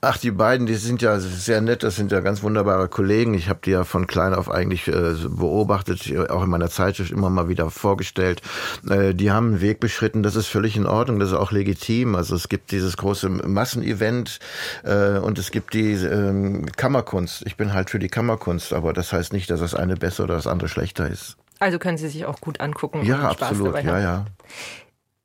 Ach, 0.00 0.16
die 0.16 0.30
beiden, 0.30 0.66
die 0.66 0.76
sind 0.76 1.02
ja 1.02 1.18
sehr 1.18 1.60
nett, 1.60 1.82
das 1.82 1.96
sind 1.96 2.12
ja 2.12 2.20
ganz 2.20 2.42
wunderbare 2.44 2.88
Kollegen. 2.88 3.34
Ich 3.34 3.48
habe 3.48 3.58
die 3.64 3.72
ja 3.72 3.82
von 3.82 4.06
klein 4.06 4.32
auf 4.32 4.48
eigentlich 4.48 4.86
äh, 4.86 5.14
beobachtet, 5.28 6.30
auch 6.30 6.44
in 6.44 6.50
meiner 6.50 6.70
Zeitschrift 6.70 7.10
immer 7.10 7.30
mal 7.30 7.48
wieder 7.48 7.68
vorgestellt. 7.70 8.42
Äh, 8.88 9.12
die 9.12 9.32
haben 9.32 9.48
einen 9.48 9.60
Weg 9.60 9.80
beschritten, 9.80 10.22
das 10.22 10.36
ist 10.36 10.46
völlig 10.46 10.76
in 10.76 10.86
Ordnung, 10.86 11.18
das 11.18 11.30
ist 11.30 11.36
auch 11.36 11.50
legitim. 11.50 12.14
Also 12.14 12.36
es 12.36 12.48
gibt 12.48 12.70
dieses 12.70 12.96
große 12.96 13.28
Massenevent 13.28 14.38
äh, 14.84 15.18
und 15.18 15.36
es 15.38 15.50
gibt 15.50 15.74
die 15.74 15.94
ähm, 15.94 16.66
Kammerkunst. 16.76 17.42
Ich 17.44 17.56
bin 17.56 17.72
halt 17.72 17.90
für 17.90 17.98
die 17.98 18.08
Kammerkunst, 18.08 18.72
aber 18.72 18.92
das 18.92 19.12
heißt 19.12 19.32
nicht, 19.32 19.50
dass 19.50 19.58
das 19.58 19.74
eine 19.74 19.96
besser 19.96 20.24
oder 20.24 20.34
das 20.34 20.46
andere 20.46 20.68
schlechter 20.68 21.08
ist. 21.08 21.36
Also 21.58 21.78
können 21.78 21.98
Sie 21.98 22.08
sich 22.08 22.24
auch 22.24 22.40
gut 22.40 22.60
angucken. 22.60 23.04
Ja, 23.04 23.28
absolut. 23.30 23.82
Ja, 23.82 23.98
ja. 23.98 24.24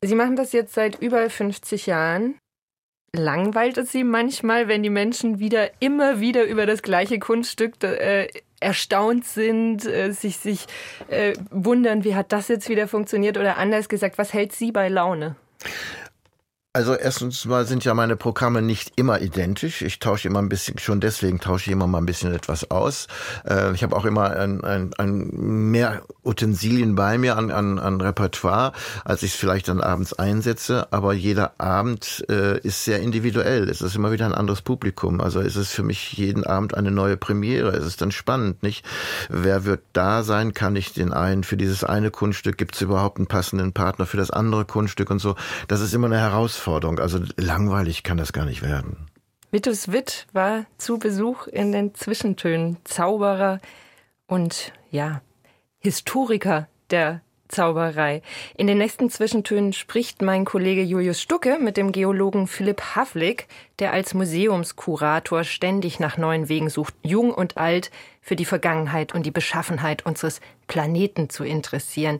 Sie 0.01 0.15
machen 0.15 0.35
das 0.35 0.51
jetzt 0.51 0.73
seit 0.73 0.99
über 0.99 1.29
50 1.29 1.85
Jahren. 1.85 2.35
Langweilt 3.15 3.77
es 3.77 3.91
Sie 3.91 4.03
manchmal, 4.03 4.67
wenn 4.67 4.81
die 4.81 4.89
Menschen 4.89 5.39
wieder 5.39 5.69
immer 5.79 6.19
wieder 6.19 6.45
über 6.45 6.65
das 6.65 6.81
gleiche 6.81 7.19
Kunststück 7.19 7.83
äh, 7.83 8.27
erstaunt 8.59 9.25
sind, 9.25 9.85
äh, 9.85 10.11
sich, 10.11 10.37
sich 10.37 10.65
äh, 11.09 11.33
wundern, 11.51 12.03
wie 12.03 12.15
hat 12.15 12.31
das 12.31 12.47
jetzt 12.47 12.69
wieder 12.69 12.87
funktioniert? 12.87 13.37
Oder 13.37 13.57
anders 13.57 13.87
gesagt, 13.87 14.17
was 14.17 14.33
hält 14.33 14.53
Sie 14.53 14.71
bei 14.71 14.89
Laune? 14.89 15.35
Also 16.75 16.95
erstens 16.95 17.45
mal 17.45 17.67
sind 17.67 17.85
ja 17.85 17.93
meine 17.93 18.15
Programme 18.15 18.63
nicht 18.63 18.93
immer 18.95 19.21
identisch. 19.21 19.83
Ich 19.83 19.99
tausche 19.99 20.27
immer 20.27 20.39
ein 20.39 20.49
bisschen, 20.49 20.79
schon 20.79 20.99
deswegen 20.99 21.39
tausche 21.39 21.69
ich 21.69 21.71
immer 21.71 21.85
mal 21.85 21.99
ein 21.99 22.07
bisschen 22.07 22.33
etwas 22.33 22.71
aus. 22.71 23.05
Äh, 23.47 23.73
ich 23.73 23.83
habe 23.83 23.95
auch 23.95 24.05
immer 24.05 24.31
ein, 24.31 24.63
ein, 24.63 24.91
ein 24.97 25.29
mehr 25.69 26.01
Utensilien 26.23 26.95
bei 26.95 27.19
mir 27.19 27.37
an, 27.37 27.51
an, 27.51 27.77
an 27.77 28.01
Repertoire, 28.01 28.71
als 29.05 29.21
ich 29.21 29.33
es 29.33 29.39
vielleicht 29.39 29.67
dann 29.67 29.81
abends 29.81 30.13
einsetze. 30.13 30.91
Aber 30.91 31.13
jeder 31.13 31.53
Abend 31.59 32.25
äh, 32.27 32.57
ist 32.61 32.83
sehr 32.85 33.01
individuell. 33.01 33.69
Es 33.69 33.81
ist 33.81 33.95
immer 33.95 34.11
wieder 34.11 34.25
ein 34.25 34.33
anderes 34.33 34.63
Publikum. 34.63 35.21
Also 35.21 35.41
ist 35.41 35.57
es 35.57 35.69
für 35.69 35.83
mich 35.83 36.13
jeden 36.13 36.43
Abend 36.43 36.73
eine 36.73 36.89
neue 36.89 37.17
Premiere. 37.17 37.69
Es 37.69 37.85
ist 37.85 38.01
dann 38.01 38.09
spannend, 38.09 38.63
nicht? 38.63 38.83
Wer 39.29 39.65
wird 39.65 39.81
da 39.93 40.23
sein? 40.23 40.55
Kann 40.55 40.75
ich 40.75 40.91
den 40.91 41.13
einen 41.13 41.43
für 41.43 41.55
dieses 41.55 41.83
eine 41.83 42.09
Kunststück? 42.09 42.57
Gibt 42.57 42.73
es 42.73 42.81
überhaupt 42.81 43.19
einen 43.19 43.27
passenden 43.27 43.73
Partner 43.73 44.07
für 44.07 44.17
das 44.17 44.31
andere 44.31 44.65
Kunststück 44.65 45.11
und 45.11 45.19
so? 45.19 45.35
Das 45.67 45.79
ist 45.79 45.93
immer 45.93 46.07
eine 46.07 46.17
Herausforderung. 46.17 46.62
Herausforderung. 46.63 46.99
Also 46.99 47.19
langweilig 47.37 48.03
kann 48.03 48.17
das 48.17 48.33
gar 48.33 48.45
nicht 48.45 48.61
werden. 48.61 49.07
Vitus 49.51 49.91
Witt 49.91 50.27
war 50.33 50.65
zu 50.77 50.97
Besuch 50.97 51.47
in 51.47 51.71
den 51.71 51.93
Zwischentönen, 51.93 52.77
Zauberer 52.85 53.59
und 54.25 54.73
ja, 54.89 55.21
Historiker 55.79 56.67
der 56.89 57.21
Zauberei. 57.49 58.23
In 58.55 58.65
den 58.65 58.79
nächsten 58.79 59.11
Zwischentönen 59.11 59.73
spricht 59.73 60.23
mein 60.23 60.43
Kollege 60.43 60.81
Julius 60.81 61.21
Stucke 61.21 61.59
mit 61.59 61.77
dem 61.77 61.91
Geologen 61.91 62.47
Philipp 62.47 62.81
Havlik, 62.95 63.47
der 63.77 63.93
als 63.93 64.15
Museumskurator 64.15 65.43
ständig 65.43 65.99
nach 65.99 66.17
neuen 66.17 66.49
Wegen 66.49 66.69
sucht, 66.69 66.95
jung 67.03 67.31
und 67.31 67.57
alt 67.57 67.91
für 68.21 68.35
die 68.35 68.45
Vergangenheit 68.45 69.13
und 69.13 69.25
die 69.27 69.31
Beschaffenheit 69.31 70.03
unseres 70.03 70.41
Planeten 70.65 71.29
zu 71.29 71.43
interessieren. 71.43 72.19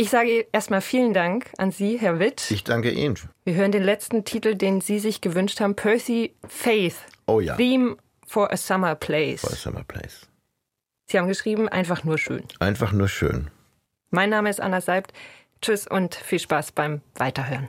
Ich 0.00 0.10
sage 0.10 0.46
erstmal 0.52 0.80
vielen 0.80 1.12
Dank 1.12 1.50
an 1.58 1.72
Sie, 1.72 1.98
Herr 1.98 2.20
Witt. 2.20 2.52
Ich 2.52 2.62
danke 2.62 2.92
Ihnen. 2.92 3.18
Wir 3.44 3.54
hören 3.54 3.72
den 3.72 3.82
letzten 3.82 4.24
Titel, 4.24 4.54
den 4.54 4.80
Sie 4.80 5.00
sich 5.00 5.20
gewünscht 5.20 5.60
haben, 5.60 5.74
Percy 5.74 6.36
Faith. 6.46 6.94
Oh 7.26 7.40
ja. 7.40 7.56
Theme 7.56 7.96
for 8.24 8.52
a 8.52 8.56
Summer 8.56 8.94
Place. 8.94 9.40
For 9.40 9.50
a 9.50 9.56
Summer 9.56 9.82
Place. 9.82 10.28
Sie 11.10 11.18
haben 11.18 11.26
geschrieben, 11.26 11.68
einfach 11.68 12.04
nur 12.04 12.16
schön. 12.16 12.44
Einfach 12.60 12.92
nur 12.92 13.08
schön. 13.08 13.50
Mein 14.10 14.30
Name 14.30 14.50
ist 14.50 14.60
Anna 14.60 14.80
Seibt. 14.80 15.12
Tschüss 15.60 15.88
und 15.88 16.14
viel 16.14 16.38
Spaß 16.38 16.70
beim 16.70 17.00
Weiterhören. 17.16 17.68